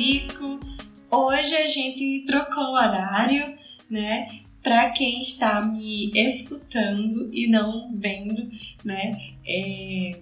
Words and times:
Psico. 0.00 0.58
Hoje 1.10 1.54
a 1.54 1.66
gente 1.66 2.24
trocou 2.26 2.64
o 2.64 2.72
horário, 2.72 3.54
né? 3.90 4.24
Para 4.62 4.88
quem 4.92 5.20
está 5.20 5.60
me 5.60 6.10
escutando 6.14 7.28
e 7.30 7.46
não 7.48 7.94
vendo, 7.94 8.48
né? 8.82 9.18
É, 9.46 10.18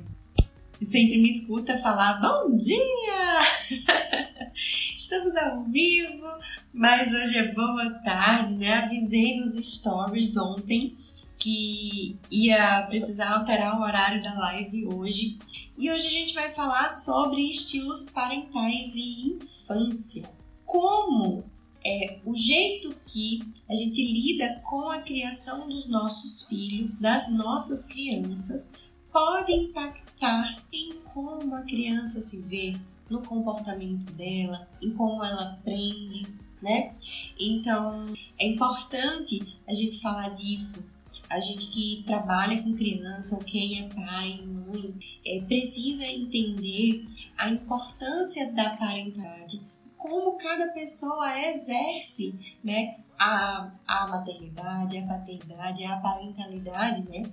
sempre 0.82 1.18
me 1.18 1.30
escuta 1.30 1.78
falar 1.78 2.20
bom 2.20 2.56
dia! 2.56 4.50
Estamos 4.52 5.36
ao 5.36 5.62
vivo, 5.66 6.26
mas 6.74 7.12
hoje 7.14 7.38
é 7.38 7.52
boa 7.52 7.88
tarde, 8.02 8.54
né? 8.54 8.74
Avisei 8.78 9.38
nos 9.38 9.54
stories 9.54 10.36
ontem 10.38 10.96
que 11.38 12.18
ia 12.30 12.82
precisar 12.88 13.34
alterar 13.34 13.78
o 13.78 13.82
horário 13.82 14.22
da 14.22 14.34
live 14.34 14.86
hoje. 14.86 15.38
E 15.76 15.90
hoje 15.90 16.06
a 16.06 16.10
gente 16.10 16.34
vai 16.34 16.52
falar 16.52 16.90
sobre 16.90 17.48
estilos 17.48 18.10
parentais 18.10 18.94
e 18.96 19.36
infância. 19.36 20.28
Como 20.64 21.44
é 21.86 22.18
o 22.24 22.34
jeito 22.34 22.94
que 23.06 23.40
a 23.68 23.74
gente 23.74 24.02
lida 24.02 24.60
com 24.64 24.90
a 24.90 25.00
criação 25.00 25.68
dos 25.68 25.86
nossos 25.86 26.48
filhos, 26.48 26.94
das 26.94 27.32
nossas 27.32 27.84
crianças, 27.84 28.72
pode 29.12 29.52
impactar 29.52 30.62
em 30.72 30.94
como 31.14 31.54
a 31.54 31.62
criança 31.62 32.20
se 32.20 32.42
vê, 32.42 32.78
no 33.08 33.22
comportamento 33.22 34.04
dela, 34.16 34.68
em 34.82 34.92
como 34.92 35.24
ela 35.24 35.52
aprende, 35.52 36.26
né? 36.62 36.94
Então 37.40 38.12
é 38.38 38.46
importante 38.46 39.58
a 39.66 39.72
gente 39.72 40.00
falar 40.00 40.28
disso 40.30 40.97
a 41.30 41.40
gente 41.40 41.66
que 41.66 42.04
trabalha 42.06 42.62
com 42.62 42.74
criança 42.74 43.36
ou 43.36 43.44
quem 43.44 43.80
é 43.80 43.88
pai, 43.88 44.42
mãe, 44.46 44.94
é, 45.26 45.40
precisa 45.42 46.06
entender 46.06 47.04
a 47.36 47.48
importância 47.48 48.52
da 48.52 48.70
parentalidade, 48.76 49.62
como 49.96 50.38
cada 50.38 50.68
pessoa 50.68 51.38
exerce, 51.48 52.56
né, 52.62 52.96
a, 53.18 53.70
a 53.86 54.08
maternidade, 54.08 54.98
a 54.98 55.06
paternidade, 55.06 55.84
a 55.84 55.98
parentalidade, 55.98 57.08
né, 57.08 57.24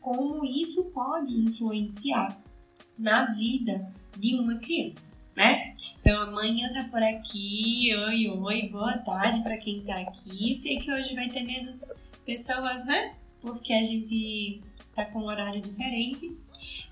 como 0.00 0.44
isso 0.44 0.92
pode 0.92 1.32
influenciar 1.40 2.38
na 2.98 3.26
vida 3.26 3.90
de 4.16 4.36
uma 4.36 4.56
criança, 4.56 5.16
né? 5.34 5.74
Então, 6.00 6.24
amanhã 6.24 6.70
tá 6.72 6.84
por 6.90 7.02
aqui. 7.02 7.88
Oi, 8.08 8.28
oi, 8.28 8.68
boa 8.68 8.98
tarde 8.98 9.42
para 9.42 9.56
quem 9.56 9.82
tá 9.82 9.96
aqui. 10.00 10.58
Sei 10.58 10.78
que 10.78 10.92
hoje 10.92 11.14
vai 11.14 11.30
ter 11.30 11.42
menos 11.42 11.80
pessoas, 12.26 12.84
né? 12.84 13.14
Porque 13.44 13.72
a 13.72 13.82
gente 13.82 14.62
tá 14.94 15.04
com 15.04 15.20
um 15.20 15.26
horário 15.26 15.60
diferente. 15.60 16.36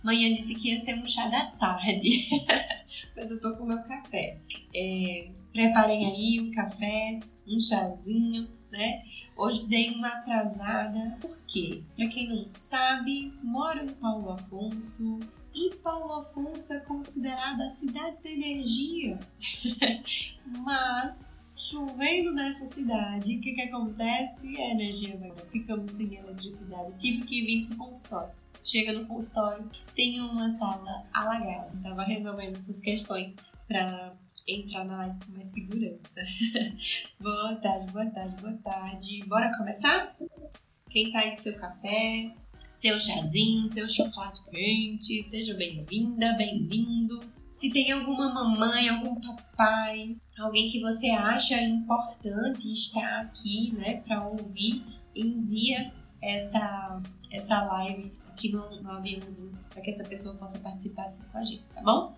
Manhã 0.03 0.33
disse 0.33 0.55
que 0.57 0.71
ia 0.71 0.79
ser 0.79 0.95
um 0.95 1.07
chá 1.07 1.29
da 1.29 1.47
tarde, 1.47 2.29
mas 3.17 3.31
eu 3.31 3.41
tô 3.41 3.57
com 3.57 3.65
meu 3.65 3.83
café. 3.83 4.39
É, 4.75 5.29
preparem 5.53 6.07
aí 6.07 6.41
um 6.41 6.51
café, 6.51 7.21
um 7.47 7.59
chazinho, 7.59 8.49
né? 8.71 9.03
Hoje 9.37 9.69
dei 9.69 9.91
uma 9.91 10.09
atrasada, 10.09 11.17
porque, 11.21 11.83
para 11.97 12.09
quem 12.09 12.29
não 12.29 12.47
sabe, 12.47 13.33
moro 13.43 13.83
em 13.85 13.91
Paulo 13.91 14.31
Afonso 14.31 15.21
e 15.55 15.75
Paulo 15.77 16.15
Afonso 16.15 16.73
é 16.73 16.81
considerada 16.81 17.65
a 17.65 17.71
cidade 17.71 18.23
da 18.23 18.31
energia. 18.31 19.21
Mas 20.47 21.25
chovendo 21.55 22.33
nessa 22.33 22.67
cidade, 22.67 23.37
o 23.37 23.41
que, 23.41 23.53
que 23.53 23.63
acontece? 23.63 24.57
A 24.57 24.71
energia 24.71 25.17
vai 25.19 25.33
ficamos 25.51 25.91
sem 25.91 26.15
eletricidade. 26.15 26.93
Tive 26.97 27.25
que 27.25 27.45
vir 27.45 27.67
pro 27.67 27.77
consultório. 27.77 28.35
Chega 28.65 28.93
no 28.93 29.07
consultório, 29.07 29.69
tem 29.95 30.21
uma 30.21 30.49
sala 30.49 31.05
alagada. 31.13 31.71
Tava 31.83 32.05
resolvendo 32.05 32.57
essas 32.57 32.81
questões 32.81 33.35
para 33.67 34.15
entrar 34.47 34.85
na 34.85 34.99
live 34.99 35.21
com 35.25 35.33
mais 35.33 35.49
segurança. 35.49 36.21
boa 37.21 37.57
tarde, 37.57 37.93
boa 37.93 38.07
tarde, 38.07 38.37
boa 38.37 38.59
tarde. 38.65 39.25
Bora 39.27 39.57
começar? 39.57 40.17
Quem 40.89 41.11
tá 41.11 41.21
aí 41.21 41.31
com 41.31 41.37
seu 41.37 41.59
café, 41.59 42.33
seu 42.81 42.99
chazinho, 43.01 43.69
seu 43.69 43.89
chocolate 43.89 44.49
quente, 44.51 45.23
seja 45.23 45.55
bem-vinda, 45.55 46.33
bem-vindo. 46.35 47.21
Se 47.53 47.71
tem 47.71 47.93
alguma 47.93 48.33
mamãe, 48.33 48.89
algum 48.89 49.21
papai, 49.21 50.17
alguém 50.39 50.71
que 50.71 50.81
você 50.81 51.11
acha 51.11 51.61
importante 51.61 52.73
estar 52.73 53.21
aqui, 53.21 53.75
né, 53.75 54.03
para 54.07 54.27
ouvir, 54.27 54.83
envia 55.15 55.93
essa 56.21 57.01
essa 57.31 57.63
live 57.65 58.11
aqui 58.29 58.51
no, 58.53 58.83
no 58.83 58.91
aviãozinho 58.91 59.59
para 59.71 59.83
que 59.83 59.91
essa 59.91 60.05
pessoa 60.05 60.37
possa 60.37 60.59
participar 60.59 61.05
assim 61.05 61.25
com 61.29 61.39
a 61.39 61.45
gente, 61.45 61.63
tá 61.75 61.83
bom? 61.83 62.15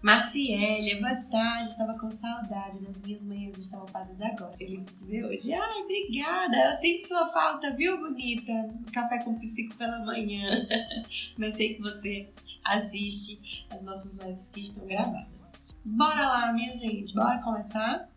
Marciélia, 0.00 1.00
boa 1.00 1.16
tarde, 1.28 1.70
estava 1.70 1.98
com 1.98 2.08
saudade 2.08 2.84
das 2.84 3.02
minhas 3.02 3.24
manhãs 3.24 3.58
estampadas 3.58 4.20
agora. 4.22 4.56
Feliz 4.56 4.86
de 4.86 5.04
ver 5.04 5.24
hoje. 5.24 5.52
Ai, 5.52 5.82
obrigada. 5.82 6.56
Eu 6.68 6.72
sinto 6.74 7.08
sua 7.08 7.26
falta, 7.26 7.74
viu, 7.74 7.98
bonita? 7.98 8.52
Café 8.92 9.18
com 9.24 9.36
psico 9.36 9.74
pela 9.74 9.98
manhã. 10.04 10.48
Mas 11.36 11.56
sei 11.56 11.74
que 11.74 11.82
você 11.82 12.28
assiste 12.68 13.66
as 13.70 13.82
nossas 13.82 14.12
lives 14.12 14.48
que 14.48 14.60
estão 14.60 14.86
gravadas. 14.86 15.52
Bora 15.84 16.28
lá, 16.28 16.52
minha 16.52 16.74
gente, 16.76 17.14
bora 17.14 17.42
começar? 17.42 18.08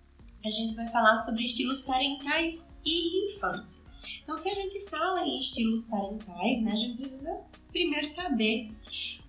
A 0.43 0.49
gente 0.49 0.75
vai 0.75 0.87
falar 0.87 1.17
sobre 1.17 1.43
estilos 1.43 1.81
parentais 1.81 2.71
e 2.85 3.25
infância. 3.25 3.89
Então, 4.23 4.35
se 4.35 4.49
a 4.49 4.55
gente 4.55 4.79
fala 4.89 5.25
em 5.25 5.37
estilos 5.37 5.85
parentais, 5.85 6.61
né, 6.63 6.71
a 6.71 6.75
gente 6.75 6.97
precisa 6.97 7.39
primeiro 7.71 8.07
saber 8.07 8.71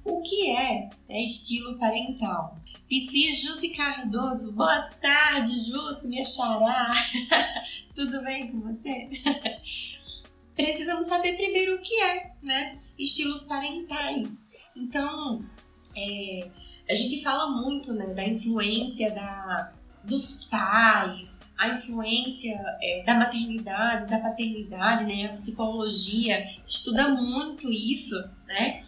o 0.05 0.21
que 0.23 0.51
é 0.51 0.91
né, 1.09 1.21
estilo 1.21 1.79
parental. 1.79 2.57
Psi 2.89 3.33
Jussi 3.35 3.71
Cardoso, 3.71 4.53
boa 4.53 4.83
tarde, 5.01 5.59
Jussi, 5.59 6.09
minha 6.09 6.25
xará. 6.25 6.93
Tudo 7.95 8.23
bem 8.23 8.51
com 8.51 8.61
você? 8.61 9.09
Precisamos 10.55 11.07
saber 11.07 11.37
primeiro 11.37 11.77
o 11.77 11.81
que 11.81 11.95
é, 12.03 12.33
né? 12.43 12.79
Estilos 12.99 13.45
parentais. 13.45 14.52
Então, 14.77 15.45
é, 15.97 16.51
a 16.91 16.95
gente 16.95 17.23
fala 17.23 17.51
muito 17.51 17.93
né, 17.93 18.15
da 18.15 18.27
influência 18.27 19.11
da, 19.13 19.73
dos 20.05 20.45
pais, 20.45 21.53
a 21.57 21.69
influência 21.69 22.55
é, 22.83 23.03
da 23.05 23.15
maternidade, 23.15 24.11
da 24.11 24.19
paternidade, 24.19 25.05
né? 25.05 25.27
A 25.27 25.33
psicologia 25.33 26.45
estuda 26.67 27.09
muito 27.09 27.71
isso, 27.71 28.17
né? 28.47 28.83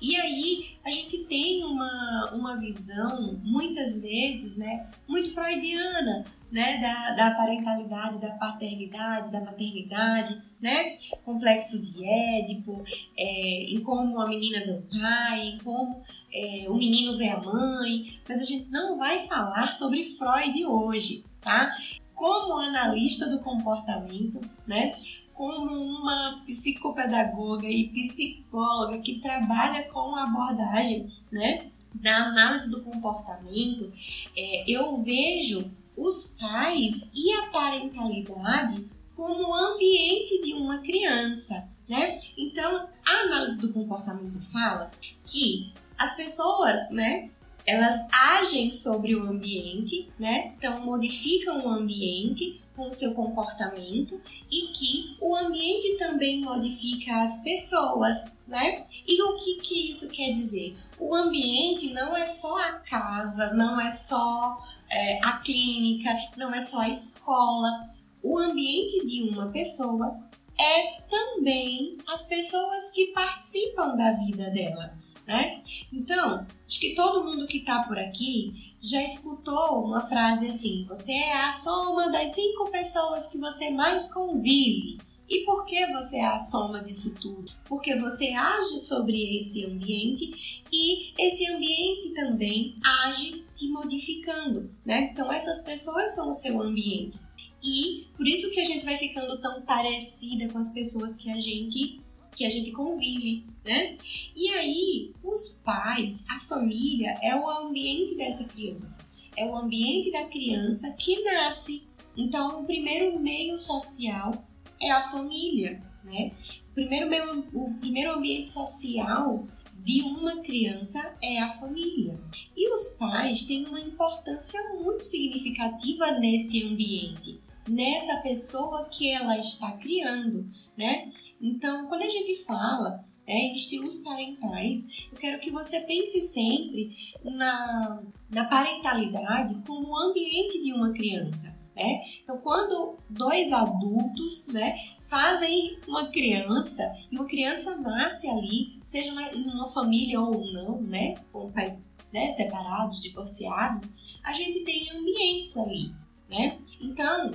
E 0.00 0.16
aí 0.16 0.78
a 0.84 0.90
gente 0.90 1.24
tem 1.24 1.62
uma, 1.64 2.30
uma 2.32 2.56
visão, 2.56 3.38
muitas 3.42 4.00
vezes, 4.00 4.56
né, 4.56 4.90
muito 5.06 5.30
freudiana, 5.30 6.24
né, 6.50 6.78
da, 6.78 7.10
da 7.12 7.34
parentalidade, 7.34 8.18
da 8.18 8.30
paternidade, 8.36 9.30
da 9.30 9.42
maternidade, 9.42 10.40
né? 10.60 10.98
Complexo 11.24 11.82
de 11.82 12.04
Édipo, 12.04 12.84
é, 13.16 13.62
em 13.72 13.80
como 13.80 14.20
a 14.20 14.28
menina 14.28 14.60
vê 14.60 14.72
o 14.72 15.00
pai, 15.00 15.48
em 15.48 15.58
como 15.58 16.02
é, 16.32 16.66
o 16.68 16.74
menino 16.74 17.16
vê 17.16 17.28
a 17.28 17.40
mãe, 17.40 18.20
mas 18.28 18.40
a 18.40 18.44
gente 18.44 18.70
não 18.70 18.98
vai 18.98 19.18
falar 19.20 19.72
sobre 19.72 20.04
Freud 20.04 20.64
hoje, 20.66 21.24
tá? 21.40 21.74
Como 22.14 22.58
analista 22.58 23.28
do 23.30 23.40
comportamento, 23.40 24.40
né? 24.66 24.94
Como 25.32 25.72
uma 25.72 26.42
psicopedagoga 26.44 27.66
e 27.66 27.88
psicóloga 27.88 28.98
que 28.98 29.20
trabalha 29.20 29.84
com 29.84 30.14
a 30.14 30.24
abordagem, 30.24 31.08
né? 31.32 31.70
Da 31.94 32.26
análise 32.26 32.70
do 32.70 32.84
comportamento, 32.84 33.90
é, 34.36 34.70
eu 34.70 35.02
vejo 35.02 35.72
os 35.96 36.36
pais 36.38 37.10
e 37.14 37.32
a 37.32 37.46
parentalidade 37.50 38.88
como 39.20 39.50
o 39.50 39.54
ambiente 39.54 40.40
de 40.40 40.54
uma 40.54 40.78
criança, 40.78 41.68
né? 41.86 42.18
Então, 42.38 42.88
a 43.04 43.12
análise 43.20 43.58
do 43.58 43.70
comportamento 43.70 44.40
fala 44.40 44.90
que 45.26 45.74
as 45.98 46.16
pessoas, 46.16 46.90
né, 46.92 47.28
elas 47.66 48.00
agem 48.10 48.72
sobre 48.72 49.14
o 49.14 49.28
ambiente, 49.28 50.10
né? 50.18 50.54
Então, 50.56 50.86
modificam 50.86 51.66
o 51.66 51.68
ambiente 51.68 52.62
com 52.74 52.86
o 52.86 52.90
seu 52.90 53.12
comportamento 53.12 54.18
e 54.50 54.68
que 54.68 55.18
o 55.20 55.36
ambiente 55.36 55.98
também 55.98 56.40
modifica 56.40 57.20
as 57.20 57.42
pessoas, 57.42 58.38
né? 58.48 58.86
E 59.06 59.20
o 59.20 59.36
que, 59.36 59.60
que 59.60 59.90
isso 59.90 60.10
quer 60.12 60.30
dizer? 60.30 60.74
O 60.98 61.14
ambiente 61.14 61.92
não 61.92 62.16
é 62.16 62.26
só 62.26 62.58
a 62.58 62.72
casa, 62.72 63.52
não 63.52 63.78
é 63.78 63.90
só 63.90 64.64
é, 64.90 65.18
a 65.22 65.32
clínica, 65.38 66.08
não 66.38 66.50
é 66.50 66.60
só 66.62 66.80
a 66.80 66.88
escola. 66.88 67.84
O 68.22 68.38
ambiente 68.38 69.06
de 69.06 69.22
uma 69.30 69.50
pessoa 69.50 70.20
é 70.58 71.00
também 71.08 71.96
as 72.06 72.24
pessoas 72.24 72.90
que 72.90 73.12
participam 73.12 73.96
da 73.96 74.12
vida 74.12 74.50
dela, 74.50 74.92
né? 75.26 75.62
Então, 75.92 76.46
acho 76.66 76.80
que 76.80 76.94
todo 76.94 77.24
mundo 77.24 77.46
que 77.46 77.58
está 77.58 77.82
por 77.84 77.98
aqui 77.98 78.74
já 78.80 79.02
escutou 79.02 79.84
uma 79.84 80.02
frase 80.02 80.48
assim: 80.48 80.84
você 80.88 81.12
é 81.12 81.36
a 81.44 81.52
soma 81.52 82.10
das 82.10 82.32
cinco 82.32 82.70
pessoas 82.70 83.28
que 83.28 83.38
você 83.38 83.70
mais 83.70 84.12
convive. 84.12 84.98
E 85.28 85.44
por 85.44 85.64
que 85.64 85.86
você 85.92 86.16
é 86.16 86.26
a 86.26 86.40
soma 86.40 86.80
disso 86.82 87.14
tudo? 87.20 87.52
Porque 87.66 87.94
você 88.00 88.32
age 88.32 88.80
sobre 88.80 89.36
esse 89.36 89.64
ambiente 89.64 90.64
e 90.72 91.14
esse 91.16 91.46
ambiente 91.52 92.12
também 92.14 92.76
age 93.04 93.44
te 93.54 93.68
modificando, 93.68 94.74
né? 94.84 95.10
Então 95.12 95.30
essas 95.30 95.62
pessoas 95.62 96.16
são 96.16 96.30
o 96.30 96.34
seu 96.34 96.60
ambiente. 96.60 97.20
E 97.62 98.06
por 98.16 98.26
isso 98.26 98.50
que 98.50 98.60
a 98.60 98.64
gente 98.64 98.84
vai 98.84 98.96
ficando 98.96 99.40
tão 99.40 99.62
parecida 99.62 100.48
com 100.48 100.58
as 100.58 100.70
pessoas 100.70 101.16
que 101.16 101.30
a 101.30 101.36
gente 101.36 102.00
que 102.34 102.44
a 102.46 102.50
gente 102.50 102.70
convive, 102.70 103.44
né? 103.64 103.98
E 104.34 104.48
aí, 104.50 105.12
os 105.22 105.62
pais, 105.64 106.26
a 106.30 106.38
família 106.38 107.18
é 107.22 107.36
o 107.36 107.48
ambiente 107.48 108.16
dessa 108.16 108.48
criança. 108.48 109.06
É 109.36 109.44
o 109.44 109.56
ambiente 109.56 110.10
da 110.10 110.24
criança 110.24 110.94
que 110.98 111.22
nasce. 111.22 111.88
Então, 112.16 112.62
o 112.62 112.64
primeiro 112.64 113.20
meio 113.20 113.58
social 113.58 114.46
é 114.80 114.90
a 114.90 115.02
família, 115.02 115.82
né? 116.04 116.32
O 116.70 116.74
primeiro, 116.74 117.10
meio, 117.10 117.46
o 117.52 117.74
primeiro 117.74 118.14
ambiente 118.14 118.48
social 118.48 119.46
de 119.84 120.02
uma 120.02 120.40
criança 120.40 121.18
é 121.22 121.38
a 121.38 121.48
família. 121.48 122.18
E 122.56 122.72
os 122.72 122.96
pais 122.98 123.44
têm 123.44 123.66
uma 123.66 123.80
importância 123.80 124.60
muito 124.74 125.04
significativa 125.04 126.12
nesse 126.12 126.64
ambiente, 126.64 127.40
nessa 127.70 128.16
pessoa 128.16 128.86
que 128.86 129.12
ela 129.12 129.38
está 129.38 129.76
criando, 129.76 130.48
né? 130.76 131.10
Então, 131.40 131.86
quando 131.86 132.02
a 132.02 132.08
gente 132.08 132.44
fala 132.44 133.04
é, 133.26 133.36
em 133.36 133.54
estilos 133.54 133.98
parentais, 133.98 135.06
eu 135.12 135.16
quero 135.16 135.38
que 135.38 135.52
você 135.52 135.80
pense 135.82 136.20
sempre 136.20 136.90
na, 137.24 138.02
na 138.28 138.44
parentalidade 138.46 139.64
como 139.64 139.88
o 139.88 139.96
ambiente 139.96 140.60
de 140.60 140.72
uma 140.72 140.92
criança. 140.92 141.64
Né? 141.76 142.00
Então, 142.22 142.38
quando 142.38 142.98
dois 143.08 143.52
adultos 143.52 144.48
né, 144.52 144.74
fazem 145.04 145.78
uma 145.86 146.08
criança 146.10 146.82
e 147.10 147.16
uma 147.16 147.26
criança 147.26 147.80
nasce 147.80 148.28
ali, 148.28 148.80
seja 148.82 149.12
em 149.32 149.44
uma 149.44 149.68
família 149.68 150.20
ou 150.20 150.52
não, 150.52 150.82
né, 150.82 151.14
com 151.32 151.52
pai, 151.52 151.78
né, 152.12 152.32
separados, 152.32 153.00
divorciados, 153.00 154.18
a 154.24 154.32
gente 154.32 154.64
tem 154.64 154.90
ambientes 154.90 155.56
ali, 155.56 155.94
né? 156.28 156.58
Então, 156.80 157.30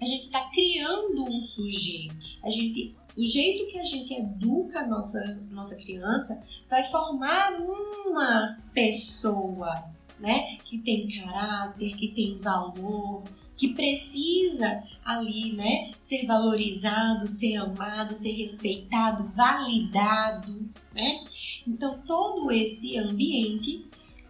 a 0.00 0.06
gente 0.06 0.24
está 0.24 0.48
criando 0.50 1.24
um 1.24 1.42
sujeito, 1.42 2.38
a 2.42 2.50
gente 2.50 2.96
o 3.16 3.22
jeito 3.22 3.70
que 3.70 3.78
a 3.78 3.84
gente 3.84 4.14
educa 4.14 4.80
a 4.80 4.86
nossa, 4.86 5.40
nossa 5.50 5.76
criança 5.76 6.42
vai 6.68 6.82
formar 6.84 7.52
uma 7.60 8.56
pessoa, 8.72 9.84
né? 10.18 10.56
Que 10.64 10.78
tem 10.78 11.08
caráter, 11.08 11.96
que 11.96 12.08
tem 12.08 12.38
valor, 12.38 13.24
que 13.56 13.74
precisa 13.74 14.82
ali, 15.04 15.54
né? 15.54 15.92
Ser 15.98 16.24
valorizado, 16.26 17.26
ser 17.26 17.56
amado, 17.56 18.14
ser 18.14 18.32
respeitado, 18.32 19.32
validado, 19.34 20.68
né? 20.94 21.24
Então, 21.66 22.00
todo 22.06 22.50
esse 22.52 22.96
ambiente 22.98 23.86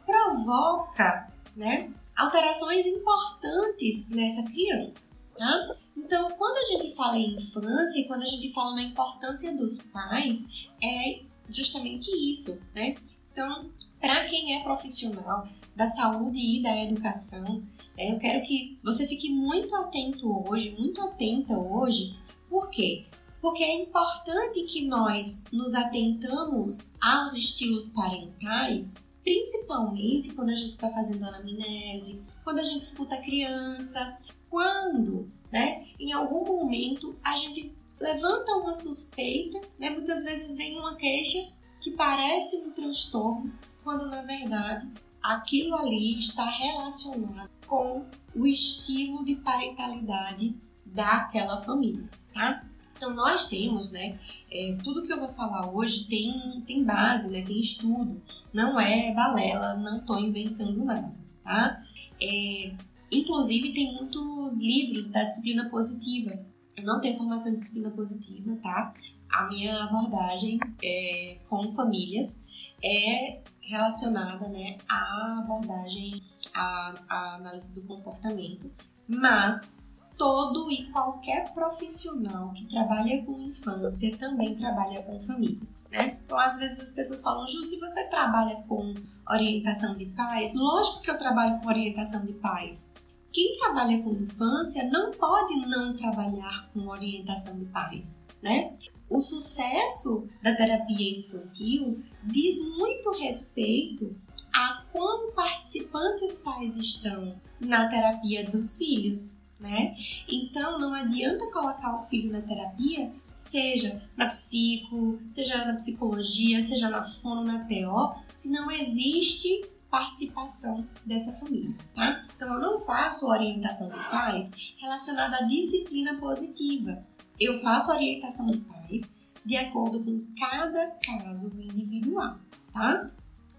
provoca, 0.06 1.30
né? 1.54 1.90
Alterações 2.16 2.86
importantes 2.86 4.10
nessa 4.10 4.50
criança, 4.50 5.19
tá? 5.40 5.74
Então, 5.96 6.30
quando 6.32 6.58
a 6.58 6.64
gente 6.64 6.94
fala 6.94 7.16
em 7.16 7.34
infância 7.34 7.98
e 7.98 8.06
quando 8.06 8.22
a 8.22 8.26
gente 8.26 8.52
fala 8.52 8.74
na 8.74 8.82
importância 8.82 9.56
dos 9.56 9.90
pais, 9.90 10.68
é 10.82 11.22
justamente 11.48 12.10
isso, 12.30 12.68
né? 12.74 12.94
Então, 13.32 13.70
para 13.98 14.26
quem 14.26 14.56
é 14.56 14.62
profissional 14.62 15.44
da 15.74 15.88
saúde 15.88 16.38
e 16.38 16.62
da 16.62 16.84
educação, 16.84 17.62
é, 17.96 18.12
eu 18.12 18.18
quero 18.18 18.42
que 18.42 18.78
você 18.84 19.06
fique 19.06 19.30
muito 19.30 19.74
atento 19.76 20.46
hoje, 20.46 20.76
muito 20.78 21.00
atenta 21.00 21.54
hoje. 21.54 22.18
Por 22.50 22.68
quê? 22.68 23.06
Porque 23.40 23.64
é 23.64 23.82
importante 23.82 24.64
que 24.64 24.86
nós 24.88 25.46
nos 25.52 25.74
atentamos 25.74 26.90
aos 27.00 27.32
estilos 27.32 27.88
parentais, 27.94 29.08
principalmente 29.24 30.34
quando 30.34 30.50
a 30.50 30.54
gente 30.54 30.72
está 30.72 30.90
fazendo 30.90 31.24
anamnese, 31.24 32.28
quando 32.44 32.58
a 32.58 32.64
gente 32.64 32.82
escuta 32.82 33.14
a 33.14 33.22
criança, 33.22 34.18
quando 34.50 35.30
né? 35.50 35.84
Em 35.98 36.12
algum 36.12 36.44
momento 36.44 37.16
a 37.22 37.34
gente 37.36 37.74
levanta 38.00 38.52
uma 38.56 38.74
suspeita, 38.74 39.60
né? 39.78 39.90
Muitas 39.90 40.24
vezes 40.24 40.56
vem 40.56 40.78
uma 40.78 40.94
queixa 40.94 41.38
que 41.80 41.90
parece 41.92 42.56
um 42.56 42.72
transtorno, 42.72 43.52
quando 43.82 44.06
na 44.08 44.22
verdade 44.22 44.90
aquilo 45.22 45.74
ali 45.76 46.18
está 46.18 46.44
relacionado 46.44 47.50
com 47.66 48.06
o 48.34 48.46
estilo 48.46 49.24
de 49.24 49.36
parentalidade 49.36 50.56
daquela 50.86 51.62
família, 51.62 52.08
tá? 52.32 52.64
Então 52.96 53.14
nós 53.14 53.48
temos, 53.48 53.90
né? 53.90 54.18
É, 54.50 54.76
tudo 54.84 55.02
que 55.02 55.12
eu 55.12 55.18
vou 55.18 55.28
falar 55.28 55.70
hoje 55.72 56.06
tem, 56.06 56.62
tem 56.66 56.84
base, 56.84 57.30
né? 57.30 57.42
Tem 57.42 57.58
estudo, 57.58 58.22
não 58.52 58.78
é 58.78 59.12
balela, 59.14 59.74
não 59.76 59.98
estou 59.98 60.18
inventando 60.20 60.84
nada, 60.84 61.12
tá? 61.42 61.82
É, 62.22 62.74
Inclusive, 63.12 63.72
tem 63.72 63.94
muitos 63.94 64.60
livros 64.60 65.08
da 65.08 65.24
disciplina 65.24 65.68
positiva. 65.68 66.38
Eu 66.76 66.84
não 66.84 67.00
tenho 67.00 67.16
formação 67.16 67.52
de 67.52 67.58
disciplina 67.58 67.90
positiva, 67.90 68.56
tá? 68.62 68.94
A 69.28 69.48
minha 69.48 69.84
abordagem 69.84 70.58
é, 70.82 71.38
com 71.48 71.72
famílias 71.72 72.46
é 72.82 73.40
relacionada 73.60 74.48
né, 74.48 74.78
à 74.88 75.40
abordagem, 75.40 76.20
à, 76.54 76.94
à 77.08 77.34
análise 77.36 77.72
do 77.74 77.82
comportamento, 77.82 78.72
mas 79.06 79.90
todo 80.16 80.70
e 80.70 80.84
qualquer 80.90 81.52
profissional 81.54 82.52
que 82.52 82.66
trabalha 82.66 83.24
com 83.24 83.40
infância 83.40 84.16
também 84.18 84.54
trabalha 84.54 85.02
com 85.02 85.18
famílias, 85.18 85.88
né? 85.90 86.18
Então, 86.24 86.38
às 86.38 86.58
vezes 86.58 86.78
as 86.78 86.90
pessoas 86.92 87.22
falam, 87.22 87.46
Ju, 87.46 87.64
se 87.64 87.80
você 87.80 88.06
trabalha 88.08 88.56
com 88.68 88.94
orientação 89.30 89.96
de 89.96 90.06
pais, 90.06 90.54
lógico 90.54 91.00
que 91.00 91.10
eu 91.10 91.16
trabalho 91.16 91.58
com 91.60 91.68
orientação 91.68 92.26
de 92.26 92.34
pais. 92.34 92.92
Quem 93.32 93.58
trabalha 93.58 94.02
com 94.02 94.12
infância 94.14 94.88
não 94.90 95.12
pode 95.12 95.54
não 95.66 95.94
trabalhar 95.94 96.70
com 96.72 96.88
orientação 96.88 97.58
de 97.58 97.66
pais, 97.66 98.22
né? 98.42 98.76
O 99.08 99.20
sucesso 99.20 100.28
da 100.42 100.54
terapia 100.54 101.18
infantil 101.18 102.02
diz 102.24 102.76
muito 102.76 103.10
respeito 103.12 104.16
a 104.52 104.84
quão 104.92 105.32
participantes 105.32 106.22
os 106.22 106.38
pais 106.38 106.76
estão 106.76 107.34
na 107.60 107.88
terapia 107.88 108.48
dos 108.50 108.78
filhos, 108.78 109.38
né? 109.58 109.96
Então 110.28 110.78
não 110.78 110.94
adianta 110.94 111.50
colocar 111.52 111.96
o 111.96 112.02
filho 112.02 112.32
na 112.32 112.40
terapia, 112.40 113.12
seja 113.38 114.02
na 114.16 114.28
psico, 114.28 115.18
seja 115.28 115.64
na 115.64 115.74
psicologia, 115.74 116.62
seja 116.62 116.90
na 116.90 117.02
fono, 117.02 117.44
na 117.44 117.64
TO, 117.64 118.14
se 118.32 118.50
não 118.50 118.70
existe 118.70 119.69
participação 119.90 120.88
dessa 121.04 121.44
família, 121.44 121.76
tá? 121.94 122.22
Então 122.36 122.52
eu 122.54 122.60
não 122.60 122.78
faço 122.78 123.26
orientação 123.26 123.88
de 123.88 124.10
pais 124.10 124.74
relacionada 124.78 125.36
à 125.38 125.42
disciplina 125.42 126.18
positiva. 126.18 127.04
Eu 127.38 127.60
faço 127.60 127.90
orientação 127.90 128.46
de 128.46 128.58
pais 128.58 129.20
de 129.44 129.56
acordo 129.56 130.04
com 130.04 130.26
cada 130.38 130.90
caso 131.04 131.60
individual, 131.60 132.38
tá? 132.72 133.10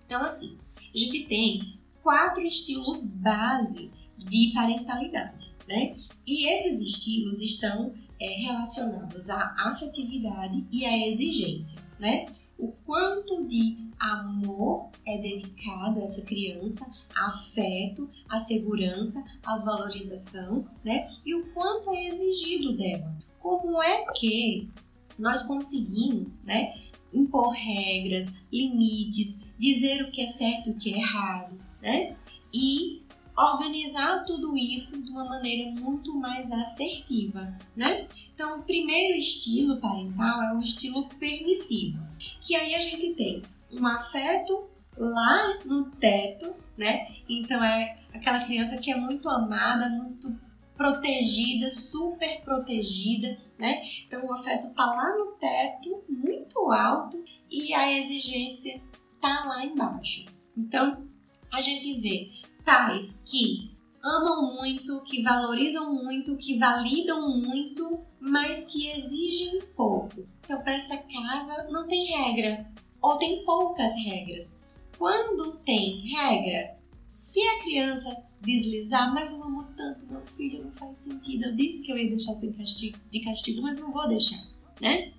Então 0.05 0.23
assim, 0.23 0.57
a 0.93 0.97
gente 0.97 1.25
tem 1.25 1.79
quatro 2.01 2.41
estilos 2.41 3.07
base 3.07 3.91
de 4.17 4.51
parentalidade 4.53 5.51
né? 5.71 5.95
E 6.27 6.47
esses 6.47 6.81
estilos 6.81 7.41
estão 7.41 7.93
é, 8.19 8.25
relacionados 8.25 9.29
à 9.29 9.55
afetividade 9.69 10.67
e 10.71 10.85
à 10.85 11.07
exigência, 11.07 11.81
né? 11.99 12.27
O 12.57 12.71
quanto 12.85 13.47
de 13.47 13.77
amor 14.01 14.89
é 15.05 15.17
dedicado 15.17 15.99
a 15.99 16.03
essa 16.03 16.25
criança, 16.25 16.91
afeto, 17.15 18.09
a 18.27 18.39
segurança, 18.39 19.23
a 19.43 19.57
valorização, 19.57 20.67
né? 20.83 21.07
E 21.25 21.35
o 21.35 21.51
quanto 21.53 21.91
é 21.91 22.05
exigido 22.05 22.75
dela. 22.75 23.15
Como 23.39 23.81
é 23.81 24.05
que 24.13 24.69
nós 25.17 25.43
conseguimos, 25.43 26.45
né? 26.45 26.73
Impor 27.13 27.49
regras, 27.49 28.33
limites, 28.51 29.43
dizer 29.57 30.03
o 30.03 30.11
que 30.11 30.21
é 30.21 30.27
certo 30.27 30.69
e 30.69 30.71
o 30.71 30.77
que 30.77 30.93
é 30.93 30.97
errado, 30.97 31.59
né? 31.81 32.17
E 32.53 33.01
organizar 33.37 34.23
tudo 34.25 34.55
isso 34.55 35.03
de 35.03 35.09
uma 35.09 35.25
maneira 35.25 35.71
muito 35.71 36.13
mais 36.15 36.51
assertiva, 36.51 37.57
né? 37.75 38.07
Então, 38.33 38.59
o 38.59 38.63
primeiro 38.63 39.17
estilo 39.17 39.77
parental 39.77 40.41
é 40.41 40.55
o 40.55 40.59
estilo 40.59 41.07
permissivo, 41.19 42.05
que 42.39 42.55
aí 42.55 42.75
a 42.75 42.81
gente 42.81 43.13
tem 43.13 43.43
um 43.71 43.85
afeto 43.85 44.69
lá 44.97 45.59
no 45.65 45.85
teto, 45.91 46.55
né? 46.77 47.07
Então 47.27 47.63
é 47.63 47.99
aquela 48.13 48.43
criança 48.45 48.77
que 48.79 48.91
é 48.91 48.95
muito 48.95 49.29
amada, 49.29 49.89
muito 49.89 50.37
protegida, 50.75 51.69
super 51.69 52.41
protegida, 52.41 53.37
né? 53.57 53.83
Então 54.05 54.25
o 54.25 54.33
afeto 54.33 54.73
tá 54.73 54.85
lá 54.85 55.15
no 55.15 55.33
teto, 55.33 56.03
muito 56.09 56.71
alto, 56.71 57.23
e 57.49 57.73
a 57.73 57.99
exigência 57.99 58.81
tá 59.19 59.45
lá 59.45 59.65
embaixo. 59.65 60.25
Então 60.57 61.07
a 61.51 61.61
gente 61.61 61.99
vê 61.99 62.31
pais 62.65 63.23
que 63.29 63.71
amam 64.03 64.55
muito, 64.55 65.01
que 65.01 65.21
valorizam 65.21 65.93
muito, 65.93 66.35
que 66.37 66.57
validam 66.57 67.37
muito, 67.37 67.99
mas 68.19 68.65
que 68.65 68.89
exigem 68.89 69.61
pouco. 69.75 70.27
Então, 70.43 70.63
nessa 70.63 70.97
casa 70.97 71.69
não 71.69 71.87
tem 71.87 72.05
regra, 72.05 72.67
ou 73.01 73.17
tem 73.17 73.43
poucas 73.43 73.95
regras. 73.95 74.61
Quando 74.97 75.57
tem 75.65 76.01
regra, 76.13 76.77
se 77.07 77.39
a 77.39 77.63
criança 77.63 78.25
deslizar, 78.41 79.13
mas 79.13 79.31
eu 79.31 79.43
amo 79.43 79.63
tanto 79.75 80.05
meu 80.07 80.25
filho, 80.25 80.63
não 80.63 80.71
faz 80.71 80.97
sentido. 80.97 81.45
Eu 81.45 81.55
disse 81.55 81.83
que 81.83 81.91
eu 81.91 81.97
ia 81.97 82.09
deixar 82.09 82.33
sem 82.33 82.53
castigo, 82.53 82.97
de 83.09 83.19
castigo, 83.21 83.61
mas 83.61 83.77
não 83.77 83.91
vou 83.91 84.07
deixar, 84.07 84.43
né? 84.79 85.11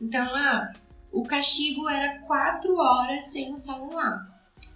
Então, 0.00 0.24
ah, 0.34 0.72
o 1.12 1.24
castigo 1.24 1.88
era 1.88 2.20
quatro 2.20 2.76
horas 2.76 3.24
sem 3.24 3.52
o 3.52 3.56
celular. 3.56 4.30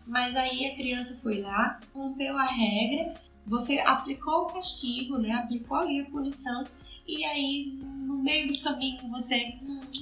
Mas 0.06 0.36
aí 0.36 0.66
a 0.66 0.76
criança 0.76 1.20
foi 1.20 1.40
lá, 1.40 1.80
rompeu 1.92 2.36
a 2.36 2.46
regra, 2.46 3.14
você 3.46 3.78
aplicou 3.80 4.42
o 4.42 4.46
castigo, 4.46 5.18
né? 5.18 5.32
Aplicou 5.32 5.78
ali 5.78 6.00
a 6.00 6.04
punição, 6.04 6.64
e 7.06 7.24
aí 7.24 7.78
no 7.82 8.18
meio 8.18 8.52
do 8.52 8.60
caminho 8.60 9.08
você, 9.10 9.54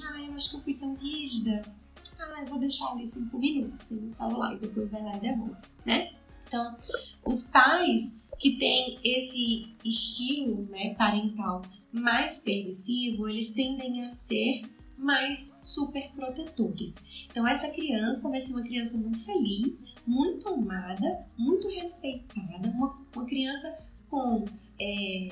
ah, 0.07 0.21
eu 0.21 0.35
acho 0.35 0.51
que 0.51 0.57
eu 0.57 0.61
fui 0.61 0.75
tão 0.75 0.95
rígida. 0.95 1.63
Ah, 2.35 2.41
eu 2.41 2.47
vou 2.47 2.59
deixar 2.59 2.89
ali 2.89 3.07
cinco 3.07 3.39
minutos 3.39 3.85
sem 3.85 4.07
o 4.07 4.11
celular 4.11 4.55
e 4.55 4.59
depois 4.59 4.91
vai 4.91 5.03
lá 5.05 5.17
e 5.17 5.21
devolve, 5.21 5.57
né? 5.87 6.11
Então, 6.49 6.77
os 7.25 7.45
pais 7.45 8.27
que 8.41 8.59
têm 8.59 8.99
esse 9.05 9.73
estilo 9.85 10.65
né, 10.69 10.95
parental 10.95 11.63
mais 11.93 12.39
permissivo, 12.39 13.29
eles 13.29 13.55
tendem 13.55 14.05
a 14.05 14.09
ser 14.09 14.63
mais 14.99 15.61
super 15.63 16.11
protetores. 16.13 17.29
Então, 17.31 17.47
essa 17.47 17.71
criança 17.71 18.29
vai 18.29 18.41
ser 18.41 18.55
uma 18.55 18.65
criança 18.65 18.99
muito 18.99 19.25
feliz, 19.25 19.85
muito 20.05 20.49
amada, 20.49 21.27
muito 21.39 21.69
respeitada, 21.69 22.69
uma, 22.69 23.01
uma 23.15 23.25
criança 23.25 23.89
com 24.11 24.45
é, 24.81 25.29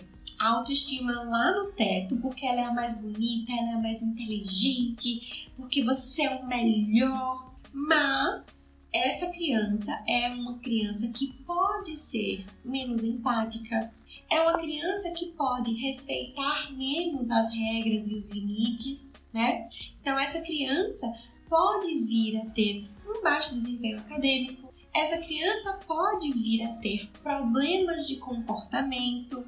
autoestima 0.49 1.13
lá 1.13 1.53
no 1.53 1.73
teto, 1.73 2.17
porque 2.19 2.47
ela 2.47 2.61
é 2.61 2.65
a 2.65 2.73
mais 2.73 2.99
bonita, 2.99 3.53
ela 3.53 3.71
é 3.71 3.75
a 3.75 3.79
mais 3.79 4.03
inteligente, 4.03 5.51
porque 5.57 5.83
você 5.83 6.23
é 6.23 6.37
o 6.37 6.47
melhor. 6.47 7.53
Mas 7.73 8.59
essa 8.93 9.31
criança 9.31 9.91
é 10.07 10.29
uma 10.29 10.59
criança 10.59 11.11
que 11.13 11.33
pode 11.47 11.97
ser 11.97 12.45
menos 12.65 13.05
empática, 13.05 13.93
é 14.31 14.41
uma 14.43 14.59
criança 14.59 15.13
que 15.13 15.27
pode 15.27 15.73
respeitar 15.75 16.73
menos 16.73 17.31
as 17.31 17.55
regras 17.55 18.11
e 18.11 18.15
os 18.15 18.31
limites, 18.31 19.13
né? 19.33 19.69
Então, 20.01 20.19
essa 20.19 20.41
criança 20.41 21.13
pode 21.49 21.95
vir 22.01 22.39
a 22.39 22.47
ter 22.51 22.87
um 23.07 23.23
baixo 23.23 23.53
desempenho 23.53 23.99
acadêmico, 23.99 24.73
essa 24.95 25.19
criança 25.23 25.81
pode 25.87 26.31
vir 26.33 26.63
a 26.65 26.75
ter 26.75 27.09
problemas 27.23 28.07
de 28.07 28.17
comportamento, 28.17 29.47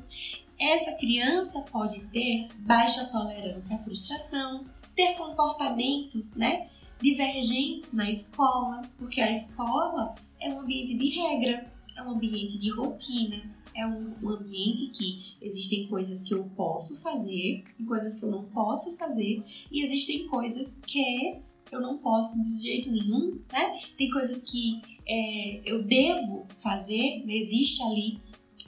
essa 0.58 0.92
criança 0.96 1.62
pode 1.70 2.00
ter 2.06 2.48
baixa 2.58 3.06
tolerância 3.06 3.76
à 3.76 3.78
frustração, 3.80 4.66
ter 4.94 5.14
comportamentos, 5.14 6.34
né, 6.34 6.68
divergentes 7.00 7.92
na 7.92 8.10
escola, 8.10 8.82
porque 8.98 9.20
a 9.20 9.30
escola 9.32 10.14
é 10.40 10.48
um 10.50 10.60
ambiente 10.60 10.96
de 10.96 11.08
regra, 11.20 11.70
é 11.96 12.02
um 12.02 12.12
ambiente 12.12 12.58
de 12.58 12.70
rotina, 12.70 13.42
é 13.74 13.86
um, 13.86 14.14
um, 14.22 14.28
ambiente 14.30 14.86
que 14.86 15.36
existem 15.42 15.88
coisas 15.88 16.22
que 16.22 16.32
eu 16.32 16.44
posso 16.56 17.02
fazer 17.02 17.64
e 17.78 17.84
coisas 17.84 18.18
que 18.18 18.24
eu 18.24 18.30
não 18.30 18.44
posso 18.44 18.96
fazer, 18.96 19.42
e 19.70 19.82
existem 19.82 20.28
coisas 20.28 20.80
que 20.86 21.40
eu 21.72 21.80
não 21.80 21.98
posso 21.98 22.40
de 22.42 22.62
jeito 22.62 22.90
nenhum, 22.90 23.40
né? 23.52 23.80
Tem 23.98 24.08
coisas 24.10 24.42
que 24.42 24.80
é, 25.06 25.60
eu 25.64 25.82
devo 25.82 26.46
fazer, 26.54 27.24
né? 27.26 27.34
existe 27.34 27.82
ali 27.82 28.20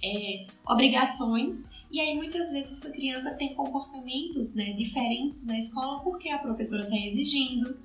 é, 0.04 0.46
obrigações 0.66 1.66
e 1.96 2.00
aí 2.00 2.14
muitas 2.14 2.50
vezes 2.52 2.84
essa 2.84 2.92
criança 2.92 3.34
tem 3.36 3.54
comportamentos 3.54 4.54
né, 4.54 4.74
diferentes 4.74 5.46
na 5.46 5.58
escola 5.58 6.00
porque 6.00 6.28
a 6.28 6.38
professora 6.38 6.82
está 6.82 6.94
exigindo, 6.94 7.78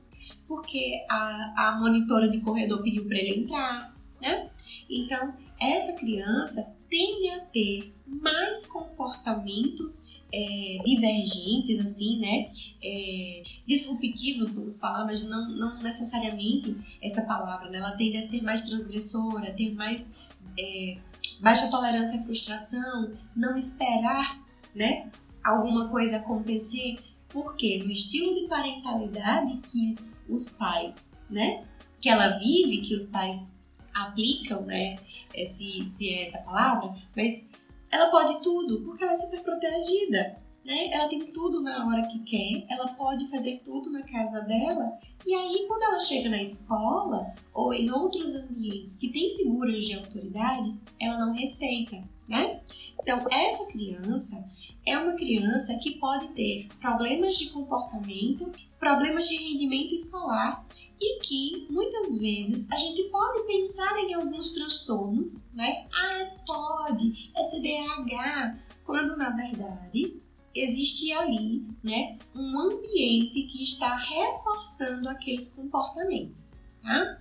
porque 0.49 1.05
a, 1.09 1.69
a 1.69 1.79
monitora 1.79 2.27
de 2.27 2.41
corredor 2.41 2.83
pediu 2.83 3.05
para 3.05 3.17
ele 3.17 3.39
entrar, 3.39 3.95
né? 4.21 4.49
Então, 4.89 5.33
essa 5.57 5.93
criança 5.97 6.75
tende 6.89 7.29
a 7.29 7.39
ter 7.45 7.95
mais 8.05 8.65
comportamentos 8.65 10.19
é, 10.29 10.77
divergentes, 10.83 11.79
assim, 11.79 12.19
né? 12.19 12.51
É, 12.83 13.43
disruptivos, 13.65 14.55
vamos 14.55 14.77
falar, 14.77 15.05
mas 15.05 15.23
não, 15.23 15.47
não 15.51 15.81
necessariamente 15.81 16.75
essa 17.01 17.21
palavra, 17.21 17.69
né? 17.69 17.77
Ela 17.77 17.91
tende 17.91 18.17
a 18.17 18.21
ser 18.21 18.41
mais 18.41 18.63
transgressora, 18.63 19.53
ter 19.53 19.73
mais 19.73 20.17
é, 20.59 20.97
baixa 21.41 21.69
tolerância 21.69 22.19
à 22.19 22.23
frustração, 22.23 23.13
não 23.35 23.55
esperar, 23.55 24.41
né? 24.75 25.09
Alguma 25.43 25.89
coisa 25.89 26.17
acontecer, 26.17 26.99
porque 27.29 27.79
no 27.83 27.91
estilo 27.91 28.35
de 28.35 28.47
parentalidade 28.47 29.57
que 29.57 29.97
os 30.29 30.49
pais, 30.49 31.21
né? 31.29 31.65
Que 31.99 32.09
ela 32.09 32.37
vive, 32.37 32.81
que 32.81 32.95
os 32.95 33.07
pais 33.07 33.55
aplicam, 33.93 34.61
né? 34.61 34.97
Se, 35.45 35.87
se 35.87 36.09
é 36.13 36.27
essa 36.27 36.39
palavra, 36.39 36.95
mas 37.15 37.51
ela 37.91 38.09
pode 38.09 38.41
tudo, 38.41 38.83
porque 38.83 39.03
ela 39.03 39.13
é 39.13 39.17
super 39.17 39.41
protegida, 39.41 40.40
né? 40.65 40.89
Ela 40.91 41.07
tem 41.07 41.31
tudo 41.31 41.61
na 41.61 41.87
hora 41.87 42.07
que 42.07 42.19
quer, 42.19 42.65
ela 42.69 42.89
pode 42.89 43.29
fazer 43.29 43.61
tudo 43.63 43.91
na 43.91 44.03
casa 44.03 44.41
dela, 44.41 44.97
e 45.25 45.33
aí 45.33 45.65
quando 45.67 45.83
ela 45.83 45.99
chega 45.99 46.29
na 46.29 46.41
escola 46.41 47.33
ou 47.53 47.73
em 47.73 47.91
outros 47.91 48.35
ambientes 48.35 48.95
que 48.95 49.11
tem 49.11 49.29
figuras 49.35 49.83
de 49.83 49.95
autoridade, 49.95 50.75
ela 50.99 51.25
não 51.25 51.33
respeita, 51.33 52.03
né? 52.27 52.61
Então, 53.01 53.25
essa 53.31 53.71
criança 53.71 54.49
é 54.85 54.97
uma 54.97 55.13
criança 55.13 55.79
que 55.79 55.99
pode 55.99 56.29
ter 56.29 56.69
problemas 56.79 57.37
de 57.37 57.49
comportamento, 57.49 58.51
problemas 58.79 59.27
de 59.27 59.35
rendimento 59.35 59.93
escolar 59.93 60.65
e 60.99 61.19
que 61.19 61.67
muitas 61.69 62.19
vezes 62.19 62.69
a 62.71 62.77
gente 62.77 63.03
pode 63.09 63.45
pensar 63.47 63.97
em 63.99 64.13
alguns 64.13 64.51
transtornos, 64.51 65.49
né? 65.53 65.87
Ah, 65.93 66.19
é 66.19 66.25
TOD, 66.45 67.31
é 67.35 67.43
TDAH, 67.43 68.59
quando 68.85 69.17
na 69.17 69.29
verdade 69.31 70.21
existe 70.55 71.11
ali, 71.13 71.65
né, 71.83 72.17
um 72.35 72.59
ambiente 72.59 73.43
que 73.43 73.63
está 73.63 73.95
reforçando 73.95 75.09
aqueles 75.09 75.53
comportamentos, 75.53 76.53
tá? 76.81 77.19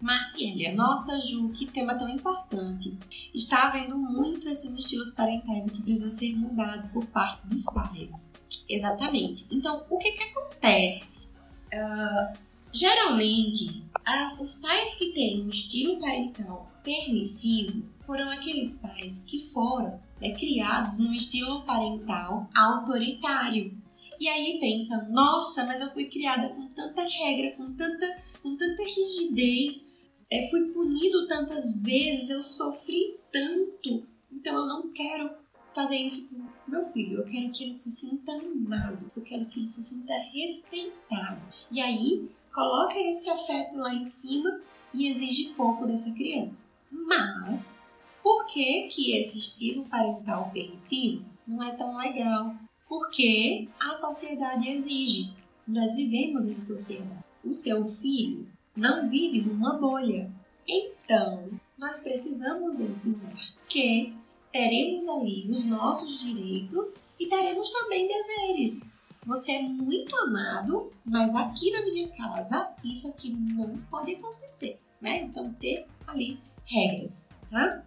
Marciélia, 0.00 0.74
nossa 0.74 1.20
Ju, 1.20 1.52
que 1.52 1.66
tema 1.66 1.94
tão 1.94 2.08
importante. 2.08 2.98
Está 3.32 3.68
havendo 3.68 3.96
muito 3.96 4.48
esses 4.48 4.76
estilos 4.76 5.10
parentais 5.10 5.70
que 5.70 5.80
precisa 5.80 6.10
ser 6.10 6.36
mudado 6.36 6.92
por 6.92 7.06
parte 7.06 7.46
dos 7.46 7.64
pais. 7.66 8.32
Exatamente. 8.68 9.46
Então, 9.48 9.86
o 9.88 9.98
que 9.98 10.10
que 10.10 10.24
acontece? 10.24 11.28
Uh, 11.72 12.36
geralmente, 12.72 13.84
as, 14.04 14.40
os 14.40 14.56
pais 14.56 14.96
que 14.96 15.12
têm 15.12 15.44
um 15.44 15.48
estilo 15.48 16.00
parental 16.00 16.68
permissivo 16.82 17.88
foram 17.98 18.28
aqueles 18.30 18.80
pais 18.80 19.20
que 19.20 19.38
foram 19.38 20.00
né, 20.22 20.34
criados 20.34 21.00
no 21.00 21.12
estilo 21.12 21.64
parental 21.64 22.48
autoritário. 22.56 23.76
E 24.20 24.28
aí 24.28 24.58
pensa, 24.60 25.08
nossa, 25.10 25.66
mas 25.66 25.80
eu 25.80 25.92
fui 25.92 26.04
criada 26.04 26.48
com 26.50 26.68
tanta 26.68 27.02
regra, 27.02 27.56
com 27.56 27.72
tanta, 27.72 28.22
com 28.40 28.54
tanta 28.54 28.82
rigidez, 28.84 29.96
é, 30.30 30.48
fui 30.48 30.72
punido 30.72 31.26
tantas 31.26 31.82
vezes, 31.82 32.30
eu 32.30 32.40
sofri 32.40 33.18
tanto, 33.32 34.06
então 34.30 34.54
eu 34.54 34.66
não 34.66 34.92
quero 34.92 35.30
fazer 35.74 35.96
isso 35.96 36.36
com 36.36 36.70
meu 36.70 36.84
filho. 36.84 37.18
Eu 37.18 37.24
quero 37.26 37.50
que 37.50 37.64
ele 37.64 37.74
se 37.74 37.90
sinta 37.90 38.32
amado, 38.32 39.10
eu 39.16 39.22
quero 39.22 39.44
que 39.46 39.58
ele 39.58 39.66
se 39.66 39.82
sinta 39.82 40.14
respeitado. 40.32 41.42
E 41.70 41.80
aí, 41.80 42.30
coloca 42.54 42.94
esse 42.98 43.28
afeto 43.28 43.76
lá 43.76 43.92
em 43.92 44.04
cima 44.04 44.60
e 44.94 45.08
exige 45.08 45.54
pouco 45.54 45.86
dessa 45.86 46.12
criança. 46.12 46.70
Mas, 46.90 47.80
por 48.22 48.46
que 48.46 48.84
que 48.84 49.16
esse 49.16 49.38
estilo 49.38 49.84
parental 49.86 50.50
permissivo 50.52 51.24
não 51.46 51.62
é 51.62 51.72
tão 51.72 51.96
legal? 51.96 52.54
Porque 52.88 53.68
a 53.80 53.94
sociedade 53.94 54.70
exige. 54.70 55.32
Nós 55.66 55.96
vivemos 55.96 56.46
em 56.46 56.60
sociedade. 56.60 57.24
O 57.44 57.52
seu 57.52 57.84
filho 57.86 58.46
não 58.76 59.08
vive 59.08 59.42
numa 59.42 59.74
bolha. 59.78 60.30
Então, 60.66 61.48
nós 61.78 62.00
precisamos 62.00 62.78
ensinar 62.80 63.36
que 63.68 64.14
teremos 64.52 65.08
ali 65.08 65.46
os 65.48 65.64
nossos 65.64 66.20
direitos 66.20 67.04
e 67.18 67.26
teremos 67.26 67.70
também 67.70 68.06
deveres. 68.06 68.94
Você 69.24 69.52
é 69.52 69.62
muito 69.62 70.14
amado, 70.16 70.90
mas 71.04 71.34
aqui 71.34 71.70
na 71.70 71.82
minha 71.82 72.08
casa 72.08 72.70
isso 72.84 73.08
aqui 73.08 73.30
não 73.30 73.78
pode 73.90 74.14
acontecer, 74.14 74.78
né? 75.00 75.22
Então 75.22 75.52
ter 75.54 75.86
ali 76.06 76.38
regras, 76.64 77.28
tá? 77.50 77.84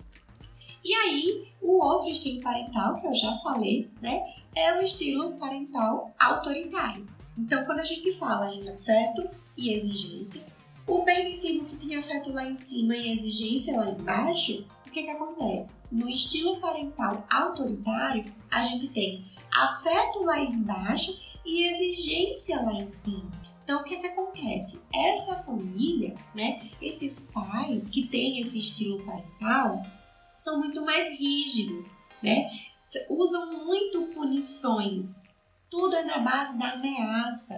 E 0.85 0.93
aí, 0.93 1.47
o 1.63 1.83
outro 1.83 2.11
estilo 2.11 2.39
parental 2.41 2.95
que 2.95 3.07
eu 3.07 3.15
já 3.15 3.35
falei, 3.37 3.89
né, 3.99 4.21
é 4.55 4.77
o 4.77 4.81
estilo 4.81 5.33
parental 5.33 6.13
autoritário. 6.19 7.07
Então, 7.35 7.65
quando 7.65 7.79
a 7.79 7.83
gente 7.83 8.11
fala 8.11 8.53
em 8.53 8.69
afeto 8.69 9.27
e 9.57 9.73
exigência, 9.73 10.45
o 10.85 11.01
permissivo 11.01 11.65
que 11.65 11.75
tinha 11.75 11.97
afeto 11.97 12.31
lá 12.31 12.45
em 12.45 12.53
cima 12.53 12.95
e 12.95 13.11
exigência 13.11 13.75
lá 13.77 13.89
embaixo, 13.89 14.67
o 14.85 14.91
que, 14.91 15.01
que, 15.01 15.09
acontece? 15.09 15.81
No 15.91 16.07
estilo 16.07 16.57
parental 16.57 17.25
autoritário, 17.31 18.31
a 18.51 18.63
gente 18.63 18.89
tem 18.89 19.25
afeto 19.51 20.23
lá 20.23 20.39
embaixo 20.39 21.19
e 21.43 21.63
exigência 21.63 22.61
lá 22.61 22.73
em 22.73 22.87
cima. 22.87 23.31
Então, 23.63 23.81
o 23.81 23.83
que, 23.83 23.97
que 23.97 24.05
acontece? 24.05 24.83
Essa 24.93 25.37
família, 25.39 26.13
né, 26.35 26.69
esses 26.79 27.31
pais 27.33 27.87
que 27.87 28.05
têm 28.05 28.39
esse 28.39 28.59
estilo 28.59 29.03
parental, 29.03 29.81
são 30.45 30.59
muito 30.59 30.85
mais 30.85 31.09
rígidos, 31.19 31.97
né? 32.21 32.51
Usam 33.09 33.65
muito 33.65 34.03
punições. 34.13 35.35
Tudo 35.69 35.95
é 35.95 36.03
na 36.03 36.19
base 36.19 36.57
da 36.59 36.73
ameaça. 36.73 37.55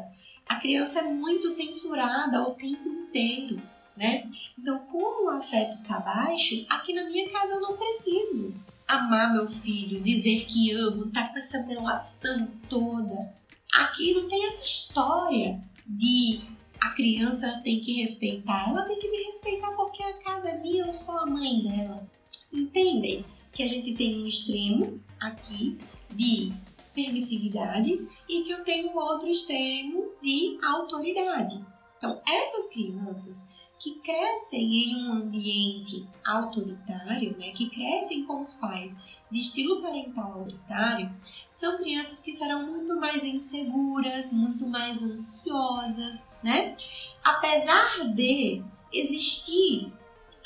A 0.47 0.55
criança 0.55 0.99
é 0.99 1.03
muito 1.03 1.49
censurada 1.49 2.41
o 2.43 2.55
tempo 2.55 2.87
inteiro, 2.87 3.61
né? 3.97 4.29
Então, 4.57 4.79
como 4.79 5.25
o 5.25 5.29
afeto 5.29 5.81
está 5.81 5.99
baixo, 5.99 6.65
aqui 6.69 6.93
na 6.93 7.03
minha 7.03 7.29
casa 7.29 7.55
eu 7.55 7.61
não 7.61 7.75
preciso 7.75 8.55
amar 8.87 9.33
meu 9.33 9.45
filho, 9.45 10.01
dizer 10.01 10.45
que 10.45 10.71
amo, 10.71 11.11
tá 11.11 11.27
com 11.27 11.37
essa 11.37 11.63
relação 11.63 12.47
toda. 12.69 13.35
Aqui 13.73 14.13
não 14.13 14.29
tem 14.29 14.47
essa 14.47 14.63
história 14.63 15.61
de 15.85 16.41
a 16.79 16.91
criança 16.91 17.61
tem 17.65 17.81
que 17.81 18.01
respeitar. 18.01 18.69
Ela 18.69 18.83
tem 18.83 18.97
que 18.97 19.11
me 19.11 19.17
respeitar 19.23 19.71
porque 19.75 20.01
a 20.01 20.13
casa 20.19 20.51
é 20.51 20.59
minha, 20.59 20.85
eu 20.85 20.91
sou 20.93 21.19
a 21.19 21.25
mãe 21.25 21.61
dela. 21.63 22.16
Entendem 22.57 23.23
que 23.53 23.61
a 23.61 23.67
gente 23.67 23.93
tem 23.93 24.21
um 24.21 24.25
extremo 24.25 24.99
aqui 25.19 25.77
de 26.09 26.53
permissividade 26.93 28.07
e 28.27 28.41
que 28.41 28.51
eu 28.51 28.63
tenho 28.63 28.97
outro 28.97 29.29
extremo 29.29 30.11
de 30.21 30.57
autoridade. 30.63 31.63
Então, 31.97 32.19
essas 32.27 32.67
crianças 32.73 33.57
que 33.79 33.95
crescem 33.99 34.91
em 34.91 34.95
um 34.95 35.13
ambiente 35.13 36.07
autoritário, 36.25 37.37
né, 37.37 37.51
que 37.51 37.69
crescem 37.69 38.25
com 38.25 38.39
os 38.39 38.53
pais 38.53 39.17
de 39.29 39.39
estilo 39.39 39.81
parental 39.81 40.39
autoritário, 40.39 41.11
são 41.49 41.77
crianças 41.77 42.21
que 42.21 42.33
serão 42.33 42.65
muito 42.65 42.99
mais 42.99 43.23
inseguras, 43.23 44.31
muito 44.31 44.65
mais 44.65 45.03
ansiosas, 45.03 46.29
né? 46.43 46.75
Apesar 47.23 48.07
de 48.15 48.63
existir 48.91 49.91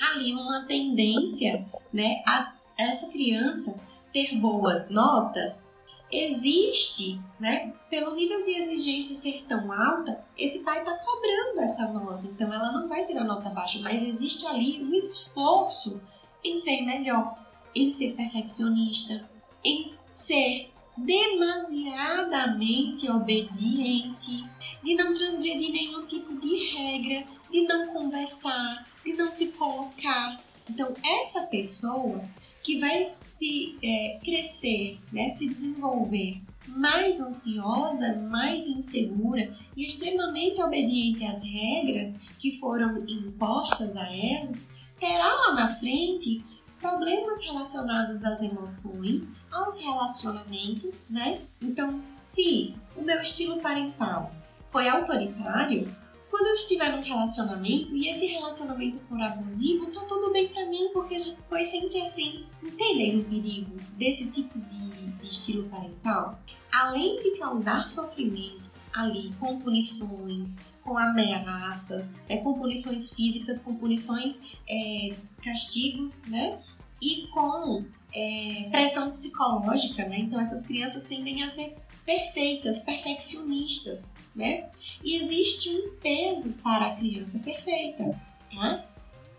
ali 0.01 0.33
uma 0.33 0.65
tendência, 0.65 1.65
né, 1.93 2.21
a 2.27 2.53
essa 2.77 3.07
criança 3.09 3.79
ter 4.11 4.35
boas 4.37 4.89
notas, 4.89 5.71
existe, 6.11 7.21
né, 7.39 7.71
pelo 7.89 8.13
nível 8.13 8.43
de 8.43 8.51
exigência 8.51 9.15
ser 9.15 9.45
tão 9.47 9.71
alta, 9.71 10.21
esse 10.37 10.59
pai 10.63 10.79
está 10.79 10.93
cobrando 10.97 11.61
essa 11.61 11.93
nota, 11.93 12.27
então 12.27 12.53
ela 12.53 12.73
não 12.73 12.89
vai 12.89 13.05
ter 13.05 13.17
a 13.17 13.23
nota 13.23 13.49
baixa, 13.51 13.79
mas 13.79 14.01
existe 14.01 14.45
ali 14.47 14.83
um 14.83 14.93
esforço 14.93 16.01
em 16.43 16.57
ser 16.57 16.81
melhor, 16.81 17.37
em 17.73 17.89
ser 17.89 18.11
perfeccionista, 18.13 19.25
em 19.63 19.93
ser 20.13 20.69
demasiadamente 20.97 23.09
obediente, 23.09 24.43
de 24.83 24.95
não 24.95 25.13
transgredir 25.13 25.71
nenhum 25.71 26.05
tipo 26.05 26.37
de 26.37 26.53
regra, 26.75 27.25
de 27.49 27.61
não 27.61 27.87
conversar, 27.93 28.85
de 29.05 29.13
não 29.13 29.31
se 29.31 29.53
colocar. 29.53 30.41
Então, 30.69 30.93
essa 31.21 31.47
pessoa 31.47 32.23
que 32.63 32.79
vai 32.79 33.03
se 33.05 33.77
é, 33.83 34.19
crescer, 34.23 34.99
né, 35.11 35.29
se 35.29 35.47
desenvolver 35.47 36.41
mais 36.67 37.19
ansiosa, 37.19 38.19
mais 38.29 38.67
insegura 38.67 39.51
e 39.75 39.85
extremamente 39.85 40.61
obediente 40.61 41.25
às 41.25 41.43
regras 41.43 42.29
que 42.37 42.59
foram 42.59 43.03
impostas 43.07 43.97
a 43.97 44.05
ela, 44.15 44.51
terá 44.99 45.33
lá 45.33 45.53
na 45.55 45.67
frente 45.67 46.45
problemas 46.79 47.43
relacionados 47.43 48.23
às 48.23 48.41
emoções, 48.41 49.33
aos 49.51 49.83
relacionamentos, 49.83 51.05
né? 51.09 51.41
Então, 51.61 52.01
se 52.19 52.75
o 52.95 53.03
meu 53.03 53.21
estilo 53.21 53.59
parental 53.59 54.31
foi 54.65 54.87
autoritário, 54.87 55.93
quando 56.31 56.47
eu 56.47 56.55
estiver 56.55 56.95
num 56.95 57.01
relacionamento 57.01 57.93
e 57.93 58.07
esse 58.07 58.25
relacionamento 58.27 58.99
for 59.01 59.21
abusivo, 59.21 59.91
tá 59.91 59.99
tudo 60.05 60.31
bem 60.31 60.47
para 60.47 60.65
mim, 60.65 60.89
porque 60.93 61.17
foi 61.49 61.65
sempre 61.65 62.01
assim. 62.01 62.45
Entendem 62.63 63.19
o 63.19 63.25
perigo 63.25 63.75
desse 63.97 64.31
tipo 64.31 64.57
de, 64.57 65.11
de 65.11 65.29
estilo 65.29 65.67
parental? 65.67 66.39
Além 66.71 67.21
de 67.21 67.37
causar 67.37 67.87
sofrimento 67.89 68.71
ali 68.93 69.33
com 69.37 69.59
punições, 69.59 70.71
com 70.81 70.97
ameaças, 70.97 72.13
é, 72.29 72.37
com 72.37 72.53
punições 72.53 73.13
físicas, 73.13 73.59
com 73.59 73.75
punições, 73.75 74.53
é, 74.69 75.15
castigos, 75.43 76.23
né? 76.27 76.57
E 77.03 77.27
com 77.27 77.83
é, 78.13 78.69
pressão 78.71 79.09
psicológica, 79.11 80.07
né? 80.07 80.19
Então 80.19 80.39
essas 80.39 80.65
crianças 80.65 81.03
tendem 81.03 81.43
a 81.43 81.49
ser 81.49 81.75
perfeitas, 82.05 82.79
perfeccionistas, 82.79 84.13
né? 84.33 84.69
E 85.03 85.15
existe 85.15 85.69
um 85.69 85.95
peso 86.01 86.59
para 86.61 86.87
a 86.87 86.95
criança 86.95 87.39
perfeita, 87.39 88.19
tá? 88.53 88.85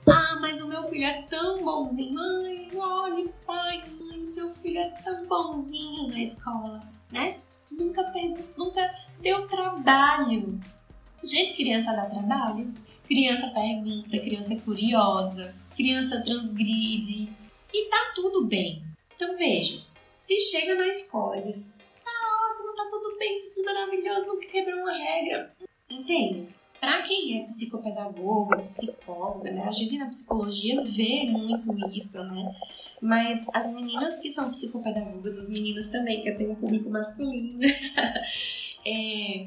Ah, 0.07 0.39
mas 0.41 0.61
o 0.61 0.69
meu 0.69 0.83
filho 0.83 1.05
é 1.05 1.23
tão 1.23 1.65
bonzinho. 1.65 2.15
Mãe, 2.15 2.71
olhe, 2.77 3.31
pai, 3.47 3.83
mãe, 4.01 4.19
o 4.19 4.27
seu 4.27 4.51
filho 4.51 4.79
é 4.79 4.91
tão 5.03 5.25
bonzinho 5.27 6.09
na 6.09 6.21
escola, 6.21 6.81
né? 7.11 7.39
Nunca, 7.71 8.13
nunca 8.57 8.95
deu 9.21 9.47
trabalho. 9.47 10.61
Gente, 11.23 11.55
criança 11.55 11.93
dá 11.93 12.07
trabalho. 12.07 12.75
Criança 13.07 13.49
pergunta, 13.49 14.19
criança 14.19 14.55
é 14.55 14.61
curiosa, 14.61 15.55
criança 15.77 16.23
transgride. 16.23 17.33
E 17.73 17.91
tá 17.91 18.13
tudo 18.15 18.45
bem. 18.47 18.83
Então 19.15 19.37
veja, 19.37 19.83
se 20.17 20.41
chega 20.41 20.75
na 20.75 20.87
escola 20.89 21.39
e 21.39 21.43
diz, 21.43 21.75
tá 22.75 22.89
tudo 22.91 23.19
bem, 23.19 23.33
isso 23.33 23.55
foi 23.55 23.63
maravilhoso, 23.65 24.29
nunca 24.29 24.47
quebrou 24.47 24.81
uma 24.81 24.93
regra. 24.93 25.55
Entende? 25.91 26.49
Para 26.81 27.03
quem 27.03 27.41
é 27.41 27.45
psicopedagogo, 27.45 28.61
psicóloga, 28.63 29.51
né? 29.53 29.65
A 29.67 29.71
gente 29.71 29.97
na 29.99 30.09
psicologia 30.09 30.81
vê 30.81 31.25
muito 31.31 31.73
isso, 31.89 32.23
né? 32.25 32.51
Mas 33.01 33.47
as 33.55 33.73
meninas 33.73 34.17
que 34.17 34.31
são 34.31 34.51
psicopedagogas, 34.51 35.39
os 35.39 35.51
meninos 35.51 35.89
também, 35.89 36.23
que 36.23 36.29
eu 36.29 36.39
tenho 36.39 36.53
um 36.53 36.57
público 36.57 36.91
masculino, 36.91 37.61
é, 38.87 39.47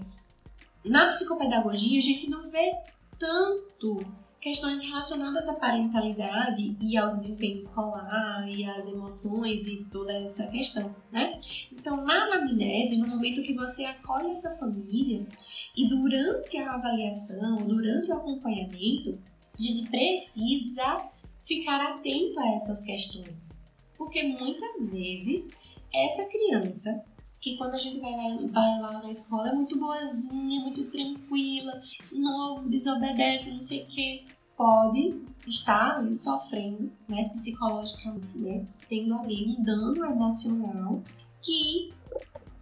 na 0.84 1.08
psicopedagogia 1.08 2.00
a 2.00 2.02
gente 2.02 2.30
não 2.30 2.50
vê 2.50 2.74
tanto 3.18 4.06
questões 4.46 4.84
relacionadas 4.84 5.50
à 5.50 5.56
parentalidade 5.56 6.78
e 6.80 6.96
ao 6.96 7.10
desempenho 7.10 7.58
escolar 7.58 8.48
e 8.48 8.64
às 8.64 8.88
emoções 8.88 9.66
e 9.66 9.86
toda 9.86 10.14
essa 10.14 10.46
questão, 10.50 10.96
né? 11.12 11.40
Então, 11.72 11.98
na 12.06 12.26
anamnese, 12.26 12.98
no 12.98 13.08
momento 13.08 13.42
que 13.42 13.56
você 13.56 13.86
acolhe 13.86 14.30
essa 14.30 14.52
família 14.60 15.26
e 15.76 15.90
durante 15.90 16.58
a 16.58 16.76
avaliação, 16.76 17.56
durante 17.66 18.12
o 18.12 18.18
acompanhamento, 18.18 19.18
a 19.58 19.60
gente 19.60 19.90
precisa 19.90 21.10
ficar 21.42 21.82
atento 21.82 22.40
a 22.40 22.52
essas 22.54 22.82
questões, 22.82 23.64
porque 23.98 24.22
muitas 24.22 24.92
vezes 24.92 25.50
essa 25.92 26.24
criança 26.30 27.04
que 27.42 27.58
quando 27.58 27.74
a 27.74 27.78
gente 27.78 28.00
vai 28.00 28.12
lá, 28.12 28.38
vai 28.52 28.82
lá 28.82 29.04
na 29.04 29.10
escola 29.10 29.50
é 29.50 29.54
muito 29.54 29.80
boazinha, 29.80 30.62
muito 30.62 30.84
tranquila, 30.86 31.82
não 32.12 32.64
desobedece, 32.64 33.52
não 33.52 33.64
sei 33.64 33.84
o 33.84 33.88
que, 33.88 34.35
pode 34.58 35.22
estar 35.46 35.98
ali 35.98 36.14
sofrendo, 36.14 36.92
né, 37.08 37.30
psicologicamente, 37.30 38.38
né, 38.38 38.66
tendo 38.88 39.14
ali 39.16 39.46
um 39.46 39.64
dano 39.64 40.06
emocional 40.06 41.02
que 41.42 41.94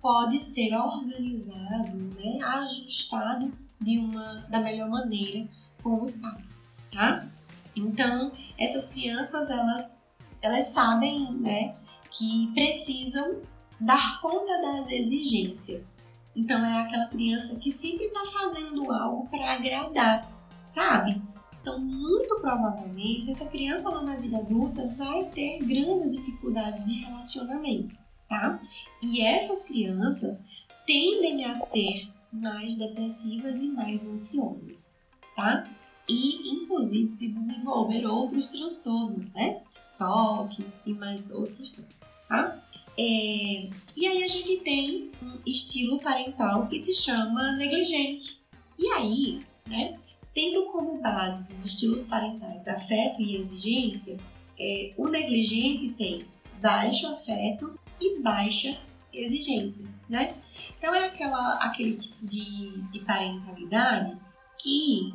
pode 0.01 0.43
ser 0.43 0.75
organizado, 0.75 1.97
né, 2.17 2.39
ajustado 2.41 3.51
de 3.79 3.97
uma 3.99 4.45
da 4.49 4.59
melhor 4.59 4.89
maneira 4.89 5.47
com 5.81 6.01
os 6.01 6.17
pais, 6.17 6.73
tá? 6.91 7.27
Então, 7.75 8.31
essas 8.57 8.87
crianças 8.87 9.49
elas 9.49 10.03
elas 10.41 10.67
sabem, 10.67 11.31
né, 11.35 11.73
que 12.11 12.51
precisam 12.53 13.41
dar 13.79 14.21
conta 14.21 14.61
das 14.61 14.91
exigências. 14.91 16.03
Então 16.35 16.63
é 16.63 16.81
aquela 16.81 17.07
criança 17.07 17.59
que 17.59 17.71
sempre 17.71 18.05
está 18.05 18.25
fazendo 18.25 18.91
algo 18.91 19.27
para 19.29 19.53
agradar, 19.53 20.29
sabe? 20.63 21.21
Então, 21.63 21.79
muito 21.79 22.41
provavelmente, 22.41 23.31
essa 23.31 23.47
criança 23.47 23.89
lá 23.89 24.01
na 24.01 24.17
vida 24.17 24.37
adulta 24.37 24.85
vai 24.85 25.23
ter 25.29 25.59
grandes 25.59 26.11
dificuldades 26.13 26.83
de 26.83 27.05
relacionamento, 27.05 27.97
tá? 28.27 28.59
E 29.01 29.21
essas 29.21 29.61
crianças 29.61 30.65
tendem 30.85 31.45
a 31.45 31.55
ser 31.55 32.11
mais 32.33 32.75
depressivas 32.75 33.61
e 33.61 33.69
mais 33.69 34.05
ansiosas, 34.05 34.97
tá? 35.37 35.65
E, 36.09 36.51
inclusive, 36.53 37.15
de 37.15 37.29
desenvolver 37.29 38.05
outros 38.05 38.49
transtornos, 38.49 39.31
né? 39.31 39.61
Toque 39.97 40.65
e 40.85 40.93
mais 40.93 41.31
outros 41.31 41.71
tantos, 41.71 42.09
tá? 42.27 42.61
É, 42.99 43.69
e 43.95 44.05
aí 44.05 44.21
a 44.21 44.27
gente 44.27 44.57
tem 44.57 45.11
um 45.21 45.39
estilo 45.47 45.97
parental 46.01 46.67
que 46.67 46.77
se 46.77 46.93
chama 46.93 47.53
negligente. 47.53 48.43
E 48.77 48.87
aí, 48.89 49.45
né, 49.65 49.97
tendo 50.33 50.65
como 50.71 50.99
base 50.99 51.45
dos 51.47 51.65
estilos 51.65 52.05
parentais 52.05 52.67
afeto 52.67 53.21
e 53.21 53.37
exigência, 53.37 54.19
é, 54.59 54.93
o 54.97 55.07
negligente 55.07 55.89
tem 55.89 56.25
baixo 56.61 57.07
afeto 57.07 57.79
e 58.01 58.19
baixa 58.19 58.81
exigência, 59.11 59.89
né? 60.09 60.35
Então 60.77 60.93
é 60.93 61.05
aquela, 61.05 61.53
aquele 61.55 61.95
tipo 61.95 62.27
de, 62.27 62.81
de 62.91 62.99
parentalidade 62.99 64.17
que 64.57 65.13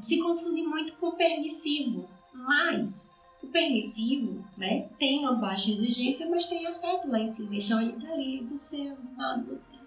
se 0.00 0.20
confunde 0.20 0.62
muito 0.62 0.94
com 0.94 1.12
permissivo, 1.12 2.08
mas 2.32 3.14
o 3.42 3.46
permissivo, 3.46 4.44
né, 4.56 4.88
tem 4.98 5.20
uma 5.20 5.34
baixa 5.34 5.70
exigência, 5.70 6.28
mas 6.28 6.46
tem 6.46 6.66
afeto 6.66 7.08
lá 7.08 7.20
em 7.20 7.26
cima. 7.26 7.54
Então 7.54 7.80
ele 7.80 7.92
tá 7.92 8.12
ali, 8.12 8.44
você 8.44 8.88
é 8.88 8.90
amado, 8.90 9.46
você 9.46 9.76
é 9.76 9.82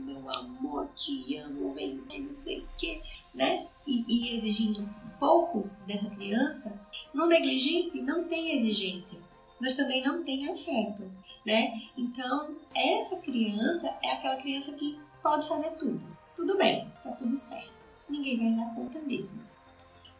meu 0.00 0.30
amor, 0.30 0.88
te 0.94 1.36
amo, 1.36 1.74
vem, 1.74 2.02
não 2.20 2.34
sei 2.34 2.60
o 2.60 2.68
quê, 2.76 3.02
né? 3.34 3.66
E, 3.86 4.04
e 4.08 4.36
exigindo 4.36 4.82
um 4.82 5.18
pouco 5.18 5.68
dessa 5.86 6.14
criança. 6.14 6.88
No 7.12 7.26
negligente 7.26 8.00
não 8.02 8.24
tem 8.24 8.56
exigência, 8.56 9.22
mas 9.60 9.74
também 9.74 10.02
não 10.02 10.22
tem 10.22 10.48
afeto, 10.50 11.10
né? 11.46 11.82
Então 11.96 12.56
essa 12.74 13.20
criança 13.20 13.96
é 14.02 14.12
aquela 14.12 14.36
criança 14.36 14.76
que 14.78 14.98
pode 15.22 15.48
fazer 15.48 15.70
tudo. 15.72 16.00
Tudo 16.34 16.58
bem, 16.58 16.90
tá 17.02 17.12
tudo 17.12 17.36
certo. 17.36 17.74
Ninguém 18.08 18.38
vai 18.38 18.64
dar 18.66 18.74
conta 18.74 19.00
mesmo. 19.00 19.42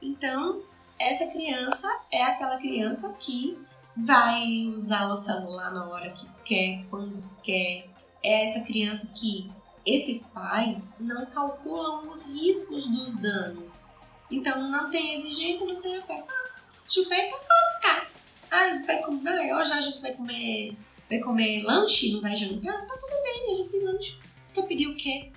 Então, 0.01 0.63
essa 0.99 1.27
criança 1.27 1.89
é 2.13 2.23
aquela 2.23 2.57
criança 2.57 3.17
que 3.19 3.59
vai 3.97 4.67
usar 4.69 5.09
o 5.09 5.17
celular 5.17 5.73
na 5.73 5.87
hora 5.89 6.11
que 6.11 6.27
quer, 6.45 6.85
quando 6.89 7.23
quer. 7.43 7.89
É 8.23 8.49
essa 8.49 8.61
criança 8.61 9.13
que 9.15 9.51
esses 9.87 10.25
pais 10.35 10.95
não 11.01 11.27
calculam 11.27 12.09
os 12.09 12.33
riscos 12.33 12.87
dos 12.87 13.15
danos. 13.15 13.93
Então 14.31 14.71
não 14.71 14.91
tem 14.91 15.15
exigência, 15.17 15.67
não 15.67 15.81
tem 15.81 15.97
afeto. 15.97 16.25
Ah, 16.29 16.61
chupeta 16.89 17.37
pode 17.37 17.75
ficar. 17.77 18.11
Ah, 18.51 18.83
vai 18.87 19.03
comer, 19.03 19.55
hoje 19.55 19.73
a 19.73 19.81
gente 19.81 20.01
vai 20.01 20.13
comer, 20.13 20.77
vai 21.09 21.19
comer 21.19 21.63
lanche, 21.65 22.13
não 22.13 22.21
vai 22.21 22.37
jantar? 22.37 22.87
Tá 22.87 22.97
tudo 22.97 23.23
bem, 23.23 23.53
a 23.53 23.57
gente 23.57 23.71
tem 23.71 23.85
lanche. 23.85 24.19
Quer 24.53 24.63
pedir 24.63 24.89
o 24.89 24.97
quê? 24.97 25.33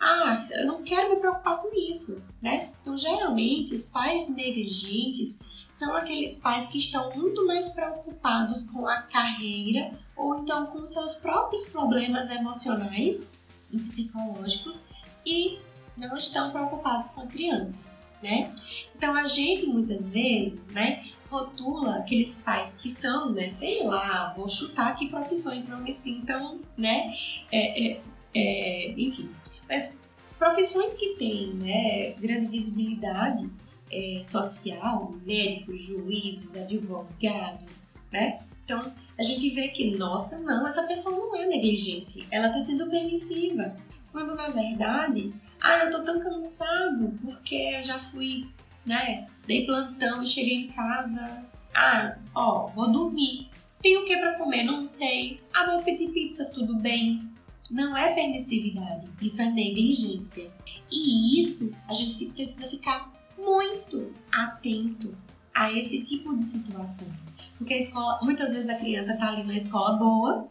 ah, 0.00 0.46
eu 0.52 0.66
não 0.66 0.82
quero 0.82 1.10
me 1.10 1.16
preocupar 1.16 1.58
com 1.58 1.68
isso, 1.74 2.26
né? 2.40 2.70
Então, 2.80 2.96
geralmente, 2.96 3.74
os 3.74 3.86
pais 3.86 4.28
negligentes 4.28 5.40
são 5.70 5.96
aqueles 5.96 6.36
pais 6.38 6.68
que 6.68 6.78
estão 6.78 7.14
muito 7.14 7.44
mais 7.46 7.70
preocupados 7.70 8.64
com 8.70 8.86
a 8.86 9.02
carreira 9.02 9.92
ou 10.16 10.38
então 10.38 10.66
com 10.66 10.86
seus 10.86 11.16
próprios 11.16 11.66
problemas 11.66 12.30
emocionais 12.30 13.30
e 13.70 13.78
psicológicos 13.78 14.82
e 15.24 15.58
não 15.98 16.16
estão 16.16 16.50
preocupados 16.50 17.08
com 17.10 17.22
a 17.22 17.26
criança, 17.26 17.92
né? 18.22 18.52
Então, 18.96 19.14
a 19.14 19.26
gente 19.26 19.66
muitas 19.66 20.10
vezes, 20.10 20.70
né, 20.70 21.04
rotula 21.28 21.96
aqueles 21.96 22.36
pais 22.36 22.74
que 22.74 22.90
são, 22.90 23.32
né, 23.32 23.48
sei 23.48 23.84
lá, 23.84 24.32
vou 24.36 24.48
chutar 24.48 24.88
aqui 24.88 25.08
profissões, 25.08 25.66
não 25.66 25.80
me 25.80 25.92
sintam, 25.92 26.60
né, 26.76 27.12
é, 27.52 27.86
é, 27.86 28.00
é, 28.34 28.94
enfim, 28.96 29.30
mas 29.68 30.02
profissões 30.38 30.94
que 30.94 31.16
têm 31.16 31.54
né, 31.54 32.12
grande 32.12 32.46
visibilidade 32.46 33.50
é, 33.90 34.22
social, 34.24 35.12
médicos, 35.26 35.82
juízes, 35.82 36.56
advogados, 36.62 37.88
né? 38.12 38.38
Então, 38.64 38.92
a 39.18 39.22
gente 39.22 39.50
vê 39.50 39.68
que, 39.68 39.96
nossa, 39.96 40.40
não, 40.42 40.66
essa 40.66 40.84
pessoa 40.84 41.16
não 41.16 41.36
é 41.36 41.46
negligente, 41.46 42.26
ela 42.30 42.48
está 42.48 42.60
sendo 42.60 42.88
permissiva. 42.88 43.74
Quando, 44.12 44.34
na 44.34 44.48
verdade, 44.48 45.32
ah, 45.60 45.84
eu 45.84 45.90
tô 45.90 46.02
tão 46.02 46.20
cansado 46.20 47.14
porque 47.20 47.54
eu 47.54 47.82
já 47.82 47.98
fui, 47.98 48.48
né, 48.86 49.26
dei 49.46 49.66
plantão 49.66 50.22
e 50.22 50.26
cheguei 50.26 50.54
em 50.54 50.68
casa, 50.68 51.44
ah, 51.74 52.16
ó, 52.34 52.68
vou 52.68 52.90
dormir. 52.90 53.48
Tem 53.82 53.96
o 53.96 54.04
que 54.04 54.16
para 54.16 54.38
comer? 54.38 54.64
Não 54.64 54.86
sei. 54.86 55.40
Ah, 55.54 55.66
vou 55.66 55.82
pedir 55.82 56.08
pizza, 56.08 56.46
tudo 56.46 56.76
bem 56.76 57.28
não 57.70 57.96
é 57.96 58.14
permissividade, 58.14 59.08
isso 59.20 59.42
é 59.42 59.50
negligência. 59.50 60.50
E 60.90 61.40
isso 61.40 61.76
a 61.86 61.92
gente 61.92 62.26
precisa 62.26 62.68
ficar 62.68 63.12
muito 63.36 64.12
atento 64.32 65.14
a 65.54 65.70
esse 65.72 66.04
tipo 66.04 66.34
de 66.34 66.42
situação. 66.42 67.14
Porque 67.58 67.74
a 67.74 67.78
escola, 67.78 68.20
muitas 68.22 68.52
vezes 68.52 68.70
a 68.70 68.78
criança 68.78 69.14
está 69.14 69.28
ali 69.28 69.42
na 69.42 69.54
escola 69.54 69.96
boa, 69.96 70.48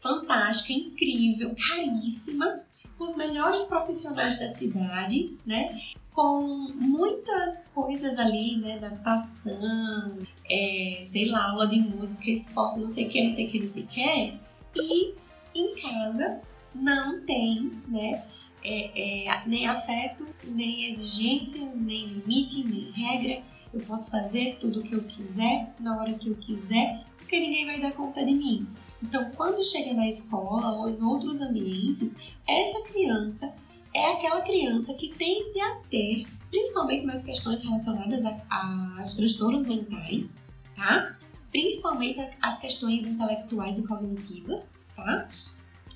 fantástica, 0.00 0.72
incrível, 0.72 1.54
caríssima, 1.54 2.62
com 2.96 3.04
os 3.04 3.16
melhores 3.16 3.64
profissionais 3.64 4.38
da 4.38 4.48
cidade, 4.48 5.36
né? 5.46 5.78
Com 6.10 6.42
muitas 6.74 7.68
coisas 7.74 8.18
ali, 8.18 8.56
né? 8.56 8.78
Natação, 8.80 10.18
é, 10.50 11.02
sei 11.06 11.26
lá, 11.26 11.50
aula 11.50 11.66
de 11.66 11.78
música, 11.78 12.30
esporte, 12.30 12.80
não 12.80 12.88
sei 12.88 13.06
o 13.06 13.10
que, 13.10 13.22
não 13.22 13.30
sei 13.30 13.46
o 13.46 13.50
que, 13.50 13.60
não 13.60 13.68
sei 13.68 13.82
o 13.84 13.86
que. 13.86 14.40
E 14.76 15.14
em 15.54 15.76
casa 15.76 16.40
não 16.74 17.24
tem, 17.24 17.70
né? 17.88 18.24
É, 18.64 19.26
é, 19.26 19.42
nem 19.46 19.66
afeto, 19.66 20.26
nem 20.44 20.92
exigência, 20.92 21.72
nem 21.74 22.06
limite, 22.06 22.64
nem 22.64 22.90
regra. 22.92 23.42
Eu 23.72 23.80
posso 23.80 24.10
fazer 24.10 24.56
tudo 24.60 24.80
o 24.80 24.82
que 24.82 24.94
eu 24.94 25.02
quiser, 25.04 25.74
na 25.80 25.98
hora 25.98 26.12
que 26.14 26.28
eu 26.28 26.34
quiser, 26.36 27.04
porque 27.16 27.40
ninguém 27.40 27.66
vai 27.66 27.80
dar 27.80 27.92
conta 27.92 28.24
de 28.24 28.34
mim. 28.34 28.66
Então, 29.02 29.30
quando 29.34 29.64
chega 29.64 29.94
na 29.94 30.08
escola 30.08 30.76
ou 30.76 30.88
em 30.88 31.02
outros 31.02 31.40
ambientes, 31.40 32.16
essa 32.46 32.84
criança 32.88 33.56
é 33.94 34.12
aquela 34.12 34.40
criança 34.42 34.94
que 34.94 35.08
tende 35.08 35.60
a 35.60 35.76
ter, 35.90 36.26
principalmente 36.50 37.04
nas 37.06 37.22
questões 37.22 37.62
relacionadas 37.62 38.24
aos 38.24 39.14
transtornos 39.14 39.66
mentais, 39.66 40.38
tá? 40.76 41.16
Principalmente 41.50 42.20
as 42.40 42.58
questões 42.58 43.08
intelectuais 43.08 43.78
e 43.78 43.86
cognitivas, 43.86 44.70
tá? 44.94 45.28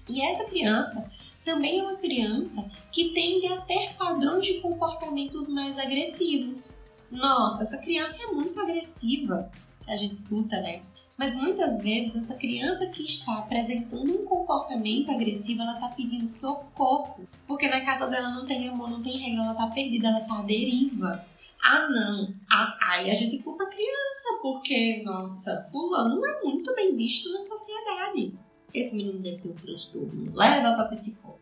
E 0.08 0.22
essa 0.22 0.44
criança 0.46 1.10
também 1.44 1.78
é 1.78 1.82
uma 1.82 1.96
criança 1.96 2.70
que 2.90 3.12
tende 3.12 3.46
a 3.52 3.60
ter 3.60 3.94
padrões 3.94 4.44
de 4.44 4.60
comportamentos 4.60 5.48
mais 5.50 5.78
agressivos. 5.78 6.85
Nossa, 7.10 7.62
essa 7.62 7.78
criança 7.78 8.24
é 8.24 8.32
muito 8.32 8.58
agressiva. 8.60 9.50
A 9.86 9.96
gente 9.96 10.14
escuta, 10.14 10.60
né? 10.60 10.82
Mas 11.16 11.34
muitas 11.34 11.80
vezes 11.80 12.14
essa 12.14 12.36
criança 12.36 12.86
que 12.90 13.02
está 13.02 13.38
apresentando 13.38 14.20
um 14.20 14.26
comportamento 14.26 15.10
agressivo, 15.10 15.62
ela 15.62 15.74
está 15.74 15.88
pedindo 15.88 16.26
socorro. 16.26 17.26
Porque 17.46 17.68
na 17.68 17.80
casa 17.80 18.08
dela 18.08 18.30
não 18.30 18.44
tem 18.44 18.68
amor, 18.68 18.90
não 18.90 19.00
tem 19.00 19.16
regra, 19.16 19.42
ela 19.42 19.52
está 19.52 19.66
perdida, 19.68 20.08
ela 20.08 20.20
está 20.20 20.38
à 20.38 20.42
deriva. 20.42 21.24
Ah, 21.64 21.88
não. 21.88 22.34
Ah, 22.50 22.78
aí 22.92 23.10
a 23.10 23.14
gente 23.14 23.38
culpa 23.38 23.64
a 23.64 23.68
criança, 23.68 24.38
porque, 24.42 25.02
nossa, 25.04 25.68
fulano 25.70 26.24
é 26.24 26.42
muito 26.42 26.74
bem 26.74 26.94
visto 26.94 27.32
na 27.32 27.40
sociedade. 27.40 28.34
Esse 28.74 28.96
menino 28.96 29.20
deve 29.20 29.38
ter 29.38 29.48
um 29.48 29.54
transtorno, 29.54 30.32
leva 30.34 30.74
para 30.74 30.88
psicólogo. 30.88 31.40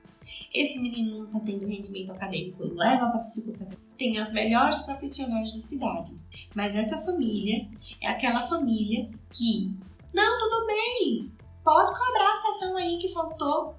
Esse 0.55 0.79
menino 0.79 1.18
não 1.18 1.27
está 1.27 1.40
tendo 1.40 1.66
rendimento 1.66 2.12
acadêmico, 2.12 2.62
leva 2.62 3.09
para 3.11 3.20
psicólogo. 3.20 3.84
Tem 3.96 4.18
as 4.18 4.33
melhores 4.33 4.80
profissionais 4.83 5.52
da 5.52 5.61
cidade. 5.61 6.18
Mas 6.54 6.74
essa 6.76 6.98
família 6.98 7.68
é 8.00 8.09
aquela 8.09 8.42
família 8.42 9.11
que, 9.33 9.74
não, 10.12 10.38
tudo 10.38 10.66
bem, 10.66 11.33
pode 11.62 11.98
cobrar 11.98 12.33
a 12.33 12.37
sessão 12.37 12.76
aí 12.76 12.98
que 12.98 13.12
faltou. 13.12 13.74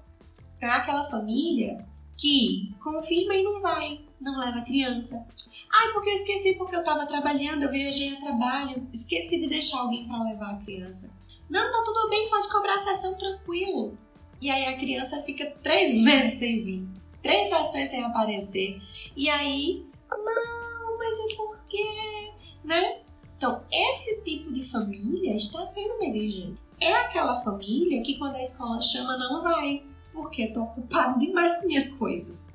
É 0.60 0.66
aquela 0.66 1.04
família 1.04 1.86
que 2.16 2.74
confirma 2.82 3.34
e 3.34 3.42
não 3.42 3.60
vai, 3.60 4.00
não 4.20 4.38
leva 4.38 4.58
a 4.58 4.64
criança. 4.64 5.26
Ai, 5.72 5.92
porque 5.92 6.10
eu 6.10 6.14
esqueci 6.14 6.54
porque 6.54 6.74
eu 6.74 6.80
estava 6.80 7.06
trabalhando, 7.06 7.64
eu 7.64 7.70
viajei 7.70 8.14
a 8.14 8.20
trabalho, 8.20 8.88
esqueci 8.92 9.40
de 9.40 9.48
deixar 9.48 9.78
alguém 9.78 10.06
para 10.06 10.22
levar 10.22 10.52
a 10.52 10.56
criança. 10.56 11.12
Não, 11.50 11.70
tá 11.70 11.82
tudo 11.84 12.08
bem, 12.08 12.30
pode 12.30 12.48
cobrar 12.48 12.74
a 12.74 12.80
sessão 12.80 13.14
tranquilo. 13.16 13.96
E 14.40 14.50
aí 14.50 14.66
a 14.66 14.78
criança 14.78 15.22
fica 15.22 15.50
três 15.62 15.96
meses 16.02 16.38
sem 16.38 16.64
vir, 16.64 16.88
três 17.22 17.48
sessões 17.48 17.90
sem 17.90 18.02
aparecer. 18.02 18.80
E 19.16 19.28
aí, 19.28 19.85
não, 20.18 20.98
mas 20.98 21.18
é 21.18 21.36
porque, 21.36 22.32
né? 22.64 23.00
Então, 23.36 23.62
esse 23.70 24.22
tipo 24.22 24.52
de 24.52 24.62
família 24.62 25.34
está 25.34 25.64
sendo 25.66 25.98
negligente. 26.00 26.58
É 26.80 26.92
aquela 26.92 27.36
família 27.36 28.02
que 28.02 28.18
quando 28.18 28.36
a 28.36 28.42
escola 28.42 28.80
chama 28.80 29.16
não 29.16 29.42
vai, 29.42 29.84
porque 30.12 30.44
eu 30.44 30.52
tô 30.52 30.62
ocupado 30.62 31.18
demais 31.18 31.60
com 31.60 31.66
minhas 31.66 31.88
coisas, 31.88 32.48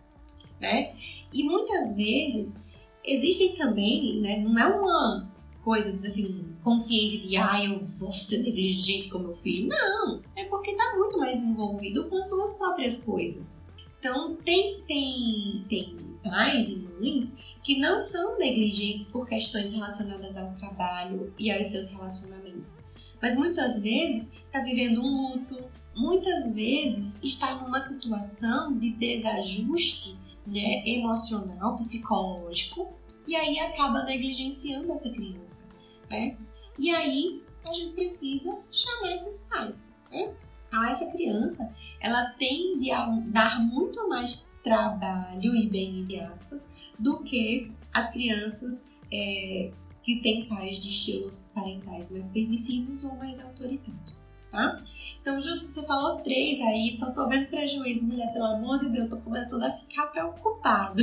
né? 0.59 0.93
E 1.33 1.43
muitas 1.43 1.95
vezes 1.95 2.65
existem 3.03 3.55
também, 3.55 4.19
né? 4.21 4.37
Não 4.39 4.57
é 4.57 4.67
uma 4.67 5.31
coisa 5.63 5.95
assim 5.95 6.51
consciente 6.63 7.27
de, 7.27 7.37
ah, 7.37 7.63
eu 7.63 7.79
vou 7.79 8.13
ser 8.13 8.39
negligente 8.39 9.09
com 9.09 9.19
meu 9.19 9.35
filho. 9.35 9.67
Não, 9.67 10.21
é 10.35 10.45
porque 10.45 10.71
está 10.71 10.95
muito 10.95 11.17
mais 11.17 11.43
envolvido 11.43 12.07
com 12.09 12.15
as 12.15 12.29
suas 12.29 12.53
próprias 12.53 13.03
coisas. 13.03 13.63
Então, 13.99 14.35
tem, 14.43 14.83
tem, 14.87 15.65
tem 15.69 15.97
pais 16.23 16.69
e 16.69 16.79
mães 16.79 17.50
que 17.63 17.79
não 17.79 18.01
são 18.01 18.37
negligentes 18.37 19.07
por 19.07 19.27
questões 19.27 19.71
relacionadas 19.71 20.37
ao 20.37 20.53
trabalho 20.53 21.33
e 21.37 21.51
aos 21.51 21.67
seus 21.67 21.89
relacionamentos. 21.89 22.81
Mas 23.21 23.35
muitas 23.35 23.81
vezes 23.81 24.43
está 24.45 24.61
vivendo 24.61 25.01
um 25.01 25.17
luto, 25.17 25.69
muitas 25.95 26.55
vezes 26.55 27.23
está 27.23 27.55
numa 27.55 27.79
situação 27.79 28.77
de 28.77 28.91
desajuste 28.91 30.17
né, 30.45 30.83
emocional, 30.85 31.75
psicológico, 31.75 32.93
e 33.27 33.35
aí 33.35 33.59
acaba 33.59 34.03
negligenciando 34.03 34.91
essa 34.91 35.11
criança. 35.11 35.75
Né? 36.09 36.37
E 36.79 36.89
aí 36.89 37.43
a 37.65 37.73
gente 37.73 37.93
precisa 37.93 38.57
chamar 38.71 39.15
esses 39.15 39.47
pais. 39.47 39.95
Né? 40.11 40.33
Então, 40.67 40.83
essa 40.83 41.11
criança, 41.11 41.75
ela 41.99 42.31
tende 42.39 42.91
a 42.91 43.05
dar 43.27 43.61
muito 43.61 44.07
mais 44.07 44.53
trabalho, 44.63 45.53
e 45.53 45.67
bem 45.67 45.99
entre 45.99 46.19
aspas, 46.21 46.80
do 47.01 47.19
que 47.23 47.71
as 47.93 48.11
crianças 48.11 48.93
é, 49.11 49.71
que 50.03 50.21
têm 50.21 50.45
pais 50.45 50.79
de 50.79 50.89
estilos 50.89 51.49
parentais 51.53 52.11
mais 52.11 52.27
permissivos 52.27 53.03
ou 53.03 53.15
mais 53.17 53.43
autoritários, 53.43 54.25
tá? 54.49 54.81
Então, 55.19 55.39
justo 55.41 55.65
que 55.65 55.71
você 55.73 55.85
falou 55.87 56.17
três 56.21 56.61
aí, 56.61 56.95
só 56.95 57.11
tô 57.11 57.27
vendo 57.27 57.47
prejuízo, 57.47 58.05
mulher, 58.05 58.31
pelo 58.31 58.45
amor 58.45 58.79
de 58.79 58.89
Deus, 58.89 59.07
tô 59.07 59.17
começando 59.17 59.63
a 59.63 59.71
ficar 59.71 60.07
preocupada. 60.07 61.01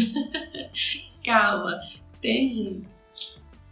Calma, 1.25 1.81
tem 2.23 2.51
jeito. 2.51 2.97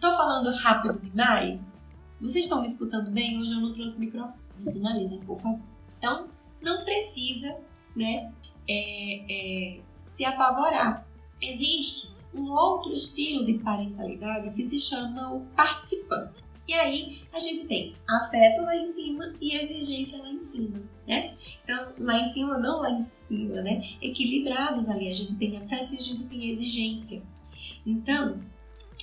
Tô 0.01 0.11
falando 0.17 0.55
rápido 0.57 1.01
demais? 1.01 1.79
Vocês 2.21 2.45
estão 2.45 2.61
me 2.61 2.67
escutando 2.67 3.11
bem? 3.11 3.41
Hoje 3.41 3.55
eu 3.55 3.61
não 3.61 3.73
trouxe 3.73 4.01
microfone. 4.01 4.43
Me 4.59 4.67
sinalizem, 4.67 5.21
por 5.21 5.37
favor. 5.37 5.67
Então, 5.99 6.29
não 6.61 6.85
precisa, 6.85 7.57
né, 7.95 8.33
é, 8.69 9.25
é, 9.31 9.81
se 10.05 10.25
apavorar. 10.25 11.07
Existe 11.41 12.16
um 12.39 12.51
outro 12.51 12.93
estilo 12.93 13.45
de 13.45 13.55
parentalidade 13.59 14.51
que 14.53 14.63
se 14.63 14.81
chama 14.81 15.33
o 15.33 15.41
participante. 15.57 16.45
E 16.69 16.75
aí 16.75 17.23
a 17.33 17.39
gente 17.39 17.67
tem 17.67 17.95
afeto 18.09 18.63
lá 18.63 18.77
em 18.77 18.89
cima 18.89 19.33
e 19.41 19.55
exigência 19.55 20.21
lá 20.23 20.31
em 20.31 20.39
cima, 20.39 20.83
né? 21.07 21.33
Então, 21.63 21.93
lá 22.01 22.19
em 22.19 22.29
cima, 22.29 22.59
não 22.59 22.81
lá 22.81 22.91
em 22.91 23.03
cima, 23.03 23.63
né? 23.63 23.89
Equilibrados 24.03 24.89
ali, 24.89 25.09
a 25.09 25.15
gente 25.15 25.35
tem 25.37 25.57
afeto 25.57 25.95
e 25.95 25.97
a 25.97 26.01
gente 26.01 26.25
tem 26.25 26.49
exigência. 26.49 27.23
Então, 27.87 28.41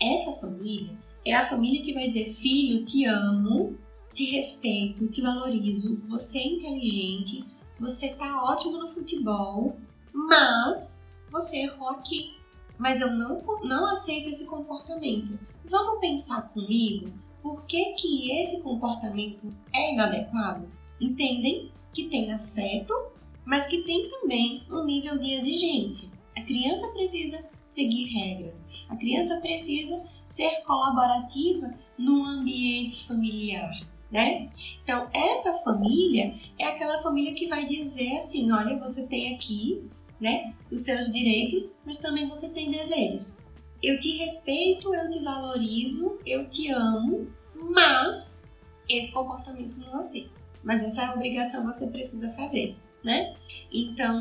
essa 0.02 0.34
família 0.34 0.98
é 1.26 1.34
a 1.36 1.46
família 1.46 1.82
que 1.82 1.94
vai 1.94 2.08
dizer: 2.08 2.26
filho, 2.26 2.84
te 2.84 3.06
amo, 3.06 3.78
te 4.14 4.26
respeito, 4.26 5.08
te 5.08 5.22
valorizo, 5.22 6.02
você 6.08 6.40
é 6.40 6.48
inteligente, 6.48 7.46
você 7.80 8.10
tá 8.16 8.44
ótimo 8.44 8.78
no 8.78 8.88
futebol, 8.88 9.78
mas 10.14 11.16
você 11.32 11.64
errou 11.64 11.90
aqui. 11.90 12.36
Mas 12.78 13.02
eu 13.02 13.12
não, 13.12 13.42
não 13.64 13.86
aceito 13.86 14.30
esse 14.30 14.48
comportamento. 14.48 15.40
Vamos 15.66 16.00
pensar 16.00 16.50
comigo 16.50 17.12
por 17.42 17.66
que, 17.66 17.94
que 17.94 18.32
esse 18.40 18.62
comportamento 18.62 19.48
é 19.76 19.94
inadequado? 19.94 20.72
Entendem 21.00 21.72
que 21.94 22.06
tem 22.06 22.32
afeto, 22.32 22.94
mas 23.46 23.68
que 23.68 23.84
tem 23.84 24.10
também 24.10 24.64
um 24.70 24.84
nível 24.86 25.18
de 25.20 25.34
exigência. 25.34 26.18
A 26.38 26.42
criança 26.42 26.92
precisa 26.94 27.50
seguir 27.64 28.06
regras, 28.06 28.70
a 28.90 28.96
criança 28.96 29.40
precisa 29.42 30.06
ser 30.26 30.64
colaborativa 30.64 31.74
no 31.98 32.24
ambiente 32.24 33.06
familiar 33.06 33.72
né? 34.14 34.48
Então, 34.84 35.10
essa 35.12 35.54
família 35.64 36.36
é 36.60 36.66
aquela 36.66 37.02
família 37.02 37.34
que 37.34 37.48
vai 37.48 37.66
dizer 37.66 38.16
assim: 38.18 38.52
olha, 38.52 38.78
você 38.78 39.08
tem 39.08 39.34
aqui, 39.34 39.90
né, 40.24 40.54
os 40.72 40.82
seus 40.82 41.12
direitos, 41.12 41.76
mas 41.86 41.98
também 41.98 42.30
você 42.30 42.48
tem 42.48 42.72
deveres. 42.72 43.44
Eu 43.84 44.00
te 44.00 44.18
respeito, 44.18 44.96
eu 44.96 45.10
te 45.10 45.20
valorizo, 45.20 46.18
eu 46.26 46.50
te 46.50 46.72
amo, 46.72 47.28
mas 47.54 48.54
esse 48.90 49.12
comportamento 49.12 49.78
não 49.82 50.00
aceito. 50.00 50.48
Mas 50.64 50.82
essa 50.82 51.04
é 51.04 51.14
obrigação 51.14 51.66
você 51.66 51.88
precisa 51.88 52.30
fazer, 52.30 52.74
né? 53.04 53.36
Então, 53.74 54.18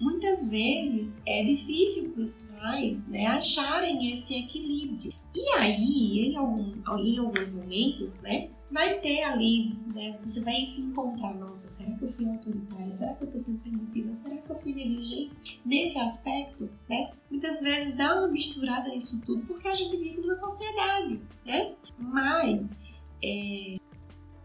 muitas 0.00 0.50
vezes 0.50 1.20
é 1.26 1.44
difícil 1.44 2.12
para 2.12 2.22
os 2.22 2.46
pais 2.58 3.08
né, 3.08 3.26
acharem 3.26 4.10
esse 4.14 4.38
equilíbrio. 4.38 5.12
E 5.36 5.48
aí, 5.58 6.28
em, 6.30 6.36
algum, 6.36 6.72
em 6.96 7.18
alguns 7.18 7.50
momentos, 7.50 8.22
né, 8.22 8.48
vai 8.74 8.98
ter 8.98 9.22
ali, 9.22 9.72
né? 9.94 10.18
Você 10.20 10.40
vai 10.40 10.54
se 10.62 10.80
encontrar, 10.80 11.32
nossa, 11.34 11.68
será 11.68 11.96
que 11.96 12.04
eu 12.04 12.08
fui 12.08 12.28
autoritária? 12.28 12.90
Será 12.90 13.14
que 13.14 13.22
eu 13.22 13.30
tô 13.30 13.38
sendo 13.38 13.60
permissiva? 13.60 14.12
Será 14.12 14.36
que 14.36 14.50
eu 14.50 14.58
fui 14.58 14.74
negligente? 14.74 15.60
Nesse 15.64 15.96
aspecto, 16.00 16.68
né? 16.90 17.12
Muitas 17.30 17.60
vezes 17.60 17.96
dá 17.96 18.18
uma 18.18 18.26
misturada 18.26 18.88
nisso 18.88 19.22
tudo 19.24 19.46
porque 19.46 19.68
a 19.68 19.76
gente 19.76 19.96
vive 19.96 20.20
numa 20.20 20.34
sociedade, 20.34 21.20
né? 21.46 21.72
Mas 21.96 22.82
é, 23.22 23.76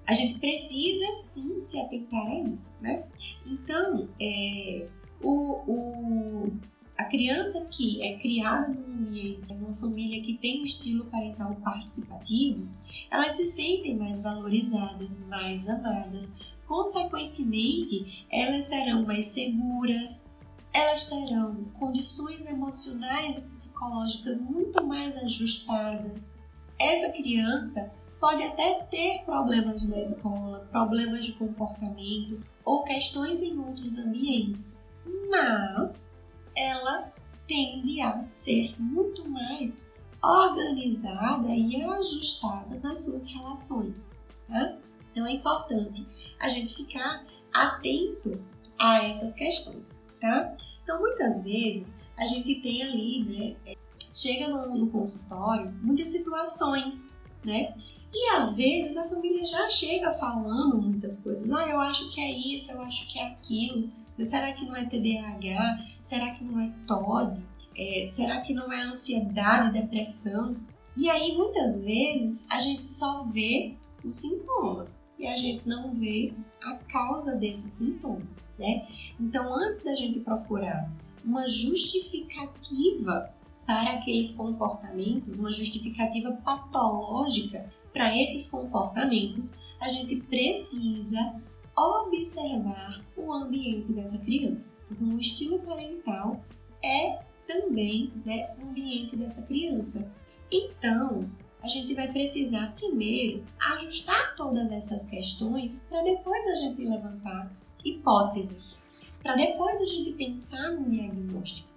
a 0.06 0.14
gente 0.14 0.38
precisa 0.40 1.12
sim 1.14 1.58
se 1.58 1.80
atentar 1.80 2.28
a 2.28 2.40
isso, 2.42 2.78
né? 2.84 3.08
Então, 3.48 4.08
é, 4.22 4.88
o, 5.24 5.64
o 5.66 6.52
a 7.00 7.06
criança 7.06 7.70
que 7.72 8.04
é 8.04 8.18
criada 8.18 8.68
num 8.68 9.08
ambiente, 9.08 9.54
numa 9.54 9.72
família 9.72 10.22
que 10.22 10.38
tem 10.38 10.60
um 10.60 10.66
estilo 10.66 11.06
parental 11.06 11.56
participativo, 11.64 12.68
elas 13.10 13.38
se 13.38 13.46
sentem 13.46 13.98
mais 13.98 14.22
valorizadas, 14.22 15.22
mais 15.30 15.70
amadas. 15.70 16.34
Consequentemente, 16.68 18.28
elas 18.30 18.66
serão 18.66 19.06
mais 19.06 19.30
seguras, 19.30 20.36
elas 20.74 21.06
terão 21.06 21.64
condições 21.80 22.46
emocionais 22.48 23.38
e 23.38 23.42
psicológicas 23.44 24.42
muito 24.42 24.86
mais 24.86 25.16
ajustadas. 25.16 26.40
Essa 26.78 27.14
criança 27.14 27.94
pode 28.20 28.44
até 28.44 28.84
ter 28.92 29.24
problemas 29.24 29.88
na 29.88 30.02
escola, 30.02 30.68
problemas 30.70 31.24
de 31.24 31.32
comportamento 31.32 32.42
ou 32.66 32.84
questões 32.84 33.42
em 33.42 33.58
outros 33.58 34.00
ambientes, 34.00 34.98
mas 35.32 36.19
ela 36.56 37.14
tende 37.48 38.02
a 38.02 38.26
ser 38.26 38.76
muito 38.80 39.28
mais 39.30 39.84
organizada 40.24 41.50
e 41.50 41.82
ajustada 41.82 42.80
nas 42.82 43.06
suas 43.06 43.26
relações. 43.26 44.18
Tá? 44.48 44.78
Então 45.12 45.26
é 45.26 45.32
importante 45.32 46.06
a 46.40 46.48
gente 46.50 46.76
ficar 46.76 47.26
atento 47.54 48.40
a 48.78 49.04
essas 49.06 49.34
questões. 49.34 50.02
Tá? 50.20 50.56
Então 50.84 51.00
muitas 51.00 51.44
vezes 51.44 52.02
a 52.18 52.26
gente 52.26 52.56
tem 52.62 52.84
ali, 52.84 53.24
né, 53.24 53.56
é, 53.66 53.76
chega 54.14 54.50
no, 54.50 54.78
no 54.78 54.90
consultório 54.90 55.74
muitas 55.82 56.10
situações, 56.10 57.16
né? 57.44 57.74
E 58.14 58.30
às 58.36 58.58
vezes 58.58 58.98
a 58.98 59.08
família 59.08 59.46
já 59.46 59.70
chega 59.70 60.12
falando 60.12 60.82
muitas 60.82 61.18
coisas. 61.18 61.50
Ah, 61.52 61.70
eu 61.70 61.80
acho 61.80 62.10
que 62.10 62.20
é 62.20 62.32
isso, 62.32 62.72
eu 62.72 62.82
acho 62.82 63.08
que 63.08 63.20
é 63.20 63.28
aquilo. 63.28 63.92
Será 64.26 64.52
que 64.54 64.66
não 64.66 64.76
é 64.76 64.86
TDAH? 64.86 65.80
Será 66.02 66.32
que 66.32 66.44
não 66.44 66.60
é 66.60 66.74
TOD? 66.86 67.48
É, 67.78 68.06
será 68.08 68.42
que 68.42 68.54
não 68.54 68.72
é 68.72 68.82
ansiedade, 68.82 69.80
depressão? 69.80 70.56
E 70.98 71.10
aí, 71.10 71.38
muitas 71.38 71.84
vezes, 71.84 72.48
a 72.52 72.60
gente 72.60 72.86
só 72.86 73.26
vê 73.32 73.76
o 74.04 74.12
sintoma 74.12 74.88
e 75.18 75.28
a 75.28 75.38
gente 75.38 75.68
não 75.68 75.94
vê 75.94 76.34
a 76.64 76.76
causa 76.92 77.36
desse 77.36 77.70
sintoma, 77.70 78.28
né? 78.58 78.88
Então, 79.20 79.54
antes 79.54 79.84
da 79.84 79.96
gente 79.96 80.20
procurar 80.20 80.92
uma 81.24 81.48
justificativa 81.48 83.34
para 83.66 83.94
aqueles 83.94 84.32
comportamentos, 84.32 85.40
uma 85.40 85.52
justificativa 85.52 86.32
patológica 86.44 87.72
para 87.94 88.16
esses 88.18 88.48
comportamentos, 88.48 89.54
a 89.80 89.90
gente 89.90 90.18
precisa 90.18 91.36
observar 91.80 93.04
o 93.16 93.32
ambiente 93.32 93.94
dessa 93.94 94.24
criança. 94.24 94.88
Então, 94.92 95.14
o 95.14 95.20
estilo 95.20 95.60
parental 95.60 96.44
é 96.84 97.22
também 97.48 98.14
né, 98.26 98.54
o 98.60 98.68
ambiente 98.68 99.16
dessa 99.16 99.48
criança. 99.48 100.16
Então, 100.52 101.30
a 101.62 101.68
gente 101.68 101.94
vai 101.94 102.12
precisar 102.12 102.74
primeiro 102.76 103.44
ajustar 103.60 104.36
todas 104.36 104.72
essas 104.72 105.06
questões 105.06 105.88
para 105.90 106.04
depois 106.04 106.48
a 106.48 106.56
gente 106.56 106.86
levantar 106.86 107.52
hipóteses, 107.84 108.82
para 109.22 109.36
depois 109.36 109.82
a 109.82 109.86
gente 109.86 110.14
pensar 110.14 110.72
no 110.72 110.90
diagnóstico. 110.90 111.70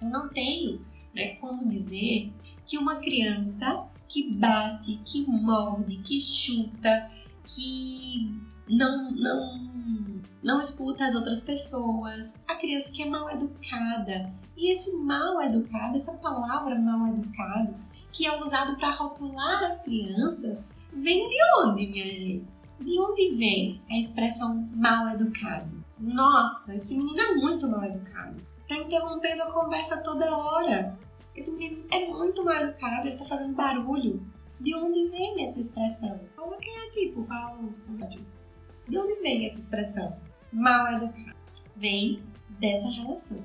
Eu 0.00 0.08
não 0.08 0.28
tenho 0.28 0.84
né, 1.14 1.36
como 1.36 1.66
dizer 1.66 2.32
que 2.66 2.78
uma 2.78 2.96
criança 2.96 3.86
que 4.08 4.32
bate, 4.32 5.00
que 5.04 5.26
morde, 5.26 5.98
que 5.98 6.20
chuta, 6.20 7.10
que 7.44 8.40
não, 8.68 9.10
não, 9.12 10.22
não 10.42 10.60
escuta 10.60 11.04
as 11.06 11.14
outras 11.14 11.42
pessoas, 11.42 12.44
a 12.48 12.54
criança 12.56 12.92
que 12.92 13.02
é 13.02 13.08
mal 13.08 13.28
educada. 13.30 14.32
E 14.56 14.72
esse 14.72 14.96
mal 14.98 15.40
educado, 15.42 15.96
essa 15.96 16.14
palavra 16.18 16.78
mal 16.78 17.08
educado, 17.08 17.74
que 18.12 18.26
é 18.26 18.40
usado 18.40 18.76
para 18.76 18.90
rotular 18.90 19.64
as 19.64 19.82
crianças, 19.82 20.70
vem 20.92 21.28
de 21.28 21.36
onde, 21.62 21.86
minha 21.86 22.06
gente? 22.06 22.46
De 22.80 23.00
onde 23.00 23.34
vem 23.36 23.82
a 23.90 23.98
expressão 23.98 24.68
mal 24.74 25.08
educado? 25.08 25.70
Nossa, 25.98 26.74
esse 26.74 26.96
menino 26.96 27.20
é 27.20 27.34
muito 27.36 27.68
mal 27.68 27.84
educado. 27.84 28.40
Tá 28.68 28.76
interrompendo 28.76 29.42
a 29.42 29.52
conversa 29.52 30.02
toda 30.02 30.36
hora. 30.36 30.98
Esse 31.34 31.56
menino 31.56 31.84
é 31.92 32.08
muito 32.08 32.44
mal 32.44 32.54
educado, 32.56 33.06
ele 33.06 33.16
tá 33.16 33.24
fazendo 33.24 33.54
barulho. 33.54 34.24
De 34.60 34.74
onde 34.74 35.08
vem 35.08 35.44
essa 35.44 35.60
expressão? 35.60 36.20
Coloquem 36.34 36.76
aqui, 36.88 37.12
por 37.12 37.26
favor, 37.26 37.62
nos 37.62 37.78
comentários. 37.82 38.47
De 38.88 38.98
onde 38.98 39.20
vem 39.20 39.44
essa 39.44 39.60
expressão? 39.60 40.18
Mal 40.50 40.94
educado. 40.94 41.36
Vem 41.76 42.22
dessa 42.58 42.88
relação. 42.88 43.44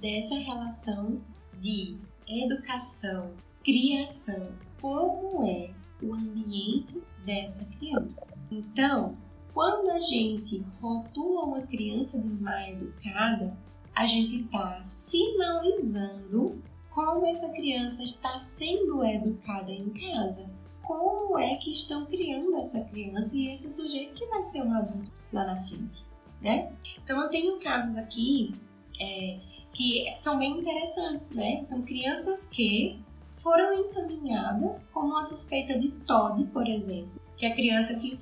Dessa 0.00 0.34
relação 0.34 1.20
de 1.60 1.96
educação, 2.26 3.34
criação. 3.62 4.50
Como 4.80 5.46
é 5.48 5.70
o 6.02 6.12
ambiente 6.12 7.00
dessa 7.24 7.66
criança. 7.66 8.36
Então, 8.50 9.16
quando 9.54 9.90
a 9.90 10.00
gente 10.00 10.58
rotula 10.80 11.44
uma 11.44 11.62
criança 11.62 12.20
de 12.20 12.28
má 12.28 12.68
educada, 12.68 13.56
a 13.96 14.06
gente 14.06 14.42
está 14.42 14.82
sinalizando 14.82 16.60
como 16.90 17.24
essa 17.26 17.52
criança 17.52 18.02
está 18.02 18.40
sendo 18.40 19.04
educada 19.04 19.70
em 19.70 19.88
casa. 19.90 20.50
Como 20.82 21.38
é 21.38 21.56
que 21.56 21.70
estão 21.70 22.06
criando 22.06 22.56
essa 22.56 22.84
criança 22.84 23.36
e 23.36 23.52
esse 23.52 23.68
sujeito 23.70 24.14
que 24.14 24.26
vai 24.26 24.42
ser 24.42 24.62
um 24.62 24.72
adulto 24.74 25.20
lá 25.32 25.44
na 25.44 25.56
frente, 25.56 26.04
né? 26.42 26.72
Então 27.02 27.20
eu 27.20 27.28
tenho 27.28 27.58
casos 27.58 27.96
aqui 27.98 28.54
é, 29.00 29.40
que 29.72 30.06
são 30.16 30.38
bem 30.38 30.58
interessantes, 30.58 31.34
né? 31.34 31.60
Então 31.60 31.82
crianças 31.82 32.46
que 32.46 32.98
foram 33.36 33.72
encaminhadas 33.72 34.90
como 34.92 35.08
uma 35.08 35.22
suspeita 35.22 35.78
de 35.78 35.90
TOD, 35.90 36.44
por 36.46 36.66
exemplo, 36.68 37.20
que 37.36 37.46
é 37.46 37.50
a 37.50 37.54
criança 37.54 37.98
que 37.98 38.18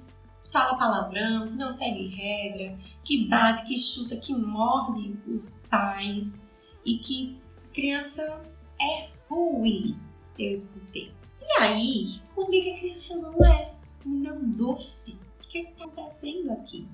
fala 0.52 0.76
palavrão, 0.76 1.48
que 1.48 1.54
não 1.54 1.72
segue 1.72 2.08
regra, 2.08 2.76
que 3.02 3.26
bate, 3.26 3.64
que 3.64 3.78
chuta, 3.78 4.16
que 4.16 4.34
morde 4.34 5.18
os 5.26 5.66
pais 5.70 6.54
e 6.84 6.98
que 6.98 7.40
a 7.64 7.74
criança 7.74 8.44
é 8.80 9.08
ruim, 9.28 9.98
eu 10.38 10.50
escutei. 10.50 11.12
E 11.40 11.62
aí, 11.62 12.22
comigo 12.36 12.70
a 12.70 12.78
criança 12.78 13.16
não 13.16 13.32
é, 13.44 13.74
me 14.04 14.22
dá 14.22 14.34
um 14.34 14.50
doce. 14.50 15.18
O 15.42 15.48
que 15.48 15.58
está 15.58 15.84
acontecendo 15.84 16.52
aqui? 16.52 16.86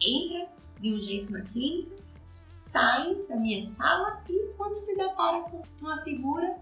Entra 0.00 0.48
de 0.80 0.94
um 0.94 1.00
jeito 1.00 1.32
na 1.32 1.42
clínica, 1.42 1.96
sai 2.24 3.16
da 3.28 3.36
minha 3.36 3.66
sala 3.66 4.22
e 4.28 4.52
quando 4.56 4.74
se 4.74 4.96
depara 4.96 5.40
com 5.42 5.62
uma 5.80 5.98
figura 5.98 6.56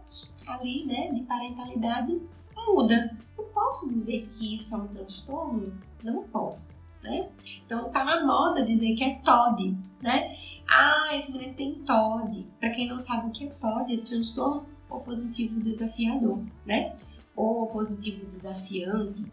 ali, 0.46 0.86
né, 0.86 1.10
de 1.12 1.22
parentalidade, 1.24 2.20
muda. 2.56 3.16
Eu 3.36 3.44
posso 3.44 3.88
dizer 3.88 4.26
que 4.26 4.56
isso 4.56 4.74
é 4.74 4.78
um 4.78 4.88
transtorno? 4.88 5.78
Não 6.02 6.22
posso, 6.24 6.82
né? 7.02 7.28
Então 7.64 7.90
tá 7.90 8.04
na 8.04 8.24
moda 8.24 8.64
dizer 8.64 8.94
que 8.94 9.04
é 9.04 9.16
TOD, 9.16 9.76
né? 10.00 10.36
Ah, 10.68 11.14
esse 11.14 11.32
menino 11.32 11.54
tem 11.54 11.74
TOD. 11.84 12.48
Para 12.58 12.70
quem 12.70 12.86
não 12.86 12.98
sabe 12.98 13.28
o 13.28 13.30
que 13.30 13.46
é 13.46 13.50
TOD, 13.50 13.94
é 13.94 13.98
transtorno 13.98 14.66
opositivo 14.88 15.60
desafiador, 15.60 16.42
né? 16.64 16.96
Ou 17.36 17.64
opositivo 17.64 18.26
desafiante. 18.26 19.24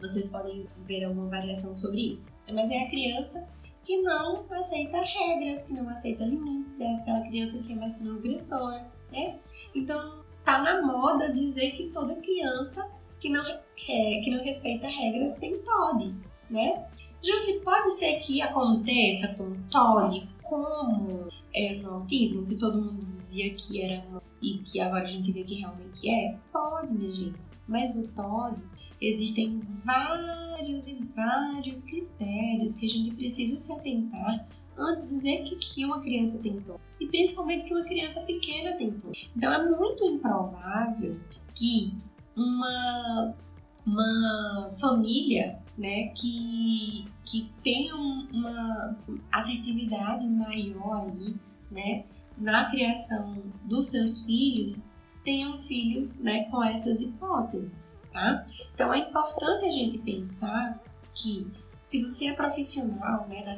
Vocês 0.00 0.28
podem 0.28 0.66
ver 0.86 1.04
alguma 1.04 1.28
variação 1.28 1.76
sobre 1.76 2.12
isso. 2.12 2.38
Mas 2.52 2.70
é 2.70 2.84
a 2.84 2.88
criança 2.88 3.50
que 3.82 4.02
não 4.02 4.44
aceita 4.50 5.00
regras, 5.00 5.64
que 5.64 5.72
não 5.72 5.88
aceita 5.88 6.24
limites, 6.24 6.80
é 6.80 6.94
aquela 6.94 7.22
criança 7.22 7.62
que 7.62 7.72
é 7.72 7.76
mais 7.76 7.94
transgressora, 7.94 8.86
né? 9.10 9.38
Então, 9.74 10.22
tá 10.44 10.62
na 10.62 10.82
moda 10.82 11.32
dizer 11.32 11.70
que 11.72 11.88
toda 11.88 12.14
criança 12.16 12.94
que 13.18 13.30
não, 13.30 13.42
é, 13.44 14.20
que 14.22 14.30
não 14.30 14.44
respeita 14.44 14.86
regras 14.88 15.36
tem 15.36 15.58
TOD, 15.62 16.14
né? 16.50 16.86
Júlia, 17.22 17.60
pode 17.64 17.90
ser 17.92 18.20
que 18.20 18.42
aconteça 18.42 19.34
com 19.34 19.54
TOD 19.70 20.28
como 20.42 21.28
é, 21.54 21.74
no 21.76 21.94
autismo, 21.94 22.46
que 22.46 22.56
todo 22.56 22.80
mundo 22.80 23.06
dizia 23.06 23.52
que 23.54 23.82
era 23.82 24.04
e 24.40 24.58
que 24.58 24.80
agora 24.80 25.04
a 25.04 25.10
gente 25.10 25.32
vê 25.32 25.42
que 25.44 25.54
realmente 25.56 26.08
é? 26.08 26.38
Pode, 26.52 26.92
minha 26.92 27.14
gente. 27.14 27.47
Mas 27.68 27.94
no 27.94 28.08
TOD 28.08 28.60
existem 29.00 29.60
vários 29.84 30.88
e 30.88 30.98
vários 31.14 31.82
critérios 31.82 32.74
que 32.74 32.86
a 32.86 32.88
gente 32.88 33.14
precisa 33.14 33.58
se 33.58 33.72
atentar 33.72 34.48
antes 34.76 35.04
de 35.04 35.08
dizer 35.10 35.42
que, 35.44 35.56
que 35.56 35.84
uma 35.84 36.00
criança 36.00 36.40
tem 36.42 36.60
TOD. 36.60 36.80
E 37.00 37.06
principalmente 37.06 37.64
que 37.64 37.74
uma 37.74 37.84
criança 37.84 38.22
pequena 38.22 38.76
tem 38.76 38.90
TOD. 38.92 39.30
Então 39.36 39.52
é 39.52 39.70
muito 39.70 40.04
improvável 40.04 41.20
que 41.54 41.94
uma, 42.34 43.34
uma 43.86 44.70
família 44.80 45.60
né, 45.76 46.08
que, 46.08 47.08
que 47.24 47.50
tenha 47.62 47.94
uma 47.94 48.96
assertividade 49.30 50.26
maior 50.26 51.02
ali, 51.02 51.36
né, 51.70 52.04
na 52.36 52.64
criação 52.70 53.42
dos 53.64 53.90
seus 53.90 54.26
filhos, 54.26 54.92
tenham 55.28 55.58
filhos, 55.58 56.20
né, 56.20 56.44
com 56.44 56.64
essas 56.64 57.02
hipóteses, 57.02 57.98
tá? 58.10 58.46
Então 58.72 58.90
é 58.90 58.98
importante 58.98 59.66
a 59.66 59.70
gente 59.70 59.98
pensar 59.98 60.82
que 61.14 61.46
se 61.82 62.02
você 62.02 62.28
é 62.28 62.32
profissional, 62.32 63.28
né, 63.28 63.42
da 63.42 63.52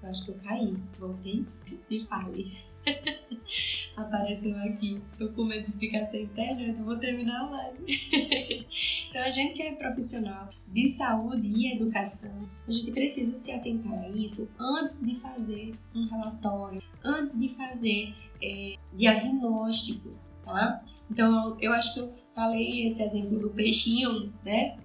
eu 0.00 0.08
acho 0.08 0.24
que 0.24 0.30
eu 0.32 0.38
caí, 0.38 0.76
voltei 0.98 1.44
e 1.90 2.04
falei. 2.06 2.52
Apareceu 3.96 4.56
aqui. 4.58 5.00
Tô 5.16 5.28
com 5.28 5.44
medo 5.44 5.70
de 5.70 5.78
ficar 5.78 6.04
sem 6.04 6.24
internet, 6.24 6.82
vou 6.82 6.96
terminar 6.96 7.40
a 7.40 7.50
live. 7.50 7.84
então, 9.08 9.22
a 9.22 9.30
gente 9.30 9.54
que 9.54 9.62
é 9.62 9.72
profissional 9.74 10.50
de 10.66 10.88
saúde 10.88 11.46
e 11.46 11.72
educação, 11.72 12.48
a 12.66 12.72
gente 12.72 12.90
precisa 12.90 13.36
se 13.36 13.52
atentar 13.52 13.92
a 13.92 14.08
isso 14.08 14.52
antes 14.58 15.06
de 15.06 15.14
fazer 15.16 15.74
um 15.94 16.04
relatório, 16.06 16.82
antes 17.04 17.38
de 17.38 17.48
fazer 17.50 18.12
é, 18.42 18.76
diagnósticos, 18.92 20.38
tá? 20.44 20.82
Então, 21.10 21.56
eu 21.60 21.72
acho 21.72 21.94
que 21.94 22.00
eu 22.00 22.08
falei 22.34 22.86
esse 22.86 23.02
exemplo 23.02 23.38
do 23.38 23.50
peixinho, 23.50 24.32
né? 24.44 24.78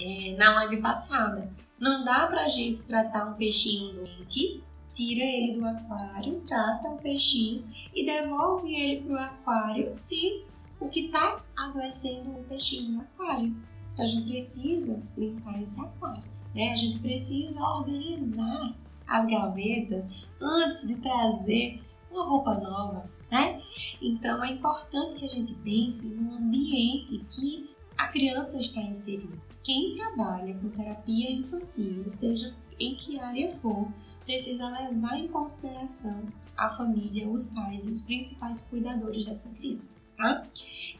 É, 0.00 0.36
na 0.36 0.54
live 0.54 0.78
passada. 0.78 1.50
Não 1.78 2.04
dá 2.04 2.26
pra 2.26 2.48
gente 2.48 2.82
tratar 2.82 3.26
um 3.26 3.34
peixinho 3.34 3.94
doente 3.94 4.62
tira 4.92 5.24
ele 5.24 5.58
do 5.58 5.66
aquário, 5.66 6.40
trata 6.46 6.88
o 6.88 6.98
peixinho 6.98 7.64
e 7.94 8.04
devolve 8.04 8.74
ele 8.74 9.02
para 9.02 9.14
o 9.14 9.18
aquário 9.18 9.92
se 9.92 10.44
o 10.78 10.88
que 10.88 11.06
está 11.06 11.42
adoecendo 11.56 12.30
o 12.30 12.44
peixinho 12.44 12.92
no 12.92 13.00
aquário. 13.00 13.56
Então 13.92 14.04
a 14.04 14.08
gente 14.08 14.28
precisa 14.28 15.02
limpar 15.16 15.60
esse 15.60 15.80
aquário, 15.80 16.30
né? 16.54 16.72
A 16.72 16.76
gente 16.76 16.98
precisa 16.98 17.60
organizar 17.62 18.74
as 19.06 19.26
gavetas 19.26 20.26
antes 20.40 20.86
de 20.86 20.96
trazer 20.96 21.82
uma 22.12 22.24
roupa 22.26 22.54
nova, 22.54 23.10
né? 23.30 23.62
Então 24.00 24.44
é 24.44 24.50
importante 24.50 25.16
que 25.16 25.24
a 25.24 25.28
gente 25.28 25.54
pense 25.54 26.14
no 26.14 26.34
ambiente 26.34 27.24
que 27.30 27.70
a 27.96 28.08
criança 28.08 28.60
está 28.60 28.80
inserida. 28.82 29.40
Quem 29.62 29.92
trabalha 29.92 30.54
com 30.58 30.68
terapia 30.70 31.32
infantil, 31.32 32.10
seja 32.10 32.54
em 32.78 32.94
que 32.96 33.18
área 33.18 33.48
for, 33.48 33.88
precisa 34.24 34.68
levar 34.68 35.18
em 35.18 35.28
consideração 35.28 36.26
a 36.56 36.68
família, 36.68 37.28
os 37.28 37.48
pais 37.48 37.86
e 37.86 37.92
os 37.92 38.00
principais 38.02 38.62
cuidadores 38.68 39.24
dessa 39.24 39.54
criança, 39.56 40.02
tá? 40.16 40.46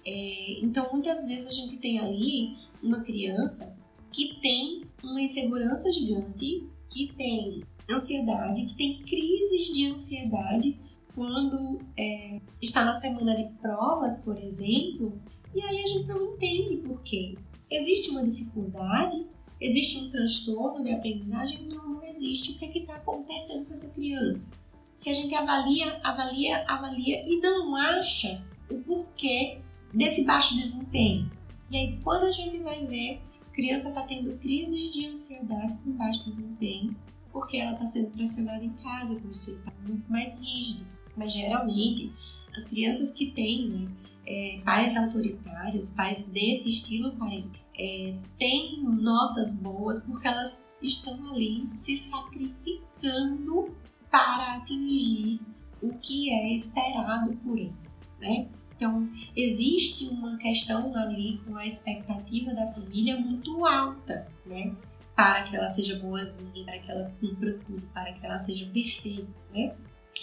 É, 0.05 0.64
então, 0.64 0.88
muitas 0.92 1.27
vezes 1.27 1.46
a 1.46 1.53
gente 1.53 1.77
tem 1.79 1.98
ali 1.98 2.55
uma 2.83 3.01
criança 3.01 3.79
que 4.11 4.38
tem 4.40 4.83
uma 5.03 5.20
insegurança 5.20 5.92
gigante, 5.92 6.68
que 6.88 7.12
tem 7.14 7.62
ansiedade, 7.90 8.66
que 8.66 8.77
tem 8.77 9.03
crises 9.03 9.72
de 9.72 9.87
ansiedade 9.87 10.81
quando 11.14 11.81
é, 11.96 12.40
está 12.61 12.85
na 12.85 12.92
semana 12.92 13.37
de 13.37 13.48
provas, 13.61 14.18
por 14.18 14.38
exemplo, 14.38 15.20
e 15.55 15.61
aí 15.61 15.83
a 15.83 15.87
gente 15.87 16.09
não 16.09 16.22
entende 16.22 16.77
por 16.79 17.03
quê. 17.03 17.37
Existe 17.70 18.11
uma 18.11 18.25
dificuldade 18.25 19.27
Existe 19.62 19.98
um 19.98 20.11
transtorno 20.11 20.83
de 20.83 20.90
aprendizagem? 20.90 21.68
Não, 21.68 21.90
não 21.90 22.03
existe. 22.03 22.51
O 22.51 22.59
que 22.59 22.64
é 22.64 22.83
está 22.83 22.96
acontecendo 22.96 23.66
com 23.66 23.72
essa 23.72 23.94
criança? 23.94 24.59
Se 24.96 25.09
a 25.09 25.14
gente 25.14 25.33
avalia, 25.37 26.01
avalia, 26.03 26.64
avalia 26.66 27.25
e 27.25 27.40
não 27.40 27.77
acha 27.77 28.44
o 28.68 28.79
porquê 28.81 29.61
desse 29.94 30.25
baixo 30.25 30.57
desempenho. 30.57 31.31
E 31.70 31.77
aí, 31.77 32.01
quando 32.03 32.25
a 32.25 32.33
gente 32.33 32.59
vai 32.59 32.85
ver, 32.87 33.22
a 33.40 33.55
criança 33.55 33.90
está 33.90 34.03
tendo 34.03 34.37
crises 34.38 34.90
de 34.90 35.07
ansiedade 35.07 35.79
com 35.85 35.92
baixo 35.92 36.25
desempenho, 36.25 36.96
porque 37.33 37.59
ela 37.59 37.75
está 37.75 37.87
sendo 37.87 38.11
pressionada 38.11 38.64
em 38.64 38.72
casa, 38.83 39.20
com 39.20 39.29
o 39.29 39.31
estilo 39.31 39.62
tá 39.64 39.72
muito 39.87 40.11
mais 40.11 40.40
rígido. 40.40 40.87
Mas 41.16 41.33
geralmente, 41.33 42.12
as 42.57 42.64
crianças 42.64 43.11
que 43.12 43.31
têm 43.33 43.68
né, 43.68 43.88
é, 44.27 44.60
pais 44.65 44.96
autoritários, 44.96 45.90
pais 45.90 46.27
desse 46.27 46.71
estilo 46.71 47.13
parental, 47.17 47.60
é, 47.79 48.15
têm 48.38 48.83
notas 48.83 49.58
boas 49.60 50.00
porque 50.00 50.29
elas 50.29 50.69
estão 50.81 51.33
ali 51.33 51.67
se 51.67 51.96
sacrificando 51.96 53.75
para 54.10 54.56
atingir 54.56 55.40
o 55.83 55.92
que 55.94 56.31
é 56.31 56.54
esperado 56.54 57.35
por 57.38 57.58
eles, 57.58 58.08
né? 58.21 58.48
Então, 58.77 59.08
existe 59.37 60.08
uma 60.08 60.37
questão 60.37 60.94
ali 60.96 61.40
com 61.44 61.56
a 61.56 61.67
expectativa 61.67 62.52
da 62.52 62.67
família 62.67 63.19
muito 63.19 63.65
alta, 63.65 64.27
né? 64.44 64.75
Para 65.15 65.44
que 65.44 65.56
ela 65.56 65.69
seja 65.69 65.98
boazinha, 66.00 66.65
para 66.65 66.79
que 66.79 66.90
ela 66.90 67.13
cumpra 67.21 67.58
tudo, 67.67 67.83
para 67.94 68.13
que 68.13 68.25
ela 68.25 68.38
seja 68.38 68.67
perfeita, 68.67 69.29
né? 69.54 69.75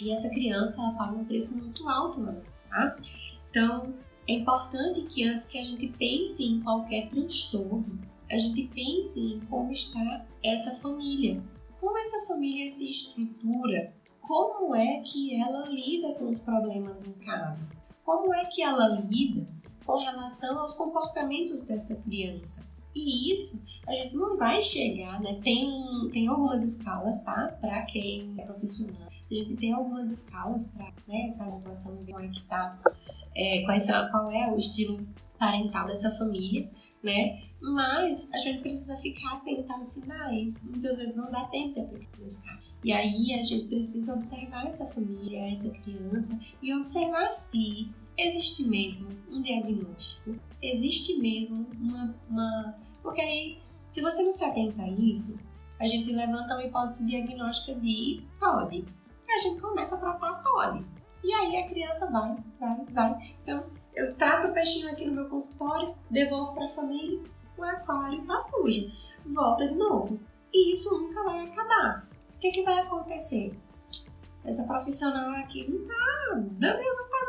E 0.02 0.10
essa 0.10 0.30
criança, 0.30 0.80
ela 0.80 0.92
paga 0.92 1.16
um 1.16 1.24
preço 1.24 1.58
muito 1.58 1.88
alto 1.88 2.20
lá, 2.20 2.34
tá? 2.68 2.96
Então, 3.50 3.94
é 4.28 4.32
importante 4.32 5.02
que 5.04 5.24
antes 5.24 5.46
que 5.46 5.58
a 5.58 5.64
gente 5.64 5.88
pense 5.88 6.44
em 6.44 6.60
qualquer 6.60 7.08
transtorno, 7.08 8.00
a 8.30 8.38
gente 8.38 8.68
pense 8.68 9.34
em 9.34 9.40
como 9.40 9.72
está 9.72 10.24
essa 10.42 10.76
família, 10.76 11.42
como 11.80 11.98
essa 11.98 12.28
família 12.28 12.68
se 12.68 12.90
estrutura, 12.90 13.92
como 14.20 14.74
é 14.74 15.00
que 15.00 15.34
ela 15.34 15.68
lida 15.68 16.14
com 16.14 16.28
os 16.28 16.40
problemas 16.40 17.04
em 17.04 17.12
casa, 17.14 17.68
como 18.04 18.32
é 18.32 18.44
que 18.44 18.62
ela 18.62 19.00
lida 19.00 19.46
com 19.84 19.98
relação 19.98 20.60
aos 20.60 20.74
comportamentos 20.74 21.62
dessa 21.62 22.00
criança, 22.02 22.70
E 22.94 23.32
isso 23.32 23.80
a 23.86 23.92
gente 23.92 24.14
não 24.14 24.36
vai 24.36 24.62
chegar, 24.62 25.20
né? 25.20 25.40
Tem, 25.42 25.68
tem 26.12 26.28
algumas 26.28 26.62
escalas, 26.62 27.24
tá? 27.24 27.56
Para 27.60 27.82
quem 27.82 28.34
é 28.38 28.44
profissional. 28.44 29.09
Gente 29.30 29.56
tem 29.56 29.72
algumas 29.72 30.10
escalas 30.10 30.64
para 30.72 30.92
né, 31.06 31.34
fazer 31.38 31.52
a 31.52 31.56
atuação 31.56 32.00
e 32.00 32.04
ver 32.04 32.12
como 32.12 32.24
é 32.24 32.28
que 32.28 32.42
tá, 32.46 32.76
é, 33.36 33.62
qual, 33.62 33.76
é, 33.76 34.10
qual 34.10 34.32
é 34.32 34.52
o 34.52 34.56
estilo 34.56 35.06
parental 35.38 35.86
dessa 35.86 36.10
família, 36.10 36.70
né? 37.02 37.42
Mas 37.60 38.30
a 38.34 38.38
gente 38.38 38.60
precisa 38.60 38.96
ficar 38.96 39.34
atento 39.34 39.72
aos 39.72 39.88
sinais. 39.88 40.70
Muitas 40.72 40.98
vezes 40.98 41.16
não 41.16 41.30
dá 41.30 41.44
tempo 41.46 41.74
de 41.74 41.80
aplicar 41.80 42.18
nesse 42.18 42.44
caso. 42.44 42.70
E 42.84 42.92
aí 42.92 43.34
a 43.34 43.42
gente 43.42 43.68
precisa 43.68 44.14
observar 44.14 44.66
essa 44.66 44.86
família, 44.86 45.46
essa 45.50 45.70
criança 45.70 46.40
e 46.62 46.74
observar 46.74 47.30
se 47.32 47.90
existe 48.18 48.64
mesmo 48.64 49.16
um 49.30 49.40
diagnóstico, 49.40 50.38
existe 50.62 51.18
mesmo 51.18 51.66
uma, 51.78 52.14
uma. 52.28 52.78
Porque 53.02 53.20
aí, 53.20 53.58
se 53.88 54.02
você 54.02 54.22
não 54.22 54.32
se 54.32 54.44
atenta 54.44 54.82
a 54.82 54.88
isso, 54.88 55.40
a 55.78 55.86
gente 55.86 56.12
levanta 56.12 56.54
uma 56.54 56.64
hipótese 56.64 57.06
diagnóstica 57.06 57.74
de 57.80 58.22
TOD. 58.38 58.84
E 59.30 59.32
a 59.32 59.38
gente 59.38 59.60
começa 59.60 59.94
a 59.94 60.00
tratar 60.00 60.42
TOD. 60.42 60.84
E 61.22 61.32
aí 61.32 61.56
a 61.58 61.68
criança 61.68 62.10
vai, 62.10 62.36
vai, 62.58 62.84
vai. 62.86 63.36
Então, 63.40 63.64
eu 63.94 64.12
trato 64.16 64.48
o 64.48 64.52
peixinho 64.52 64.90
aqui 64.90 65.06
no 65.06 65.12
meu 65.12 65.28
consultório, 65.28 65.94
devolvo 66.10 66.52
para 66.52 66.64
a 66.64 66.68
família, 66.68 67.22
o 67.56 67.62
aquário 67.62 68.26
tá 68.26 68.40
sujo. 68.40 68.90
Volta 69.24 69.68
de 69.68 69.76
novo. 69.76 70.18
E 70.52 70.74
isso 70.74 71.00
nunca 71.00 71.22
vai 71.22 71.46
acabar. 71.46 72.08
O 72.34 72.38
que, 72.40 72.50
que 72.50 72.64
vai 72.64 72.80
acontecer? 72.80 73.56
Essa 74.44 74.64
profissional 74.64 75.30
aqui 75.30 75.70
não 75.70 75.84
tá 75.84 76.34
dando 76.34 76.78
resultado, 76.78 77.26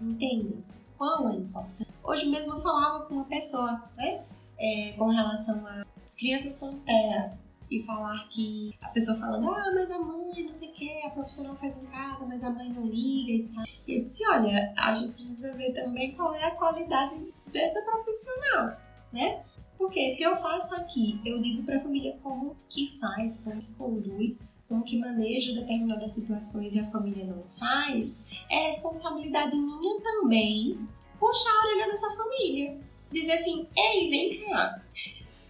não. 0.00 0.08
Entende? 0.10 0.64
Qual 0.98 1.28
é 1.28 1.34
importante? 1.34 1.94
Hoje 2.02 2.26
mesmo 2.28 2.54
eu 2.54 2.58
falava 2.58 3.04
com 3.04 3.14
uma 3.14 3.24
pessoa, 3.26 3.84
né? 3.96 4.24
É, 4.58 4.94
com 4.98 5.10
relação 5.10 5.64
a 5.64 5.84
crianças 6.16 6.58
com 6.58 6.80
TEA 6.80 7.38
e 7.70 7.82
falar 7.82 8.28
que 8.28 8.74
a 8.80 8.88
pessoa 8.88 9.16
falando, 9.16 9.48
ah, 9.50 9.72
mas 9.74 9.90
a 9.90 9.98
mãe 10.00 10.44
não 10.44 10.52
sei 10.52 10.70
o 10.70 10.72
que, 10.72 11.02
a 11.02 11.10
profissional 11.10 11.56
faz 11.56 11.76
em 11.78 11.86
casa, 11.86 12.26
mas 12.26 12.44
a 12.44 12.50
mãe 12.50 12.68
não 12.68 12.86
liga 12.86 13.32
e 13.32 13.48
tal. 13.54 13.64
E 13.86 13.94
eu 13.96 14.00
disse, 14.00 14.26
olha, 14.28 14.74
a 14.78 14.94
gente 14.94 15.12
precisa 15.12 15.54
ver 15.54 15.72
também 15.72 16.14
qual 16.14 16.34
é 16.34 16.44
a 16.44 16.54
qualidade 16.54 17.14
dessa 17.52 17.82
profissional, 17.82 18.76
né? 19.12 19.42
Porque 19.78 20.10
se 20.10 20.22
eu 20.22 20.36
faço 20.36 20.74
aqui, 20.76 21.20
eu 21.24 21.40
digo 21.40 21.62
para 21.64 21.76
a 21.76 21.80
família 21.80 22.18
como 22.22 22.56
que 22.68 22.86
faz, 22.98 23.40
como 23.40 23.60
que 23.60 23.72
conduz, 23.74 24.48
como 24.68 24.84
que 24.84 24.98
maneja 24.98 25.52
determinadas 25.52 26.12
situações 26.12 26.74
e 26.74 26.80
a 26.80 26.86
família 26.86 27.24
não 27.24 27.44
faz, 27.48 28.30
é 28.50 28.66
responsabilidade 28.66 29.56
minha 29.56 30.00
também 30.00 30.88
puxar 31.18 31.50
a 31.50 31.66
orelha 31.66 31.90
dessa 31.90 32.10
família. 32.16 32.80
Dizer 33.10 33.32
assim, 33.32 33.68
ei, 33.76 34.10
vem 34.10 34.44
cá, 34.44 34.82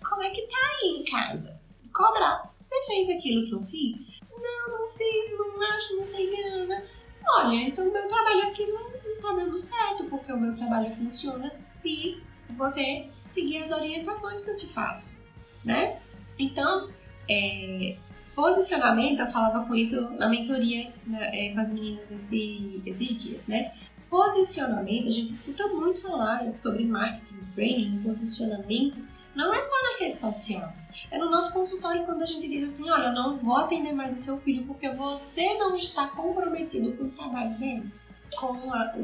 como 0.09 0.23
é 0.23 0.31
que 0.31 0.43
tá 0.43 0.57
aí 0.57 0.89
em 0.91 1.05
casa? 1.05 1.61
Cobrar. 1.95 2.53
Você 2.59 2.75
fez 2.87 3.11
aquilo 3.11 3.47
que 3.47 3.55
eu 3.55 3.63
fiz? 3.63 4.21
Não, 4.31 4.79
não 4.79 4.87
fiz, 4.89 5.39
não 5.39 5.77
acho, 5.77 5.97
não 5.97 6.05
sei 6.05 6.31
nada. 6.51 6.85
Olha, 7.27 7.55
então 7.57 7.91
meu 7.91 8.09
trabalho 8.09 8.49
aqui 8.49 8.67
não, 8.67 8.83
não 8.83 9.21
tá 9.21 9.33
dando 9.33 9.59
certo, 9.59 10.05
porque 10.05 10.33
o 10.33 10.39
meu 10.39 10.55
trabalho 10.55 10.91
funciona 10.93 11.51
se 11.51 12.23
você 12.57 13.09
seguir 13.27 13.59
as 13.59 13.73
orientações 13.73 14.43
que 14.43 14.51
eu 14.51 14.57
te 14.57 14.67
faço, 14.67 15.29
né? 15.65 15.99
Então, 16.39 16.91
é, 17.31 17.97
Posicionamento, 18.35 19.21
eu 19.21 19.29
falava 19.29 19.65
com 19.65 19.75
isso 19.77 20.11
na 20.15 20.29
mentoria 20.29 20.93
né, 21.07 21.31
é, 21.33 21.55
com 21.55 21.61
as 21.61 21.73
meninas 21.73 22.11
esse, 22.11 22.83
esses 22.85 23.23
dias, 23.23 23.47
né? 23.47 23.73
Posicionamento, 24.11 25.09
a 25.09 25.13
gente 25.13 25.29
escuta 25.29 25.69
muito 25.69 26.01
falar 26.01 26.53
sobre 26.57 26.85
marketing, 26.85 27.39
training, 27.55 28.03
posicionamento, 28.03 28.97
não 29.37 29.55
é 29.55 29.63
só 29.63 29.75
na 29.83 30.05
rede 30.05 30.19
social. 30.19 30.73
É 31.11 31.19
no 31.19 31.31
nosso 31.31 31.53
consultório 31.53 32.05
quando 32.05 32.23
a 32.23 32.27
gente 32.27 32.49
diz 32.49 32.65
assim, 32.65 32.91
olha, 32.91 33.07
eu 33.07 33.13
não 33.13 33.37
vou 33.37 33.57
atender 33.57 33.93
mais 33.93 34.15
o 34.15 34.23
seu 34.23 34.37
filho 34.39 34.65
porque 34.67 34.89
você 34.91 35.55
não 35.59 35.77
está 35.77 36.09
comprometido 36.09 36.97
com 36.97 37.05
o 37.05 37.11
trabalho 37.11 37.59
dele, 37.59 37.93
com 38.37 38.73
a, 38.73 38.95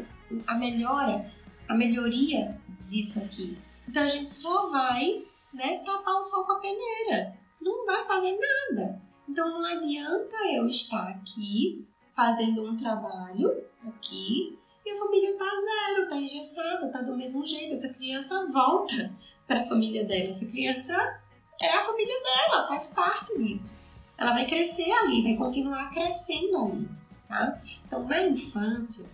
a 0.47 0.55
melhora, 0.55 1.31
a 1.69 1.75
melhoria 1.75 2.59
disso 2.89 3.21
aqui. 3.25 3.59
Então 3.89 4.03
a 4.03 4.09
gente 4.09 4.31
só 4.31 4.67
vai 4.71 5.25
né, 5.53 5.79
tapar 5.79 6.15
o 6.15 6.23
sol 6.23 6.45
com 6.47 6.53
a 6.53 6.61
peneira. 6.61 7.37
Não 7.61 7.85
vai 7.85 8.05
fazer 8.05 8.39
nada. 8.39 9.01
Então 9.29 9.49
não 9.49 9.65
adianta 9.65 10.37
eu 10.53 10.67
estar 10.69 11.09
aqui 11.09 11.87
fazendo 12.13 12.65
um 12.65 12.77
trabalho 12.77 13.65
aqui 13.87 14.59
e 14.85 14.91
a 14.91 14.99
família 14.99 15.37
tá 15.37 15.45
zero, 15.45 16.09
tá 16.09 16.17
engessada, 16.17 16.89
tá 16.89 17.03
do 17.03 17.17
mesmo 17.17 17.45
jeito. 17.45 17.73
Essa 17.73 17.93
criança 17.93 18.51
volta 18.53 19.15
para 19.47 19.61
a 19.61 19.65
família 19.65 20.05
dela. 20.05 20.31
Essa 20.31 20.47
criança 20.47 21.20
é 21.61 21.69
a 21.77 21.83
família 21.83 22.21
dela, 22.23 22.67
faz 22.67 22.89
parte 22.89 23.37
disso. 23.39 23.81
Ela 24.17 24.33
vai 24.33 24.47
crescer 24.47 24.91
ali, 24.91 25.23
vai 25.23 25.37
continuar 25.37 25.91
crescendo 25.91 26.57
ali, 26.57 26.89
tá? 27.27 27.61
Então 27.87 28.07
na 28.07 28.23
infância, 28.23 29.11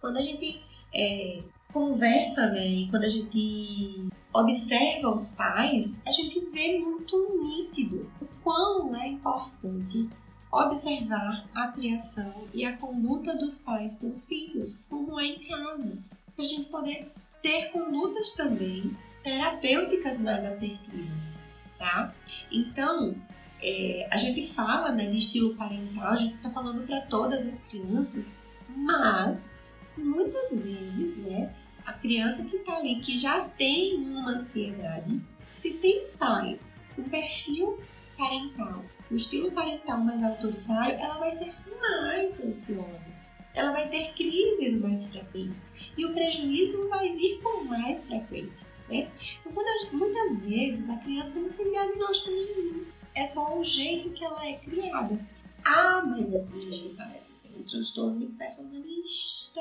quando 0.00 0.16
a 0.16 0.22
gente 0.22 0.62
é, 0.94 1.42
conversa, 1.72 2.50
né, 2.52 2.66
e 2.66 2.90
quando 2.90 3.04
a 3.04 3.08
gente 3.08 4.08
observa 4.32 5.10
os 5.10 5.28
pais, 5.28 6.02
a 6.06 6.12
gente 6.12 6.40
vê 6.52 6.78
muito 6.78 7.40
nítido 7.42 8.10
o 8.20 8.26
quão 8.42 8.94
é 8.96 9.08
importante 9.08 10.08
observar 10.50 11.48
a 11.54 11.68
criação 11.68 12.46
e 12.52 12.64
a 12.64 12.76
conduta 12.76 13.36
dos 13.36 13.58
pais 13.58 13.94
com 13.94 14.08
os 14.08 14.26
filhos, 14.26 14.86
como 14.88 15.18
é 15.18 15.26
em 15.26 15.38
casa, 15.40 16.02
para 16.34 16.44
a 16.44 16.48
gente 16.48 16.68
poder 16.68 17.12
ter 17.42 17.70
condutas 17.70 18.30
também 18.30 18.96
terapêuticas 19.22 20.20
mais 20.20 20.44
assertivas, 20.44 21.38
tá? 21.78 22.14
Então, 22.50 23.14
é, 23.62 24.08
a 24.12 24.16
gente 24.16 24.46
fala 24.46 24.92
né, 24.92 25.06
de 25.06 25.18
estilo 25.18 25.54
parental, 25.54 26.08
a 26.08 26.16
gente 26.16 26.36
está 26.36 26.50
falando 26.50 26.82
para 26.86 27.00
todas 27.02 27.46
as 27.46 27.58
crianças, 27.58 28.42
mas 28.68 29.66
muitas 29.96 30.58
vezes, 30.58 31.16
né, 31.16 31.54
a 31.86 31.92
criança 31.92 32.48
que 32.48 32.56
está 32.56 32.76
ali, 32.76 32.96
que 32.96 33.18
já 33.18 33.40
tem 33.40 33.96
uma 33.96 34.32
ansiedade, 34.32 35.20
se 35.50 35.74
tem 35.78 36.08
pais, 36.18 36.80
o 36.98 37.02
perfil 37.04 37.80
parental, 38.16 38.84
o 39.10 39.14
estilo 39.14 39.50
parental 39.52 39.98
mais 39.98 40.22
autoritário, 40.22 40.96
ela 40.98 41.18
vai 41.18 41.30
ser 41.30 41.54
mais 41.80 42.44
ansiosa. 42.44 43.14
Ela 43.54 43.70
vai 43.70 43.88
ter 43.88 44.12
crises 44.14 44.82
mais 44.82 45.10
frequentes 45.10 45.92
e 45.96 46.04
o 46.04 46.12
prejuízo 46.12 46.88
vai 46.88 47.12
vir 47.12 47.40
com 47.40 47.64
mais 47.64 48.06
frequência. 48.08 48.66
Né? 48.88 49.10
Então, 49.40 49.52
muitas 49.92 50.44
vezes 50.44 50.90
a 50.90 50.98
criança 50.98 51.40
não 51.40 51.50
tem 51.50 51.70
diagnóstico 51.70 52.30
nenhum, 52.30 52.84
é 53.14 53.24
só 53.24 53.58
o 53.58 53.64
jeito 53.64 54.10
que 54.10 54.24
ela 54.24 54.46
é 54.46 54.54
criada. 54.54 55.18
Ah, 55.64 56.02
mas 56.06 56.32
esse 56.32 56.66
menino 56.66 56.94
parece 56.94 57.48
ter 57.48 57.58
um 57.58 57.62
transtorno 57.62 58.20
de 58.20 58.26
personalista. 58.26 59.60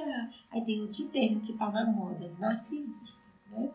Aí 0.51 0.65
tem 0.65 0.81
outro 0.81 1.05
termo 1.05 1.39
que 1.39 1.53
tá 1.53 1.71
na 1.71 1.85
moda, 1.85 2.29
narcisista, 2.39 3.27
né? 3.49 3.69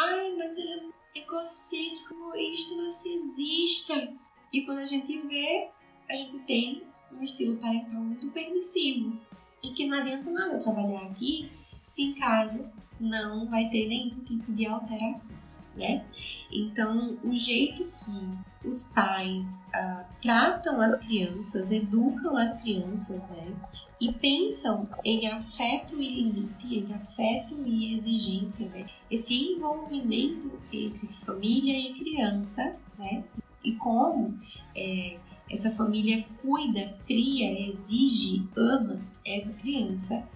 Ai, 0.00 0.34
mas 0.38 0.56
ele 0.56 0.92
é 1.14 1.20
egocêntrico, 1.20 2.14
egoísta, 2.14 2.76
narcisista. 2.76 4.14
E 4.50 4.62
quando 4.62 4.78
a 4.78 4.86
gente 4.86 5.20
vê, 5.26 5.68
a 6.08 6.14
gente 6.14 6.38
tem 6.40 6.82
um 7.12 7.22
estilo 7.22 7.56
parental 7.58 8.00
muito 8.00 8.30
permissivo. 8.30 9.20
E 9.62 9.70
que 9.72 9.86
não 9.86 9.98
adianta 9.98 10.30
nada 10.30 10.58
trabalhar 10.58 11.02
aqui 11.02 11.50
se 11.84 12.02
em 12.02 12.14
casa 12.14 12.72
não 13.00 13.48
vai 13.48 13.68
ter 13.68 13.88
nenhum 13.88 14.20
tipo 14.20 14.52
de 14.52 14.66
alteração, 14.66 15.42
né? 15.76 16.04
Então, 16.52 17.18
o 17.22 17.32
jeito 17.34 17.84
que 17.84 18.66
os 18.66 18.84
pais 18.94 19.66
uh, 19.74 20.04
tratam 20.22 20.80
as 20.80 20.98
crianças, 20.98 21.70
educam 21.70 22.36
as 22.36 22.62
crianças, 22.62 23.30
né? 23.36 23.54
E 24.00 24.12
pensam 24.12 24.88
em 25.04 25.28
afeto 25.28 26.00
e 26.00 26.22
limite, 26.22 26.78
em 26.78 26.92
afeto 26.92 27.56
e 27.66 27.94
exigência, 27.94 28.68
né? 28.70 28.86
Esse 29.10 29.52
envolvimento 29.52 30.50
entre 30.72 31.08
família 31.08 31.78
e 31.78 31.94
criança, 31.94 32.76
né? 32.98 33.24
E 33.62 33.72
como 33.72 34.38
é, 34.76 35.18
essa 35.50 35.70
família 35.70 36.24
cuida, 36.40 36.96
cria, 37.06 37.68
exige, 37.68 38.48
ama 38.56 39.00
essa 39.24 39.54
criança, 39.54 40.28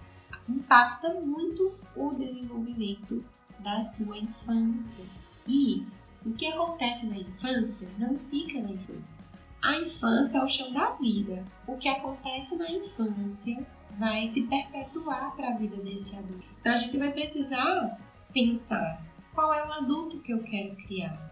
impacta 0.49 1.13
muito 1.21 1.73
o 1.95 2.13
desenvolvimento 2.13 3.23
da 3.59 3.83
sua 3.83 4.17
infância. 4.17 5.05
E 5.47 5.85
o 6.25 6.33
que 6.33 6.47
acontece 6.47 7.07
na 7.09 7.17
infância 7.17 7.89
não 7.97 8.17
fica 8.17 8.59
na 8.61 8.71
infância. 8.71 9.23
A 9.61 9.75
infância 9.77 10.37
é 10.37 10.43
o 10.43 10.47
chão 10.47 10.71
da 10.73 10.91
vida. 10.91 11.45
O 11.67 11.77
que 11.77 11.89
acontece 11.89 12.57
na 12.57 12.71
infância 12.71 13.65
vai 13.97 14.27
se 14.27 14.43
perpetuar 14.43 15.35
para 15.35 15.49
a 15.49 15.57
vida 15.57 15.77
desse 15.77 16.17
adulto. 16.17 16.45
Então 16.59 16.73
a 16.73 16.77
gente 16.77 16.97
vai 16.97 17.11
precisar 17.11 17.99
pensar 18.33 19.05
qual 19.33 19.53
é 19.53 19.67
o 19.67 19.71
adulto 19.73 20.19
que 20.19 20.31
eu 20.31 20.41
quero 20.43 20.75
criar. 20.77 21.29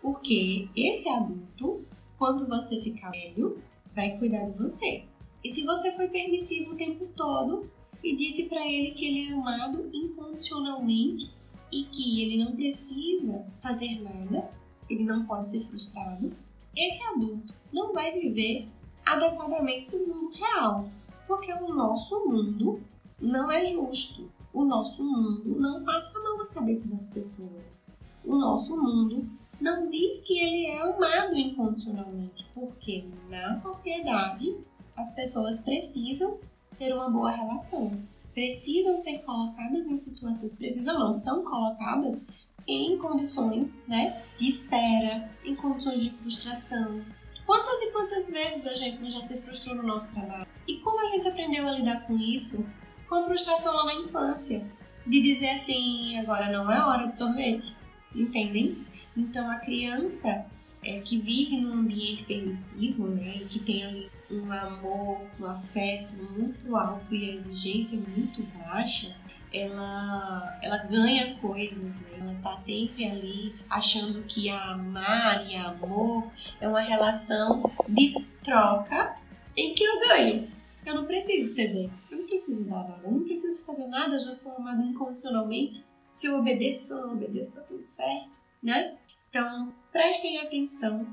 Porque 0.00 0.68
esse 0.76 1.08
adulto, 1.08 1.84
quando 2.18 2.48
você 2.48 2.80
ficar 2.80 3.10
velho, 3.10 3.62
vai 3.94 4.18
cuidar 4.18 4.44
de 4.46 4.58
você. 4.58 5.04
E 5.44 5.50
se 5.50 5.64
você 5.64 5.92
foi 5.92 6.08
permissivo 6.08 6.72
o 6.72 6.76
tempo 6.76 7.06
todo 7.16 7.70
e 8.02 8.16
disse 8.16 8.48
para 8.48 8.66
ele 8.66 8.92
que 8.92 9.06
ele 9.06 9.28
é 9.28 9.32
amado 9.32 9.88
incondicionalmente, 9.92 11.30
e 11.72 11.84
que 11.84 12.22
ele 12.22 12.44
não 12.44 12.52
precisa 12.52 13.46
fazer 13.58 14.02
nada, 14.02 14.50
ele 14.90 15.04
não 15.04 15.24
pode 15.24 15.50
ser 15.50 15.60
frustrado, 15.60 16.30
esse 16.76 17.02
adulto 17.14 17.54
não 17.72 17.94
vai 17.94 18.12
viver 18.12 18.68
adequadamente 19.06 19.96
no 19.96 20.06
mundo 20.06 20.34
real, 20.34 20.88
porque 21.26 21.52
o 21.54 21.72
nosso 21.72 22.28
mundo 22.28 22.80
não 23.18 23.50
é 23.50 23.64
justo. 23.64 24.30
O 24.52 24.64
nosso 24.64 25.02
mundo 25.02 25.58
não 25.58 25.82
passa 25.82 26.18
a 26.18 26.22
mão 26.22 26.38
na 26.38 26.46
cabeça 26.46 26.88
das 26.88 27.06
pessoas. 27.06 27.90
O 28.22 28.36
nosso 28.36 28.76
mundo 28.76 29.26
não 29.58 29.88
diz 29.88 30.20
que 30.20 30.38
ele 30.38 30.66
é 30.66 30.82
amado 30.82 31.34
incondicionalmente, 31.34 32.46
porque 32.54 33.06
na 33.30 33.56
sociedade 33.56 34.54
as 34.94 35.14
pessoas 35.14 35.60
precisam 35.60 36.38
ter 36.82 36.92
uma 36.92 37.08
boa 37.08 37.30
relação, 37.30 37.96
precisam 38.34 38.98
ser 38.98 39.20
colocadas 39.20 39.86
em 39.86 39.96
situações, 39.96 40.56
precisam 40.56 40.98
não, 40.98 41.12
são 41.12 41.44
colocadas 41.44 42.26
em 42.66 42.98
condições 42.98 43.84
né, 43.86 44.20
de 44.36 44.48
espera, 44.48 45.30
em 45.44 45.54
condições 45.54 46.02
de 46.02 46.10
frustração. 46.10 47.00
Quantas 47.46 47.82
e 47.82 47.92
quantas 47.92 48.30
vezes 48.30 48.66
a 48.66 48.74
gente 48.74 49.08
já 49.12 49.22
se 49.22 49.42
frustrou 49.42 49.76
no 49.76 49.84
nosso 49.84 50.12
trabalho? 50.12 50.46
E 50.66 50.78
como 50.78 51.06
a 51.06 51.10
gente 51.10 51.28
aprendeu 51.28 51.68
a 51.68 51.72
lidar 51.72 52.04
com 52.04 52.16
isso? 52.16 52.68
Com 53.08 53.14
a 53.14 53.22
frustração 53.22 53.72
lá 53.74 53.84
na 53.84 53.94
infância, 53.94 54.72
de 55.06 55.22
dizer 55.22 55.50
assim: 55.50 56.18
agora 56.18 56.50
não 56.50 56.70
é 56.70 56.84
hora 56.84 57.06
de 57.06 57.16
sorvete, 57.16 57.76
entendem? 58.12 58.84
Então 59.16 59.48
a 59.48 59.56
criança 59.56 60.46
é, 60.84 61.00
que 61.00 61.18
vive 61.18 61.60
num 61.60 61.74
ambiente 61.74 62.24
permissivo, 62.24 63.06
né, 63.08 63.36
e 63.36 63.44
que 63.46 63.60
tem 63.60 63.84
ali 63.84 64.10
um 64.30 64.50
amor, 64.50 65.22
um 65.38 65.46
afeto 65.46 66.14
muito 66.36 66.74
alto 66.76 67.14
e 67.14 67.30
a 67.30 67.34
exigência 67.34 67.98
muito 68.16 68.42
baixa, 68.58 69.16
ela, 69.52 70.58
ela 70.62 70.78
ganha 70.78 71.36
coisas, 71.38 72.00
né? 72.00 72.08
Ela 72.18 72.34
tá 72.36 72.56
sempre 72.56 73.04
ali 73.04 73.54
achando 73.68 74.22
que 74.22 74.48
amar 74.48 75.46
e 75.46 75.54
amor 75.56 76.30
é 76.60 76.66
uma 76.66 76.80
relação 76.80 77.70
de 77.88 78.14
troca 78.42 79.14
em 79.56 79.74
que 79.74 79.84
eu 79.84 80.00
ganho. 80.00 80.50
Eu 80.86 80.94
não 80.94 81.04
preciso 81.04 81.54
ceder, 81.54 81.90
eu 82.10 82.18
não 82.18 82.26
preciso 82.26 82.64
dar 82.64 82.88
nada, 82.88 83.02
eu 83.04 83.12
não 83.12 83.22
preciso 83.22 83.66
fazer 83.66 83.86
nada, 83.88 84.16
eu 84.16 84.20
já 84.20 84.32
sou 84.32 84.56
amada 84.56 84.82
incondicionalmente. 84.82 85.84
Se 86.10 86.26
eu 86.26 86.38
obedeço, 86.38 86.86
se 86.86 86.92
eu 86.92 87.06
não 87.06 87.12
obedeço, 87.14 87.52
tá 87.52 87.60
tudo 87.60 87.84
certo, 87.84 88.40
né? 88.62 88.96
Então, 89.28 89.72
prestem 89.92 90.38
atenção 90.38 91.06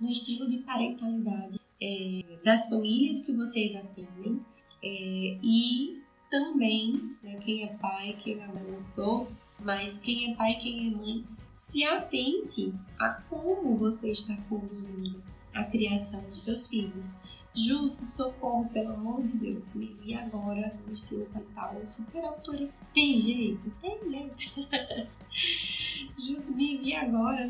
no 0.00 0.08
estilo 0.08 0.48
de 0.48 0.58
parentalidade 0.58 1.60
é, 1.82 2.24
das 2.44 2.68
famílias 2.68 3.20
que 3.22 3.32
vocês 3.32 3.74
atendem 3.76 4.40
é, 4.82 5.38
e 5.42 6.00
também, 6.30 7.16
né, 7.22 7.38
quem 7.44 7.64
é 7.64 7.66
pai, 7.78 8.16
quem 8.18 8.40
é 8.40 8.46
mãe, 8.46 8.80
sou, 8.80 9.28
mas 9.58 9.98
quem 9.98 10.32
é 10.32 10.34
pai, 10.36 10.54
quem 10.54 10.86
é 10.86 10.90
mãe, 10.90 11.24
se 11.50 11.84
atente 11.84 12.72
a 12.98 13.10
como 13.28 13.76
você 13.76 14.12
está 14.12 14.36
conduzindo 14.48 15.22
a 15.52 15.64
criação 15.64 16.28
dos 16.28 16.44
seus 16.44 16.68
filhos. 16.68 17.20
Ju, 17.52 17.88
se 17.88 18.06
socorro, 18.06 18.68
pelo 18.68 18.94
amor 18.94 19.22
de 19.22 19.36
Deus, 19.36 19.74
me 19.74 19.86
vi 19.86 20.14
agora 20.14 20.72
no 20.86 20.92
estilo 20.92 21.26
parental 21.26 21.82
super 21.86 22.24
autoritário. 22.24 22.72
Tem 22.94 23.20
jeito? 23.20 23.72
Tem 23.80 24.10
jeito. 24.10 25.08
Ju, 26.16 26.56
me 26.56 26.78
vi 26.78 26.94
agora 26.94 27.46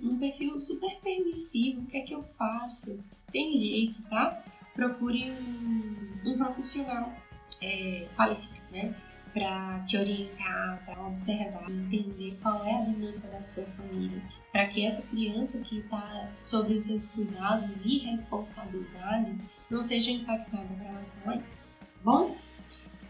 num 0.00 0.18
perfil 0.18 0.58
super 0.58 0.98
permissivo, 1.00 1.82
o 1.82 1.86
que 1.86 1.98
é 1.98 2.02
que 2.02 2.14
eu 2.14 2.22
faço? 2.22 3.04
Tem 3.30 3.56
jeito, 3.56 4.02
tá? 4.08 4.42
Procure 4.74 5.30
um, 5.30 6.30
um 6.30 6.38
profissional 6.38 7.12
é, 7.60 8.08
qualificado, 8.16 8.72
né? 8.72 8.94
Para 9.34 9.80
te 9.80 9.96
orientar, 9.96 10.82
para 10.86 11.06
observar, 11.06 11.70
entender 11.70 12.38
qual 12.42 12.64
é 12.64 12.74
a 12.76 12.84
dinâmica 12.84 13.28
da 13.28 13.42
sua 13.42 13.64
família, 13.64 14.22
para 14.52 14.66
que 14.66 14.84
essa 14.84 15.08
criança 15.08 15.64
que 15.64 15.78
está 15.78 16.28
sobre 16.38 16.74
os 16.74 16.84
seus 16.84 17.06
cuidados 17.06 17.86
e 17.86 18.00
responsabilidade 18.00 19.34
não 19.70 19.82
seja 19.82 20.10
impactada 20.10 20.66
com 20.66 20.84
relação 20.84 21.32
a 21.32 21.36
isso. 21.36 21.70
Bom, 22.04 22.36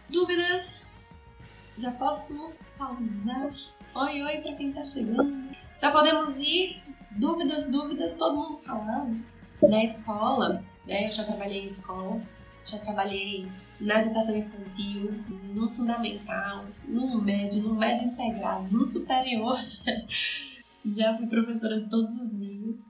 dúvidas? 0.09 1.39
Já 1.77 1.91
posso 1.93 2.53
pausar? 2.79 3.53
Oi, 3.95 4.23
oi 4.23 4.37
para 4.39 4.55
quem 4.55 4.69
está 4.69 4.85
chegando. 4.85 5.51
Já 5.77 5.91
podemos 5.91 6.39
ir? 6.39 6.81
Dúvidas, 7.11 7.69
dúvidas, 7.69 8.15
todo 8.15 8.37
mundo 8.37 8.59
calado. 8.59 9.21
Na 9.61 9.83
escola, 9.83 10.65
né? 10.87 11.09
Eu 11.09 11.13
já 11.13 11.25
trabalhei 11.25 11.65
em 11.65 11.67
escola, 11.67 12.21
já 12.65 12.79
trabalhei 12.79 13.51
na 13.81 14.01
educação 14.01 14.37
infantil, 14.37 15.13
no 15.53 15.69
fundamental, 15.71 16.65
no 16.87 17.21
médio, 17.21 17.63
no 17.63 17.75
médio 17.75 18.05
integrado, 18.05 18.69
no 18.71 18.87
superior. 18.87 19.59
Já 20.85 21.17
fui 21.17 21.27
professora 21.27 21.81
de 21.81 21.89
todos 21.89 22.15
os 22.21 22.33
níveis. 22.33 22.81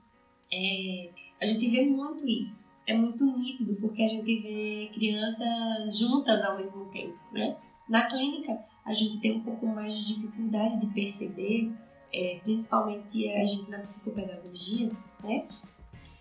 É, 0.51 1.09
a 1.41 1.45
gente 1.45 1.67
vê 1.69 1.85
muito 1.85 2.27
isso. 2.27 2.73
É 2.85 2.93
muito 2.93 3.25
nítido 3.37 3.75
porque 3.75 4.03
a 4.03 4.07
gente 4.07 4.41
vê 4.41 4.89
crianças 4.93 5.97
juntas 5.97 6.43
ao 6.43 6.57
mesmo 6.57 6.85
tempo, 6.85 7.17
né? 7.31 7.55
Na 7.87 8.03
clínica, 8.07 8.59
a 8.85 8.93
gente 8.93 9.19
tem 9.19 9.37
um 9.37 9.41
pouco 9.41 9.65
mais 9.67 9.95
de 9.97 10.15
dificuldade 10.15 10.79
de 10.79 10.87
perceber, 10.87 11.71
é, 12.13 12.39
principalmente 12.43 13.29
a 13.29 13.45
gente 13.45 13.69
na 13.69 13.79
psicopedagogia, 13.79 14.91
né? 15.23 15.43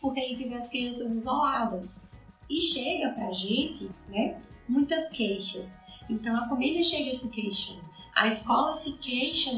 Porque 0.00 0.20
a 0.20 0.24
gente 0.24 0.48
vê 0.48 0.54
as 0.54 0.68
crianças 0.68 1.12
isoladas. 1.14 2.10
E 2.50 2.60
chega 2.60 3.10
pra 3.10 3.32
gente, 3.32 3.90
né? 4.08 4.40
muitas 4.68 5.08
queixas. 5.08 5.84
Então 6.08 6.36
a 6.36 6.44
família 6.48 6.82
chega 6.82 7.14
se 7.14 7.30
queixando. 7.30 7.82
A 8.14 8.28
escola 8.28 8.72
se 8.74 8.98
queixa 8.98 9.52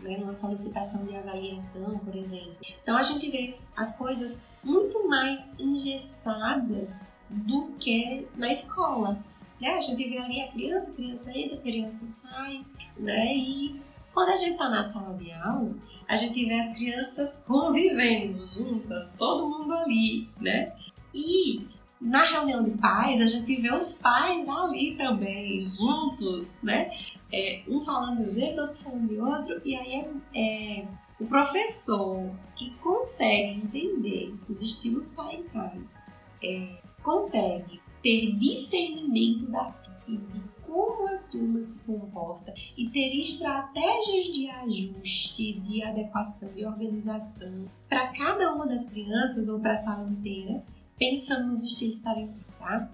né, 0.00 0.16
numa 0.18 0.32
solicitação 0.32 1.06
de 1.06 1.16
avaliação, 1.16 1.98
por 1.98 2.16
exemplo. 2.16 2.56
Então 2.82 2.96
a 2.96 3.02
gente 3.02 3.30
vê 3.30 3.58
as 3.76 3.96
coisas 3.96 4.50
muito 4.64 5.06
mais 5.06 5.52
engessadas 5.58 7.00
do 7.28 7.68
que 7.78 8.26
na 8.36 8.52
escola. 8.52 9.22
Né? 9.60 9.76
A 9.76 9.80
gente 9.80 10.08
vê 10.08 10.18
ali 10.18 10.40
a 10.40 10.48
criança, 10.48 10.92
a 10.92 10.94
criança 10.94 11.38
entra, 11.38 11.56
a 11.58 11.60
criança 11.60 12.06
sai, 12.06 12.64
né? 12.96 13.36
E 13.36 13.80
quando 14.14 14.30
a 14.30 14.36
gente 14.36 14.52
está 14.52 14.68
na 14.68 14.82
sala 14.82 15.16
de 15.18 15.30
aula, 15.32 15.74
a 16.08 16.16
gente 16.16 16.44
vê 16.46 16.54
as 16.54 16.74
crianças 16.76 17.44
convivendo 17.46 18.44
juntas, 18.46 19.14
todo 19.18 19.48
mundo 19.48 19.72
ali, 19.74 20.28
né? 20.40 20.72
E 21.14 21.68
na 22.00 22.22
reunião 22.24 22.64
de 22.64 22.70
pais, 22.72 23.20
a 23.20 23.26
gente 23.26 23.60
vê 23.60 23.72
os 23.72 23.94
pais 23.94 24.48
ali 24.48 24.96
também, 24.96 25.62
juntos, 25.62 26.62
né? 26.62 26.90
É, 27.32 27.62
um 27.68 27.82
falando 27.82 28.18
de 28.18 28.24
um 28.24 28.30
jeito, 28.30 28.60
outro 28.60 28.82
falando 28.82 29.08
de 29.08 29.20
outro, 29.20 29.60
e 29.64 29.74
aí 29.76 29.94
é, 30.34 30.80
é 30.80 30.88
o 31.20 31.26
professor 31.26 32.30
que 32.56 32.70
consegue 32.76 33.60
entender 33.60 34.34
os 34.48 34.62
estilos 34.62 35.08
parentais, 35.08 36.02
é, 36.42 36.78
consegue 37.02 37.80
ter 38.02 38.32
discernimento 38.36 39.50
da 39.50 39.78
e 40.08 40.16
de 40.16 40.50
como 40.62 41.08
a 41.08 41.18
turma 41.30 41.60
se 41.60 41.84
comporta 41.84 42.54
e 42.76 42.88
ter 42.90 43.14
estratégias 43.14 44.26
de 44.26 44.48
ajuste, 44.50 45.60
de 45.60 45.82
adequação 45.82 46.52
e 46.56 46.64
organização 46.64 47.64
para 47.88 48.08
cada 48.08 48.52
uma 48.52 48.66
das 48.66 48.84
crianças 48.84 49.48
ou 49.48 49.60
para 49.60 49.72
a 49.72 49.76
sala 49.76 50.08
inteira 50.08 50.64
pensando 50.98 51.48
nos 51.48 51.64
estilos 51.64 52.00
parentais, 52.00 52.44
tá? 52.58 52.90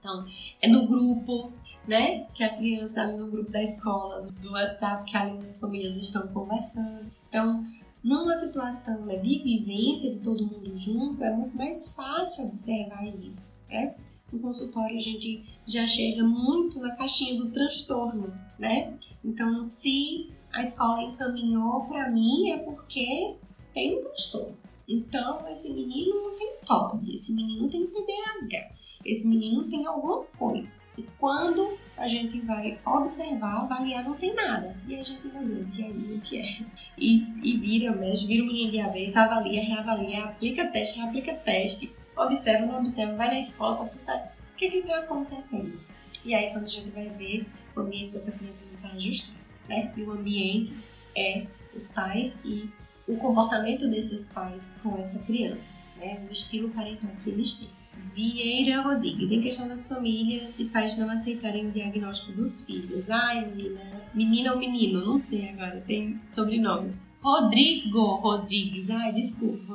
Então, 0.00 0.26
é 0.60 0.68
no 0.68 0.86
grupo, 0.88 1.52
né? 1.86 2.26
Que 2.34 2.44
a 2.44 2.56
criança 2.56 3.02
ali 3.02 3.16
no 3.16 3.30
grupo 3.30 3.50
da 3.50 3.62
escola, 3.62 4.28
do 4.40 4.52
WhatsApp, 4.52 5.10
que 5.10 5.16
ali 5.16 5.38
as 5.38 5.58
famílias 5.58 5.96
estão 5.96 6.28
conversando. 6.28 7.06
Então, 7.28 7.64
numa 8.02 8.34
situação 8.34 9.04
né, 9.04 9.16
de 9.16 9.38
vivência 9.38 10.12
de 10.12 10.20
todo 10.20 10.46
mundo 10.46 10.76
junto, 10.76 11.22
é 11.22 11.32
muito 11.32 11.56
mais 11.56 11.94
fácil 11.94 12.46
observar 12.46 13.04
isso, 13.24 13.54
né? 13.68 13.94
No 14.32 14.40
consultório 14.40 14.96
a 14.96 15.00
gente 15.00 15.44
já 15.66 15.86
chega 15.86 16.24
muito 16.24 16.78
na 16.78 16.96
caixinha 16.96 17.42
do 17.42 17.50
transtorno, 17.50 18.32
né? 18.58 18.94
Então, 19.24 19.62
se 19.62 20.32
a 20.52 20.62
escola 20.62 21.02
encaminhou 21.02 21.82
para 21.84 22.10
mim 22.10 22.50
é 22.50 22.58
porque 22.58 23.36
tem 23.72 23.98
um 23.98 24.00
transtorno. 24.00 24.56
Então, 24.88 25.46
esse 25.48 25.72
menino 25.72 26.22
não 26.22 26.36
tem 26.36 26.56
TOB, 26.66 27.14
esse 27.14 27.32
menino 27.32 27.68
tem 27.68 27.86
TDAH, 27.86 28.70
esse 29.04 29.28
menino 29.28 29.68
tem 29.68 29.86
alguma 29.86 30.24
coisa. 30.38 30.82
E 30.96 31.04
quando 31.18 31.78
a 31.96 32.06
gente 32.08 32.40
vai 32.40 32.78
observar, 32.84 33.62
avaliar, 33.62 34.04
não 34.04 34.14
tem 34.14 34.34
nada. 34.34 34.76
E 34.86 34.94
a 34.94 35.02
gente, 35.02 35.26
meu 35.26 35.44
Deus, 35.44 35.78
e 35.78 35.84
aí 35.84 36.14
o 36.16 36.20
que 36.20 36.38
é? 36.38 36.66
E, 36.98 37.26
e 37.42 37.58
vira, 37.58 37.94
mexe, 37.94 38.26
vira 38.26 38.42
o 38.42 38.46
menino 38.46 38.72
de 38.72 38.80
avesso, 38.80 39.18
avalia, 39.18 39.62
reavalia, 39.62 40.24
aplica 40.24 40.66
teste, 40.66 40.98
reaplica 40.98 41.34
teste, 41.34 41.92
observa, 42.16 42.66
não 42.66 42.78
observa, 42.78 43.16
vai 43.16 43.28
na 43.28 43.38
escola, 43.38 43.86
tá 43.86 43.98
certo. 43.98 44.32
O 44.52 44.56
que 44.56 44.70
que 44.70 44.78
está 44.78 44.98
acontecendo? 44.98 45.78
E 46.24 46.34
aí, 46.34 46.52
quando 46.52 46.64
a 46.64 46.68
gente 46.68 46.90
vai 46.90 47.08
ver, 47.08 47.46
o 47.74 47.80
ambiente 47.80 48.12
dessa 48.12 48.32
criança 48.32 48.66
não 48.66 48.74
está 48.74 48.88
ajustado, 48.88 49.38
né? 49.68 49.92
E 49.96 50.02
o 50.02 50.12
ambiente 50.12 50.76
é 51.16 51.46
os 51.74 51.88
pais 51.88 52.42
e 52.44 52.70
o 53.06 53.16
comportamento 53.16 53.88
desses 53.88 54.32
pais 54.32 54.78
com 54.82 54.96
essa 54.96 55.20
criança, 55.20 55.74
né? 55.96 56.24
o 56.28 56.32
estilo 56.32 56.70
parental 56.70 57.10
que 57.22 57.30
eles 57.30 57.54
têm. 57.54 57.81
Vieira 58.04 58.82
Rodrigues, 58.82 59.30
em 59.30 59.40
questão 59.40 59.68
das 59.68 59.88
famílias 59.88 60.54
de 60.54 60.66
pais 60.66 60.96
não 60.98 61.08
aceitarem 61.08 61.68
o 61.68 61.72
diagnóstico 61.72 62.32
dos 62.32 62.66
filhos. 62.66 63.10
Ai, 63.10 63.46
menina, 63.46 63.80
menina 64.14 64.52
ou 64.52 64.58
menino, 64.58 65.04
não 65.04 65.18
sei 65.18 65.48
agora, 65.48 65.80
tem 65.86 66.20
sobrenomes. 66.28 67.08
Rodrigo 67.20 68.16
Rodrigues, 68.16 68.90
ai, 68.90 69.12
desculpa. 69.12 69.74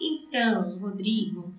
Então, 0.00 0.78
Rodrigo, 0.78 1.52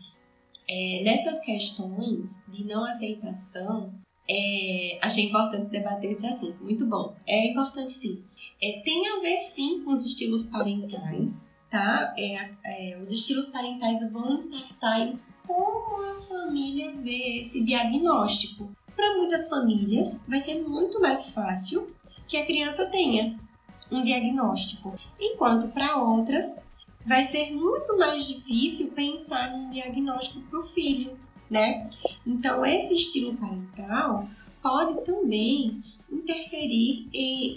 é, 0.67 1.01
nessas 1.03 1.41
questões 1.41 2.41
de 2.47 2.65
não 2.65 2.85
aceitação, 2.85 3.93
é, 4.29 4.99
achei 5.01 5.25
importante 5.25 5.69
debater 5.69 6.11
esse 6.11 6.25
assunto. 6.25 6.63
Muito 6.63 6.87
bom. 6.87 7.15
É 7.27 7.47
importante 7.47 7.91
sim. 7.91 8.23
É, 8.61 8.81
tem 8.83 9.07
a 9.09 9.19
ver 9.19 9.41
sim 9.43 9.83
com 9.83 9.91
os 9.91 10.05
estilos 10.05 10.45
parentais, 10.45 11.47
tá? 11.69 12.13
É, 12.17 12.51
é, 12.65 12.99
os 12.99 13.11
estilos 13.11 13.49
parentais 13.49 14.11
vão 14.13 14.43
impactar 14.43 15.13
como 15.47 16.11
a 16.11 16.15
família 16.15 16.93
vê 17.01 17.39
esse 17.39 17.63
diagnóstico. 17.63 18.71
Para 18.95 19.15
muitas 19.15 19.49
famílias, 19.49 20.25
vai 20.29 20.39
ser 20.39 20.61
muito 20.67 21.01
mais 21.01 21.29
fácil 21.33 21.93
que 22.27 22.37
a 22.37 22.45
criança 22.45 22.85
tenha 22.85 23.39
um 23.91 24.01
diagnóstico, 24.03 24.95
enquanto 25.19 25.67
para 25.69 25.97
outras 25.97 26.71
vai 27.05 27.23
ser 27.23 27.51
muito 27.51 27.97
mais 27.97 28.27
difícil 28.27 28.91
pensar 28.91 29.51
num 29.51 29.69
diagnóstico 29.69 30.41
para 30.41 30.59
o 30.59 30.63
filho, 30.63 31.17
né? 31.49 31.89
Então, 32.25 32.65
esse 32.65 32.95
estilo 32.95 33.35
parental 33.35 34.27
pode 34.61 35.03
também 35.05 35.79
interferir 36.09 37.09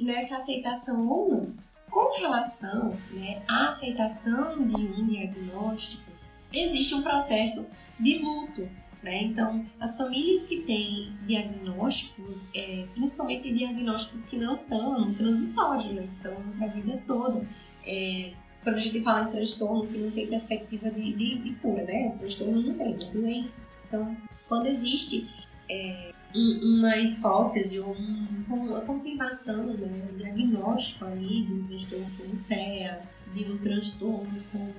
nessa 0.03 0.37
aceitação 0.37 1.09
ou 1.09 1.29
não. 1.29 1.55
Com 1.89 2.21
relação 2.21 2.91
né, 3.13 3.43
à 3.49 3.71
aceitação 3.71 4.67
de 4.67 4.75
um 4.75 5.07
diagnóstico, 5.07 6.11
existe 6.53 6.95
um 6.95 7.03
processo 7.03 7.71
de 7.99 8.19
luto. 8.19 8.69
Né? 9.03 9.23
Então, 9.23 9.65
as 9.79 9.97
famílias 9.97 10.45
que 10.47 10.63
têm 10.63 11.13
diagnósticos, 11.27 12.51
é, 12.55 12.87
principalmente 12.95 13.53
diagnósticos 13.53 14.25
que 14.25 14.37
não 14.37 14.57
são 14.57 15.15
transitórios, 15.15 15.93
né? 15.93 16.07
que 16.07 16.15
são 16.15 16.43
para 16.59 16.67
a 16.67 16.71
vida 16.71 17.03
toda, 17.07 17.47
é, 17.87 18.33
quando 18.65 18.77
a 18.77 18.81
gente 18.81 19.01
fala 19.03 19.29
em 19.29 19.31
transtorno 19.31 19.87
que 19.87 19.97
não 19.97 20.11
tem 20.11 20.27
perspectiva 20.27 20.91
de, 20.91 21.13
de, 21.13 21.39
de 21.39 21.55
cura, 21.55 21.85
né? 21.85 22.13
O 22.13 22.19
transtorno 22.19 22.61
não 22.61 22.75
tem, 22.75 22.95
é 22.95 23.13
doença. 23.13 23.71
Então, 23.87 24.17
quando 24.49 24.67
existe 24.67 25.31
é, 25.71 26.13
uma 26.35 26.97
hipótese 26.97 27.79
ou 27.79 27.95
um, 27.95 28.45
uma 28.49 28.81
confirmação, 28.81 29.67
né, 29.69 30.09
um 30.13 30.17
diagnóstico 30.17 31.05
ali 31.05 31.43
de 31.43 31.53
um 31.53 31.67
transtorno 31.69 32.11
com 32.19 32.37
TEA, 32.49 33.01
de 33.33 33.45
um 33.45 33.59
transtorno 33.59 34.43
com, 34.51 34.73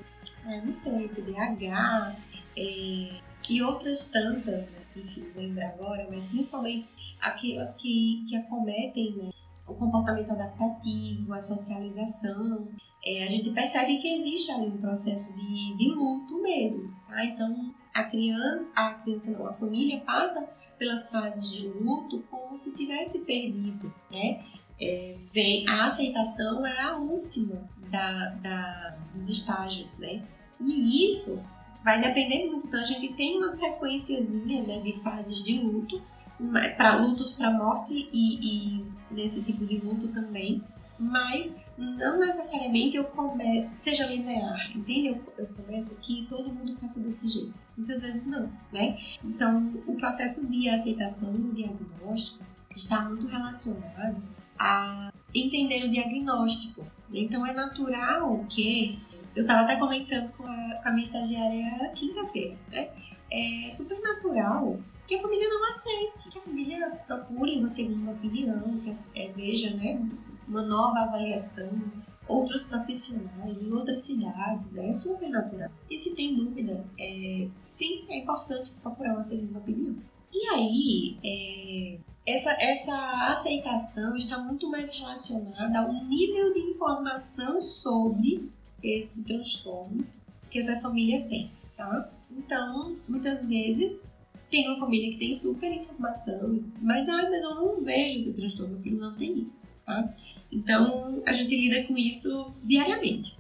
ah, 0.45 0.61
não 0.65 0.73
sei, 0.73 1.07
TDAH, 1.07 2.15
é, 2.57 3.21
e 3.49 3.61
outras 3.61 4.09
tantas, 4.09 4.55
né, 4.55 4.67
enfim, 4.95 5.27
lembro 5.35 5.63
agora, 5.63 6.07
mas 6.09 6.25
principalmente 6.25 6.87
aquelas 7.21 7.75
que, 7.75 8.25
que 8.27 8.35
acometem 8.35 9.15
né, 9.15 9.29
o 9.67 9.75
comportamento 9.75 10.31
adaptativo, 10.31 11.33
a 11.33 11.39
socialização, 11.39 12.67
é, 13.05 13.23
a 13.23 13.27
gente 13.27 13.51
percebe 13.51 13.97
que 13.97 14.07
existe 14.07 14.51
ali 14.51 14.67
um 14.67 14.77
processo 14.77 15.35
de, 15.37 15.77
de 15.77 15.89
luto 15.89 16.41
mesmo, 16.41 16.93
tá? 17.07 17.23
Então, 17.23 17.75
a 17.93 18.03
criança, 18.03 18.73
a 18.75 18.93
criança 18.95 19.31
não, 19.31 19.47
a 19.47 19.53
família 19.53 19.99
passa 20.01 20.51
pelas 20.79 21.11
fases 21.11 21.51
de 21.51 21.67
luto 21.67 22.23
como 22.29 22.55
se 22.55 22.75
tivesse 22.75 23.19
perdido, 23.19 23.93
né? 24.09 24.43
É, 24.79 25.15
vem, 25.33 25.67
a 25.69 25.85
aceitação 25.85 26.65
é 26.65 26.81
a 26.81 26.97
última 26.97 27.69
da, 27.89 28.29
da, 28.41 28.97
dos 29.11 29.29
estágios, 29.29 29.99
né? 29.99 30.23
E 30.59 31.07
isso 31.07 31.45
vai 31.87 32.01
depender 32.01 32.49
muito. 32.49 32.67
Então, 32.67 32.81
a 32.81 32.85
gente 32.85 33.13
tem 33.13 33.37
uma 33.37 33.55
sequenciazinha 33.55 34.61
né, 34.63 34.81
de 34.81 34.91
fases 35.01 35.41
de 35.41 35.57
luto, 35.59 36.01
para 36.75 36.97
lutos 36.97 37.31
para 37.31 37.49
morte 37.49 37.93
e, 38.11 38.75
e 38.77 38.85
nesse 39.09 39.41
tipo 39.41 39.65
de 39.65 39.77
luto 39.79 40.09
também 40.09 40.61
mas 40.99 41.65
não 41.77 42.17
necessariamente 42.17 42.97
eu 42.97 43.03
comece, 43.05 43.77
seja 43.81 44.07
linear, 44.07 44.71
entende? 44.75 45.09
Eu, 45.09 45.33
eu 45.37 45.47
começo 45.49 45.93
aqui 45.93 46.21
e 46.21 46.25
todo 46.25 46.51
mundo 46.51 46.73
faça 46.73 46.99
desse 47.01 47.29
jeito. 47.29 47.53
Muitas 47.77 48.01
vezes 48.01 48.27
não, 48.27 48.51
né? 48.73 48.97
Então, 49.23 49.79
o 49.85 49.95
processo 49.95 50.49
de 50.49 50.67
aceitação 50.69 51.33
do 51.33 51.53
diagnóstico 51.53 52.43
está 52.75 53.07
muito 53.07 53.27
relacionado 53.27 54.23
a 54.57 55.13
entender 55.35 55.85
o 55.85 55.89
diagnóstico. 55.89 56.87
Então, 57.13 57.45
é 57.45 57.53
natural 57.53 58.43
que. 58.49 58.99
Eu 59.37 59.43
estava 59.43 59.61
até 59.61 59.75
comentando 59.75 60.31
com 60.31 60.43
a, 60.43 60.79
com 60.81 60.89
a 60.89 60.91
minha 60.91 61.03
estagiária 61.03 61.91
quinta-feira, 61.93 62.57
né? 62.71 62.89
É 63.31 63.69
super 63.69 64.01
natural 64.01 64.79
que 65.07 65.13
a 65.13 65.21
família 65.21 65.47
não 65.47 65.69
aceite, 65.69 66.29
que 66.29 66.39
a 66.39 66.41
família 66.41 66.89
procure 67.05 67.59
uma 67.59 67.69
segunda 67.69 68.11
opinião, 68.11 68.79
que 68.79 69.21
é, 69.21 69.31
veja, 69.33 69.75
né, 69.75 70.01
uma 70.47 70.63
nova 70.63 71.01
avaliação, 71.01 71.71
outros 72.27 72.63
profissionais 72.63 73.61
em 73.61 73.71
outra 73.71 73.95
cidade, 73.95 74.65
né? 74.71 74.89
É 74.89 74.93
super 74.93 75.29
natural. 75.29 75.69
E 75.87 75.95
se 75.95 76.15
tem 76.15 76.35
dúvida, 76.35 76.83
é, 76.99 77.47
sim, 77.71 78.05
é 78.09 78.17
importante 78.17 78.71
procurar 78.81 79.13
uma 79.13 79.23
segunda 79.23 79.59
opinião. 79.59 79.95
E 80.33 80.47
aí, 80.47 81.19
é, 81.23 81.99
essa, 82.27 82.51
essa 82.59 83.31
aceitação 83.31 84.15
está 84.15 84.39
muito 84.39 84.67
mais 84.67 84.97
relacionada 84.97 85.79
ao 85.79 85.93
nível 86.05 86.51
de 86.53 86.59
informação 86.59 87.61
sobre 87.61 88.51
esse 88.83 89.25
transtorno 89.25 90.05
que 90.49 90.59
essa 90.59 90.79
família 90.79 91.25
tem, 91.27 91.51
tá? 91.75 92.09
Então, 92.31 92.95
muitas 93.07 93.47
vezes, 93.47 94.15
tem 94.49 94.67
uma 94.67 94.79
família 94.79 95.11
que 95.11 95.17
tem 95.17 95.33
super 95.33 95.71
informação, 95.71 96.63
mas, 96.81 97.07
ah, 97.09 97.29
mas 97.29 97.43
eu 97.43 97.55
não 97.55 97.81
vejo 97.81 98.17
esse 98.17 98.33
transtorno, 98.33 98.73
meu 98.73 98.81
filho 98.81 98.97
não 98.97 99.15
tem 99.15 99.39
isso, 99.39 99.79
tá? 99.85 100.13
Então, 100.51 101.21
a 101.25 101.33
gente 101.33 101.55
lida 101.55 101.85
com 101.85 101.97
isso 101.97 102.53
diariamente. 102.63 103.37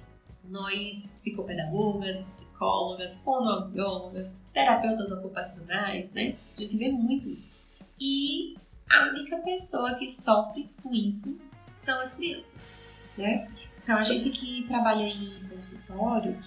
Nós, 0.49 1.11
psicopedagogas, 1.13 2.21
psicólogas, 2.21 3.23
fonoaudiólogas, 3.23 4.35
terapeutas 4.53 5.11
ocupacionais, 5.11 6.13
né? 6.13 6.35
A 6.57 6.61
gente 6.61 6.77
vê 6.77 6.89
muito 6.89 7.29
isso. 7.29 7.65
E 7.99 8.55
a 8.89 9.09
única 9.09 9.37
pessoa 9.39 9.95
que 9.95 10.09
sofre 10.09 10.69
com 10.81 10.93
isso 10.93 11.39
são 11.65 11.99
as 11.99 12.13
crianças, 12.13 12.77
né? 13.17 13.49
Então, 13.87 13.97
a 13.97 14.03
gente 14.03 14.31
que 14.31 14.63
trabalha 14.67 15.07
em 15.07 15.47
consultório, 15.49 16.37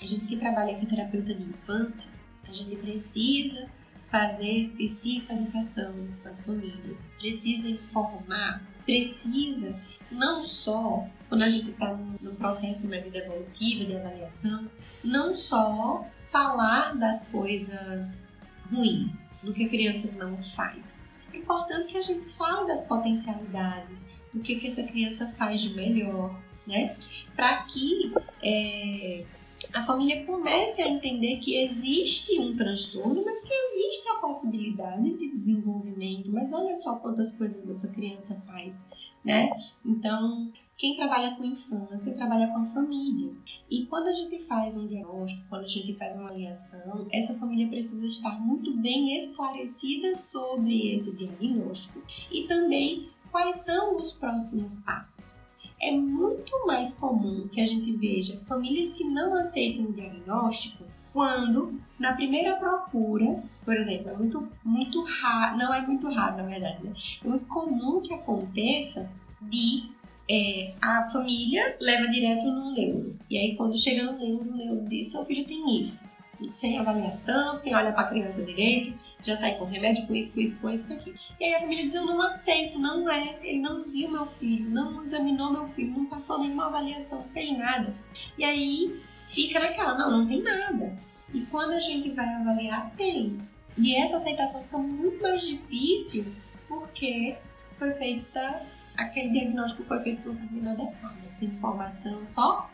a 0.00 0.06
gente 0.06 0.24
que 0.24 0.38
trabalha 0.38 0.74
aqui 0.74 0.86
terapeuta 0.86 1.34
de 1.34 1.42
infância, 1.42 2.10
a 2.42 2.50
gente 2.50 2.74
precisa 2.76 3.68
fazer 4.02 4.72
psicoeducação 4.78 5.92
com 6.22 6.26
as 6.30 6.46
famílias, 6.46 7.16
precisa 7.18 7.68
informar, 7.68 8.62
precisa 8.86 9.78
não 10.10 10.42
só 10.42 11.06
quando 11.28 11.42
a 11.42 11.50
gente 11.50 11.68
está 11.68 11.94
no 11.94 12.34
processo 12.36 12.88
né, 12.88 13.00
de 13.00 13.10
devolutiva, 13.10 13.84
de 13.84 13.96
avaliação, 13.98 14.66
não 15.04 15.34
só 15.34 16.08
falar 16.18 16.96
das 16.96 17.28
coisas 17.28 18.32
ruins, 18.72 19.34
do 19.42 19.52
que 19.52 19.66
a 19.66 19.68
criança 19.68 20.12
não 20.12 20.38
faz. 20.38 21.10
É 21.30 21.36
importante 21.36 21.88
que 21.88 21.98
a 21.98 22.02
gente 22.02 22.26
fale 22.30 22.66
das 22.66 22.80
potencialidades, 22.80 24.22
do 24.32 24.40
que, 24.40 24.56
que 24.56 24.66
essa 24.66 24.84
criança 24.84 25.28
faz 25.28 25.60
de 25.60 25.74
melhor, 25.74 26.40
né? 26.70 26.96
Para 27.36 27.64
que 27.64 28.12
é, 28.42 29.26
a 29.74 29.82
família 29.82 30.24
comece 30.24 30.82
a 30.82 30.88
entender 30.88 31.36
que 31.36 31.56
existe 31.58 32.40
um 32.40 32.56
transtorno, 32.56 33.22
mas 33.24 33.42
que 33.42 33.52
existe 33.52 34.08
a 34.10 34.14
possibilidade 34.14 35.10
de 35.18 35.30
desenvolvimento. 35.30 36.30
Mas 36.32 36.52
olha 36.52 36.74
só 36.74 36.96
quantas 36.96 37.36
coisas 37.36 37.68
essa 37.68 37.92
criança 37.92 38.42
faz 38.46 38.84
né? 39.24 39.50
Então, 39.84 40.50
quem 40.76 40.96
trabalha 40.96 41.36
com 41.36 41.44
infância 41.44 42.16
trabalha 42.16 42.48
com 42.48 42.58
a 42.58 42.66
família. 42.66 43.32
E 43.70 43.84
quando 43.86 44.08
a 44.08 44.14
gente 44.14 44.40
faz 44.46 44.76
um 44.76 44.86
diagnóstico, 44.86 45.46
quando 45.48 45.64
a 45.64 45.68
gente 45.68 45.92
faz 45.92 46.16
uma 46.16 46.28
avaliação, 46.28 47.06
essa 47.12 47.34
família 47.34 47.68
precisa 47.68 48.06
estar 48.06 48.40
muito 48.40 48.74
bem 48.78 49.16
esclarecida 49.16 50.14
sobre 50.14 50.92
esse 50.92 51.16
diagnóstico 51.18 52.02
e 52.32 52.46
também 52.46 53.10
quais 53.30 53.58
são 53.58 53.96
os 53.96 54.12
próximos 54.12 54.78
passos. 54.78 55.42
É 55.82 55.92
muito 55.92 56.66
mais 56.66 56.98
comum 56.98 57.48
que 57.48 57.60
a 57.60 57.66
gente 57.66 57.90
veja 57.96 58.36
famílias 58.40 58.92
que 58.92 59.04
não 59.04 59.34
aceitam 59.34 59.86
o 59.86 59.92
diagnóstico 59.92 60.84
quando 61.12 61.80
na 61.98 62.12
primeira 62.12 62.56
procura, 62.56 63.42
por 63.64 63.76
exemplo, 63.76 64.10
é 64.10 64.16
muito, 64.16 64.48
muito 64.64 65.02
raro, 65.02 65.56
não 65.56 65.74
é 65.74 65.80
muito 65.86 66.08
raro 66.12 66.36
na 66.36 66.42
verdade, 66.44 66.84
né? 66.84 66.92
É 67.24 67.28
muito 67.28 67.46
comum 67.46 68.00
que 68.00 68.14
aconteça 68.14 69.12
de 69.42 69.90
é, 70.30 70.74
a 70.80 71.10
família 71.10 71.76
leva 71.80 72.08
direto 72.08 72.44
no 72.44 72.72
neuro. 72.72 73.16
E 73.28 73.36
aí 73.36 73.56
quando 73.56 73.76
chega 73.76 74.04
no 74.04 74.18
neuro, 74.18 74.50
o 74.50 74.56
neuro 74.56 74.88
diz, 74.88 75.10
seu 75.10 75.24
filho 75.24 75.44
tem 75.44 75.80
isso. 75.80 76.10
Sem 76.50 76.78
avaliação, 76.78 77.54
sem 77.54 77.74
olhar 77.74 77.92
para 77.92 78.02
a 78.02 78.08
criança 78.08 78.42
direito, 78.42 78.98
já 79.22 79.36
sai 79.36 79.56
com 79.56 79.64
remédio, 79.64 80.06
com 80.06 80.14
isso, 80.14 80.32
com 80.32 80.40
isso, 80.40 80.58
com 80.58 80.70
isso, 80.70 80.86
com 80.86 80.94
aquilo. 80.94 81.16
E 81.38 81.44
aí 81.44 81.54
a 81.54 81.60
família 81.60 81.84
diz, 81.84 81.94
eu 81.94 82.06
não 82.06 82.20
aceito, 82.22 82.78
não 82.78 83.08
é, 83.08 83.38
ele 83.42 83.60
não 83.60 83.84
viu 83.84 84.10
meu 84.10 84.26
filho, 84.26 84.70
não 84.70 85.02
examinou 85.02 85.52
meu 85.52 85.66
filho, 85.66 85.92
não 85.92 86.06
passou 86.06 86.38
nenhuma 86.38 86.66
avaliação, 86.66 87.24
fez 87.32 87.56
nada. 87.56 87.94
E 88.38 88.44
aí 88.44 89.02
fica 89.24 89.60
naquela, 89.60 89.96
não, 89.98 90.10
não 90.10 90.26
tem 90.26 90.42
nada. 90.42 90.96
E, 91.32 91.42
quando 91.42 91.72
a 91.72 91.80
gente 91.80 92.10
vai 92.10 92.26
avaliar, 92.26 92.90
tem. 92.96 93.38
E 93.78 93.94
essa 93.96 94.16
aceitação 94.16 94.62
fica 94.62 94.78
muito 94.78 95.22
mais 95.22 95.46
difícil 95.46 96.34
porque 96.68 97.36
foi 97.74 97.92
feita, 97.92 98.62
aquele 98.96 99.30
diagnóstico 99.30 99.82
foi 99.82 100.00
feito 100.00 100.22
de 100.22 100.28
uma 100.28 100.38
forma 100.38 100.58
inadequada. 100.58 101.16
Essa 101.26 101.44
informação 101.44 102.24
só, 102.24 102.70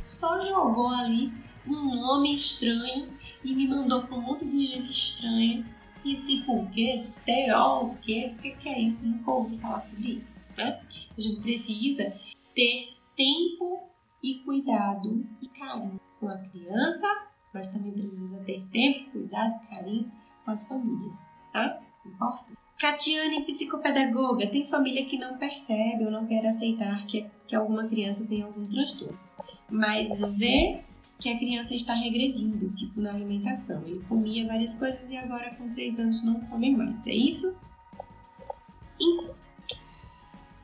só 0.00 0.40
jogou 0.40 0.88
ali 0.88 1.32
um 1.66 1.94
nome 2.00 2.34
estranho 2.34 3.08
e 3.44 3.54
me 3.54 3.66
mandou 3.66 4.02
para 4.02 4.16
um 4.16 4.20
monte 4.20 4.46
de 4.46 4.62
gente 4.62 4.90
estranha. 4.90 5.64
E 6.04 6.16
se 6.16 6.42
por 6.42 6.68
quê? 6.70 7.04
Terol, 7.24 7.90
o 7.90 7.96
quê? 7.98 8.34
O 8.36 8.40
que 8.40 8.68
é 8.68 8.80
isso? 8.80 9.08
Nunca 9.08 9.30
ouvi 9.30 9.56
falar 9.56 9.80
sobre 9.80 10.16
isso. 10.16 10.44
Né? 10.56 10.80
A 11.16 11.20
gente 11.20 11.40
precisa 11.40 12.12
ter 12.54 12.96
tempo 13.16 13.88
e 14.22 14.36
cuidado 14.44 15.26
e 15.40 15.48
carinho 15.48 16.00
com 16.18 16.28
a 16.28 16.38
criança, 16.38 17.06
mas 17.52 17.68
também 17.68 17.92
precisa 17.92 18.40
ter 18.40 18.64
tempo, 18.72 19.10
cuidado 19.12 19.60
e 19.64 19.74
carinho 19.74 20.12
com 20.44 20.50
as 20.50 20.68
famílias, 20.68 21.24
tá? 21.52 21.80
Importante. 22.04 22.58
Catiane, 22.78 23.44
psicopedagoga, 23.44 24.48
tem 24.48 24.66
família 24.66 25.04
que 25.06 25.16
não 25.16 25.38
percebe 25.38 26.04
ou 26.04 26.10
não 26.10 26.26
quer 26.26 26.44
aceitar 26.44 27.06
que, 27.06 27.30
que 27.46 27.54
alguma 27.54 27.84
criança 27.84 28.26
tem 28.26 28.42
algum 28.42 28.66
transtorno, 28.66 29.18
mas 29.70 30.20
vê 30.36 30.82
que 31.22 31.28
a 31.28 31.38
criança 31.38 31.72
está 31.72 31.94
regredindo, 31.94 32.68
tipo 32.70 33.00
na 33.00 33.10
alimentação. 33.10 33.80
Ele 33.86 34.04
comia 34.08 34.44
várias 34.44 34.74
coisas 34.74 35.08
e 35.12 35.16
agora 35.16 35.54
com 35.54 35.70
3 35.70 36.00
anos 36.00 36.24
não 36.24 36.40
come 36.40 36.76
mais. 36.76 37.06
É 37.06 37.14
isso? 37.14 37.56
Então, 39.00 39.32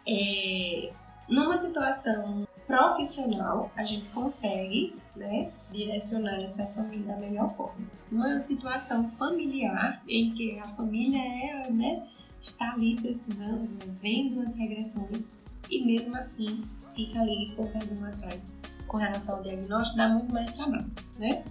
é, 0.09 0.93
numa 1.29 1.57
situação 1.57 2.45
profissional, 2.67 3.71
a 3.77 3.85
gente 3.85 4.09
consegue 4.09 4.97
né, 5.15 5.53
direcionar 5.73 6.35
essa 6.35 6.67
família 6.67 7.07
da 7.07 7.17
melhor 7.17 7.49
forma. 7.49 7.87
Uma 8.11 8.41
situação 8.41 9.09
familiar 9.09 10.03
em 10.09 10.33
que 10.33 10.59
a 10.59 10.67
família 10.67 11.21
é, 11.21 11.71
né, 11.71 12.05
está 12.43 12.73
ali 12.73 12.97
precisando, 12.97 13.71
vendo 14.03 14.41
as 14.41 14.57
regressões 14.57 15.29
e 15.71 15.85
mesmo 15.85 16.17
assim 16.17 16.65
fica 16.93 17.21
ali 17.21 17.53
com 17.55 17.63
o 17.63 17.69
pezinho 17.69 18.05
atrás 18.07 18.51
com 18.89 18.97
relação 18.97 19.37
ao 19.37 19.43
diagnóstico, 19.43 19.97
dá 19.97 20.09
muito 20.09 20.33
mais 20.33 20.51
trabalho, 20.51 20.91
né? 21.19 21.45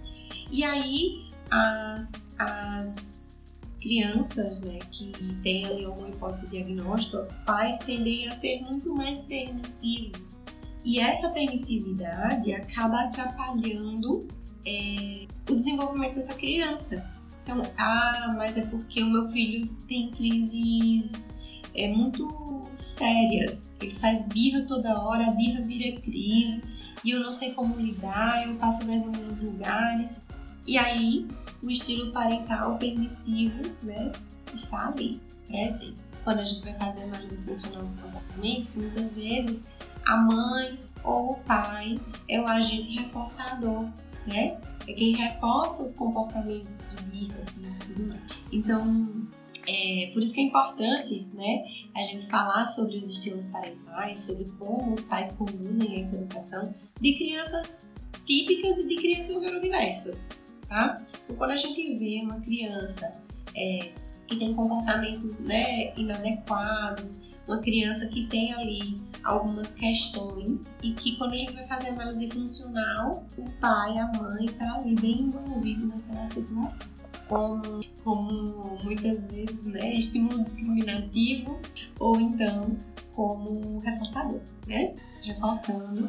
E 0.50 0.64
aí, 0.64 1.30
as, 1.50 2.12
as 2.38 3.62
crianças, 3.80 4.60
né, 4.60 4.78
que 4.90 5.12
têm 5.42 5.64
ali 5.66 5.84
alguma 5.84 6.08
hipótese 6.08 6.50
diagnóstica, 6.50 7.20
os 7.20 7.32
pais 7.44 7.78
tendem 7.78 8.28
a 8.28 8.34
ser 8.34 8.60
muito 8.62 8.94
mais 8.94 9.22
permissivos. 9.22 10.44
E 10.84 10.98
essa 11.00 11.30
permissividade 11.30 12.52
acaba 12.54 13.02
atrapalhando 13.02 14.26
é, 14.66 15.26
o 15.48 15.54
desenvolvimento 15.54 16.14
dessa 16.14 16.34
criança. 16.34 17.10
Então, 17.42 17.62
ah, 17.78 18.34
mas 18.36 18.56
é 18.58 18.66
porque 18.66 19.02
o 19.02 19.10
meu 19.10 19.24
filho 19.26 19.66
tem 19.86 20.10
crises 20.10 21.38
é, 21.74 21.88
muito 21.88 22.66
sérias. 22.72 23.74
Ele 23.80 23.94
faz 23.94 24.28
birra 24.28 24.62
toda 24.62 25.00
hora, 25.00 25.28
a 25.28 25.30
birra 25.30 25.62
vira 25.62 26.00
crise 26.00 26.77
e 27.04 27.10
eu 27.10 27.20
não 27.20 27.32
sei 27.32 27.52
como 27.54 27.76
lidar, 27.76 28.46
eu 28.46 28.54
passo 28.56 28.86
vergonha 28.86 29.18
nos 29.18 29.42
lugares. 29.42 30.28
E 30.66 30.76
aí, 30.76 31.26
o 31.62 31.70
estilo 31.70 32.12
parental 32.12 32.76
permissivo, 32.76 33.62
né, 33.82 34.12
está 34.54 34.88
ali, 34.88 35.20
presente. 35.46 35.96
Quando 36.24 36.40
a 36.40 36.44
gente 36.44 36.64
vai 36.64 36.74
fazer 36.74 37.04
análise 37.04 37.44
funcional 37.44 37.84
dos 37.84 37.96
comportamentos, 37.96 38.76
muitas 38.76 39.14
vezes 39.14 39.72
a 40.06 40.16
mãe 40.16 40.78
ou 41.04 41.32
o 41.32 41.34
pai 41.36 41.98
é 42.28 42.40
o 42.40 42.46
agente 42.46 42.98
reforçador, 42.98 43.88
né? 44.26 44.58
É 44.86 44.92
quem 44.92 45.16
reforça 45.16 45.82
os 45.82 45.94
comportamentos 45.94 46.86
de 46.90 47.02
birra, 47.04 47.38
e 47.56 47.78
tudo 47.86 48.08
mais. 48.08 48.20
Então, 48.52 49.26
é, 49.68 50.10
por 50.12 50.22
isso 50.22 50.32
que 50.32 50.40
é 50.40 50.44
importante, 50.44 51.26
né, 51.34 51.64
a 51.94 52.02
gente 52.02 52.26
falar 52.26 52.66
sobre 52.66 52.96
os 52.96 53.06
estilos 53.08 53.48
parentais, 53.48 54.20
sobre 54.20 54.46
como 54.58 54.90
os 54.90 55.04
pais 55.04 55.32
conduzem 55.32 56.00
essa 56.00 56.16
educação 56.16 56.74
de 56.98 57.12
crianças 57.14 57.92
típicas 58.24 58.78
e 58.78 58.88
de 58.88 58.96
crianças 58.96 59.40
neurodiversas, 59.42 60.30
tá? 60.68 61.02
Então, 61.24 61.36
quando 61.36 61.50
a 61.50 61.56
gente 61.56 61.98
vê 61.98 62.22
uma 62.22 62.40
criança 62.40 63.22
é, 63.54 63.90
que 64.26 64.36
tem 64.36 64.54
comportamentos 64.54 65.40
né, 65.40 65.94
inadequados, 65.96 67.28
uma 67.46 67.58
criança 67.58 68.08
que 68.08 68.26
tem 68.26 68.52
ali 68.54 69.00
algumas 69.22 69.72
questões 69.72 70.74
e 70.82 70.92
que 70.92 71.16
quando 71.16 71.32
a 71.32 71.36
gente 71.36 71.52
vai 71.52 71.64
fazer 71.64 71.88
análise 71.88 72.28
funcional, 72.28 73.26
o 73.36 73.50
pai, 73.60 73.98
a 73.98 74.06
mãe 74.12 74.46
está 74.46 74.76
ali 74.76 74.94
bem 74.94 75.22
envolvido 75.22 75.86
naquela 75.86 76.26
situação. 76.26 76.97
Como, 77.28 77.84
como 78.02 78.78
muitas 78.82 79.30
vezes, 79.30 79.66
né, 79.66 79.94
estímulo 79.94 80.42
discriminativo 80.42 81.60
ou 81.98 82.18
então 82.18 82.76
como 83.14 83.80
reforçador, 83.80 84.40
né? 84.66 84.94
Reforçando 85.22 86.08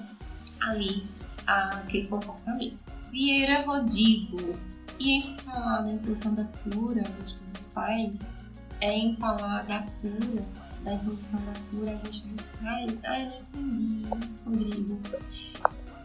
ali 0.61 1.03
aquele 1.45 2.07
comportamento. 2.07 2.78
Vieira 3.11 3.65
Rodrigo. 3.65 4.57
E 4.99 5.13
em 5.13 5.24
falar 5.39 5.82
da 5.82 5.91
imposição 5.91 6.36
da 6.36 6.43
cura 6.43 7.03
gosto 7.20 7.41
dos 7.45 7.65
pais, 7.67 8.43
é 8.82 8.97
em 8.97 9.15
falar 9.15 9.63
da 9.63 9.82
cura, 10.01 10.45
da 10.84 10.93
imposição 10.93 11.41
da 11.45 11.53
cura 11.72 11.99
gosto 12.03 12.28
dos 12.28 12.47
pais. 12.57 13.03
Ah, 13.05 13.20
eu 13.20 13.30
não 13.30 13.39
entendi, 13.39 14.05
Rodrigo. 14.45 14.99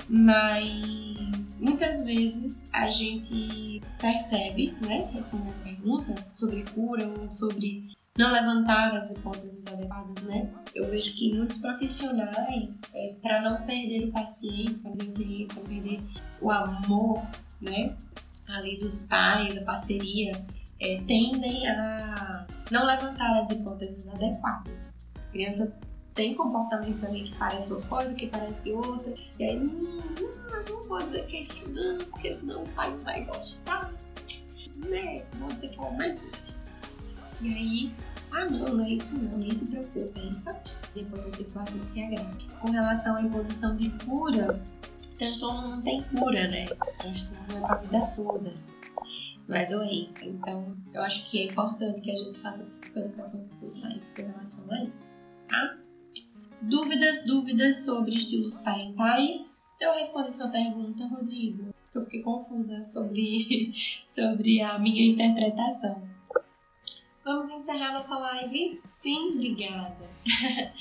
Mas 0.08 1.60
muitas 1.62 2.04
vezes 2.04 2.68
a 2.72 2.90
gente 2.90 3.80
percebe, 3.98 4.76
né, 4.82 5.08
respondendo 5.12 5.54
a 5.60 5.64
pergunta 5.64 6.14
sobre 6.32 6.62
cura 6.74 7.08
ou 7.08 7.30
sobre 7.30 7.94
não 8.16 8.32
levantar 8.32 8.94
as 8.94 9.16
hipóteses 9.16 9.66
adequadas, 9.66 10.22
né? 10.22 10.48
Eu 10.72 10.88
vejo 10.88 11.14
que 11.16 11.34
muitos 11.34 11.58
profissionais, 11.58 12.82
é, 12.94 13.14
para 13.20 13.42
não 13.42 13.66
perder 13.66 14.08
o 14.08 14.12
paciente, 14.12 14.80
para 14.80 14.92
perder 14.92 15.10
o 15.10 15.14
cliente, 15.14 15.54
para 15.54 15.64
perder 15.64 16.02
o 16.40 16.50
amor, 16.50 17.26
né? 17.60 17.96
Ali 18.48 18.78
dos 18.78 19.06
pais, 19.06 19.58
a 19.58 19.64
parceria, 19.64 20.32
é, 20.80 21.02
tendem 21.08 21.66
a 21.68 22.46
não 22.70 22.84
levantar 22.84 23.36
as 23.36 23.50
hipóteses 23.50 24.08
adequadas. 24.08 24.94
A 25.16 25.32
criança 25.32 25.80
tem 26.14 26.34
comportamentos 26.34 27.04
ali 27.04 27.22
que 27.22 27.36
parecem 27.36 27.76
uma 27.76 27.86
coisa, 27.86 28.14
que 28.14 28.28
parece 28.28 28.72
outra, 28.72 29.12
e 29.38 29.44
aí, 29.44 29.58
hum, 29.58 30.00
não, 30.68 30.88
vou 30.88 31.02
dizer 31.02 31.26
que 31.26 31.36
é 31.36 31.42
isso 31.42 31.70
não, 31.72 31.98
porque 31.98 32.32
senão 32.32 32.62
o 32.62 32.68
pai 32.70 32.90
não 32.90 32.98
vai 32.98 33.24
gostar, 33.24 33.92
né? 34.76 35.24
Vou 35.38 35.52
dizer 35.52 35.68
que 35.68 35.78
é 35.80 35.82
o 35.82 35.96
mais 35.96 36.22
difícil. 36.22 37.04
E 37.42 37.48
aí, 37.48 37.94
ah 38.30 38.44
não, 38.44 38.74
não 38.74 38.84
é 38.84 38.90
isso 38.90 39.22
não, 39.22 39.38
nem 39.38 39.52
se 39.54 39.66
preocupe, 39.66 40.20
é 40.20 40.24
isso 40.26 40.50
aqui. 40.50 40.76
Depois 40.94 41.26
a 41.26 41.30
situação 41.30 41.82
se 41.82 42.02
agrava. 42.02 42.36
Com 42.60 42.70
relação 42.70 43.16
à 43.16 43.22
imposição 43.22 43.76
de 43.76 43.90
cura, 44.04 44.62
transtorno 45.18 45.68
não 45.68 45.82
tem 45.82 46.02
cura, 46.04 46.46
né? 46.48 46.66
Transtorno 46.98 47.56
é 47.56 47.60
pra 47.60 47.74
vida 47.76 48.12
toda, 48.14 48.54
não 49.48 49.56
é 49.56 49.66
doença. 49.66 50.24
Então, 50.24 50.76
eu 50.92 51.02
acho 51.02 51.28
que 51.28 51.40
é 51.40 51.50
importante 51.50 52.00
que 52.00 52.12
a 52.12 52.16
gente 52.16 52.38
faça 52.38 52.66
psicoeducação 52.66 53.48
com 53.48 53.66
os 53.66 53.76
pais 53.80 54.14
com 54.14 54.22
relação 54.22 54.70
a 54.70 54.84
isso, 54.84 55.24
tá? 55.48 55.83
Dúvidas, 56.68 57.26
dúvidas 57.26 57.84
sobre 57.84 58.16
estilos 58.16 58.60
parentais? 58.60 59.74
Eu 59.78 59.92
respondi 59.94 60.32
sua 60.32 60.48
pergunta, 60.48 61.06
Rodrigo, 61.06 61.74
que 61.92 61.98
eu 61.98 62.02
fiquei 62.02 62.22
confusa 62.22 62.82
sobre, 62.82 63.72
sobre 64.08 64.62
a 64.62 64.78
minha 64.78 65.12
interpretação. 65.12 66.08
Vamos 67.22 67.50
encerrar 67.50 67.92
nossa 67.92 68.18
live? 68.18 68.80
Sim, 68.92 69.34
obrigada. 69.34 70.08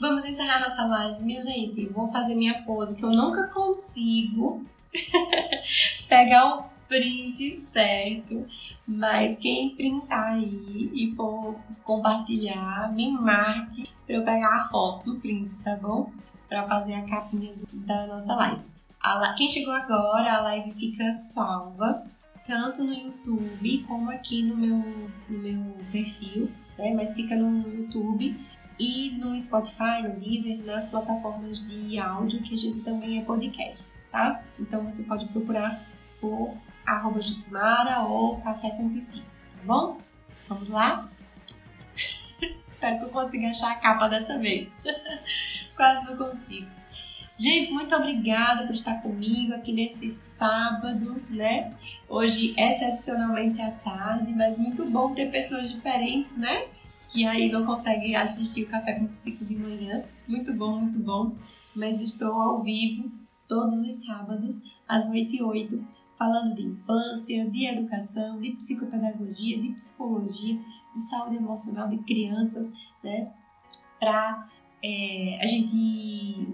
Vamos 0.00 0.24
encerrar 0.26 0.60
nossa 0.60 0.84
live, 0.86 1.22
minha 1.22 1.42
gente. 1.42 1.86
Vou 1.86 2.06
fazer 2.06 2.34
minha 2.34 2.62
pose 2.62 2.96
que 2.96 3.04
eu 3.04 3.10
nunca 3.10 3.48
consigo 3.48 4.66
pegar 6.06 6.58
o 6.58 6.64
print 6.86 7.54
certo. 7.56 8.46
Mas 8.92 9.36
quem 9.36 9.76
printar 9.76 10.32
aí 10.32 10.90
e 10.92 11.14
for 11.14 11.54
compartilhar, 11.84 12.92
me 12.92 13.12
marque 13.12 13.88
para 14.04 14.16
eu 14.16 14.24
pegar 14.24 14.62
a 14.62 14.64
foto 14.64 15.12
do 15.12 15.20
print, 15.20 15.54
tá 15.62 15.76
bom? 15.76 16.10
Para 16.48 16.66
fazer 16.66 16.94
a 16.94 17.02
capinha 17.02 17.54
da 17.72 18.08
nossa 18.08 18.34
live. 18.34 18.62
Quem 19.36 19.48
chegou 19.48 19.72
agora, 19.72 20.34
a 20.34 20.40
live 20.42 20.72
fica 20.72 21.12
salva 21.12 22.04
tanto 22.44 22.82
no 22.82 22.92
YouTube 22.92 23.84
como 23.86 24.10
aqui 24.10 24.42
no 24.42 24.56
meu, 24.56 24.84
no 25.28 25.38
meu 25.38 25.76
perfil, 25.92 26.50
né? 26.76 26.92
Mas 26.92 27.14
fica 27.14 27.36
no 27.36 27.72
YouTube 27.72 28.44
e 28.80 29.12
no 29.18 29.40
Spotify, 29.40 30.02
no 30.02 30.18
Deezer, 30.18 30.64
nas 30.64 30.86
plataformas 30.86 31.64
de 31.68 31.96
áudio 31.96 32.42
que 32.42 32.54
a 32.54 32.58
gente 32.58 32.80
também 32.80 33.20
é 33.20 33.22
podcast, 33.22 33.98
tá? 34.10 34.42
Então 34.58 34.82
você 34.82 35.04
pode 35.04 35.26
procurar 35.26 35.80
por 36.20 36.56
arroba 36.90 37.20
Jusimara 37.20 38.00
ou 38.00 38.40
Café 38.40 38.70
com 38.70 38.88
Psi, 38.90 39.22
tá 39.22 39.64
bom? 39.64 39.98
Vamos 40.48 40.68
lá? 40.70 41.08
Espero 42.64 42.98
que 42.98 43.04
eu 43.04 43.08
consiga 43.10 43.48
achar 43.48 43.72
a 43.72 43.76
capa 43.76 44.08
dessa 44.08 44.38
vez. 44.38 44.76
Quase 45.76 46.04
não 46.04 46.16
consigo. 46.16 46.68
Gente, 47.36 47.72
muito 47.72 47.94
obrigada 47.94 48.66
por 48.66 48.74
estar 48.74 49.00
comigo 49.00 49.54
aqui 49.54 49.72
nesse 49.72 50.10
sábado, 50.10 51.22
né? 51.30 51.74
Hoje, 52.08 52.54
excepcionalmente 52.58 53.62
à 53.62 53.70
tarde, 53.70 54.32
mas 54.32 54.58
muito 54.58 54.84
bom 54.84 55.14
ter 55.14 55.30
pessoas 55.30 55.70
diferentes, 55.70 56.36
né? 56.36 56.66
Que 57.08 57.26
aí 57.26 57.50
não 57.50 57.64
conseguem 57.64 58.14
assistir 58.14 58.64
o 58.64 58.68
Café 58.68 58.94
com 58.94 59.06
Psico 59.06 59.44
de 59.44 59.56
manhã. 59.56 60.04
Muito 60.28 60.52
bom, 60.52 60.80
muito 60.80 60.98
bom. 60.98 61.34
Mas 61.74 62.02
estou 62.02 62.34
ao 62.34 62.62
vivo 62.62 63.10
todos 63.48 63.80
os 63.80 64.04
sábados, 64.04 64.62
às 64.86 65.08
8 65.08 65.36
e 65.36 65.42
8, 65.42 65.86
falando 66.20 66.54
de 66.54 66.66
infância, 66.66 67.50
de 67.50 67.64
educação, 67.64 68.38
de 68.42 68.52
psicopedagogia, 68.52 69.58
de 69.58 69.72
psicologia, 69.72 70.60
de 70.94 71.00
saúde 71.00 71.36
emocional 71.36 71.88
de 71.88 71.96
crianças, 71.96 72.74
né? 73.02 73.32
Para 73.98 74.46
é, 74.84 75.38
a 75.40 75.46
gente 75.46 76.46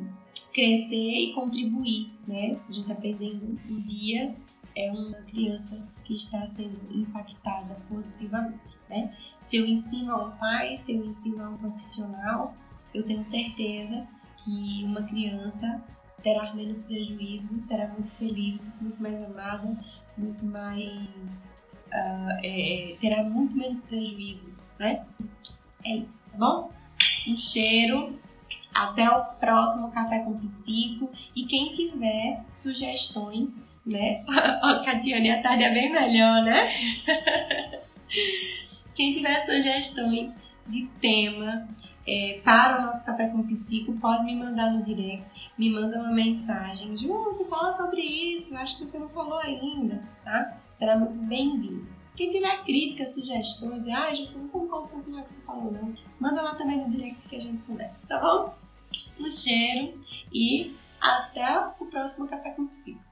crescer 0.54 1.12
e 1.12 1.32
contribuir, 1.34 2.16
né? 2.28 2.60
A 2.68 2.70
gente 2.70 2.92
aprendendo 2.92 3.58
um 3.68 3.80
dia 3.80 4.36
é 4.76 4.92
uma 4.92 5.16
criança 5.22 5.92
que 6.04 6.14
está 6.14 6.46
sendo 6.46 6.78
impactada 6.96 7.74
positivamente, 7.88 8.78
né? 8.88 9.16
Se 9.40 9.56
eu 9.56 9.66
ensino 9.66 10.12
a 10.12 10.26
um 10.26 10.30
pai, 10.36 10.76
se 10.76 10.94
eu 10.94 11.04
ensino 11.04 11.42
a 11.42 11.48
um 11.48 11.56
profissional, 11.56 12.54
eu 12.94 13.02
tenho 13.02 13.24
certeza 13.24 14.06
que 14.36 14.84
uma 14.84 15.02
criança 15.02 15.84
terá 16.26 16.52
menos 16.54 16.80
prejuízos, 16.80 17.62
será 17.62 17.86
muito 17.86 18.10
feliz, 18.10 18.60
muito 18.80 19.00
mais 19.00 19.22
amada, 19.22 19.78
muito 20.18 20.44
mais 20.44 21.52
uh, 21.86 22.40
é, 22.42 22.96
terá 23.00 23.22
muito 23.22 23.56
menos 23.56 23.78
prejuízos, 23.86 24.70
né? 24.76 25.06
É 25.84 25.94
isso, 25.94 26.28
tá 26.32 26.36
bom? 26.36 26.72
Um 27.28 27.36
cheiro 27.36 28.18
até 28.74 29.08
o 29.08 29.24
próximo 29.36 29.92
Café 29.92 30.18
com 30.24 30.36
Psico. 30.40 31.08
E 31.36 31.44
quem 31.44 31.72
tiver 31.72 32.44
sugestões, 32.52 33.62
né? 33.86 34.24
Ó, 34.64 34.82
Catiane, 34.82 35.30
a 35.30 35.40
tarde 35.40 35.62
é 35.62 35.72
bem 35.72 35.92
melhor, 35.92 36.42
né? 36.42 36.58
quem 38.96 39.14
tiver 39.14 39.44
sugestões 39.44 40.36
de 40.66 40.88
tema 41.00 41.68
é, 42.06 42.40
para 42.44 42.78
o 42.78 42.82
nosso 42.82 43.04
Café 43.04 43.28
com 43.28 43.42
Psico, 43.46 43.92
pode 43.94 44.24
me 44.24 44.36
mandar 44.36 44.70
no 44.70 44.82
direct. 44.82 45.50
Me 45.58 45.70
manda 45.70 45.98
uma 45.98 46.12
mensagem. 46.12 46.96
Ju, 46.96 47.08
você 47.24 47.46
fala 47.48 47.72
sobre 47.72 48.00
isso, 48.00 48.54
eu 48.54 48.60
acho 48.60 48.78
que 48.78 48.86
você 48.86 48.98
não 48.98 49.08
falou 49.08 49.38
ainda, 49.38 50.02
tá? 50.24 50.58
Será 50.74 50.98
muito 50.98 51.18
bem-vindo. 51.18 51.86
Quem 52.14 52.30
tiver 52.30 52.64
críticas, 52.64 53.14
sugestões, 53.14 53.88
ah, 53.88 54.12
Ju, 54.14 54.26
você 54.26 54.42
não 54.42 54.48
concordo 54.48 54.88
com 54.88 54.98
o 54.98 55.02
que 55.02 55.30
você 55.30 55.44
falou, 55.44 55.72
não. 55.72 55.94
Manda 56.18 56.40
lá 56.42 56.54
também 56.54 56.78
no 56.78 56.90
direct 56.90 57.28
que 57.28 57.36
a 57.36 57.40
gente 57.40 57.62
conversa, 57.62 58.06
tá 58.06 58.18
bom? 58.18 58.54
um 59.18 59.28
cheiro 59.28 59.98
e 60.32 60.74
até 61.00 61.58
o 61.80 61.86
próximo 61.86 62.28
Café 62.28 62.50
com 62.50 62.66
Psico. 62.66 63.04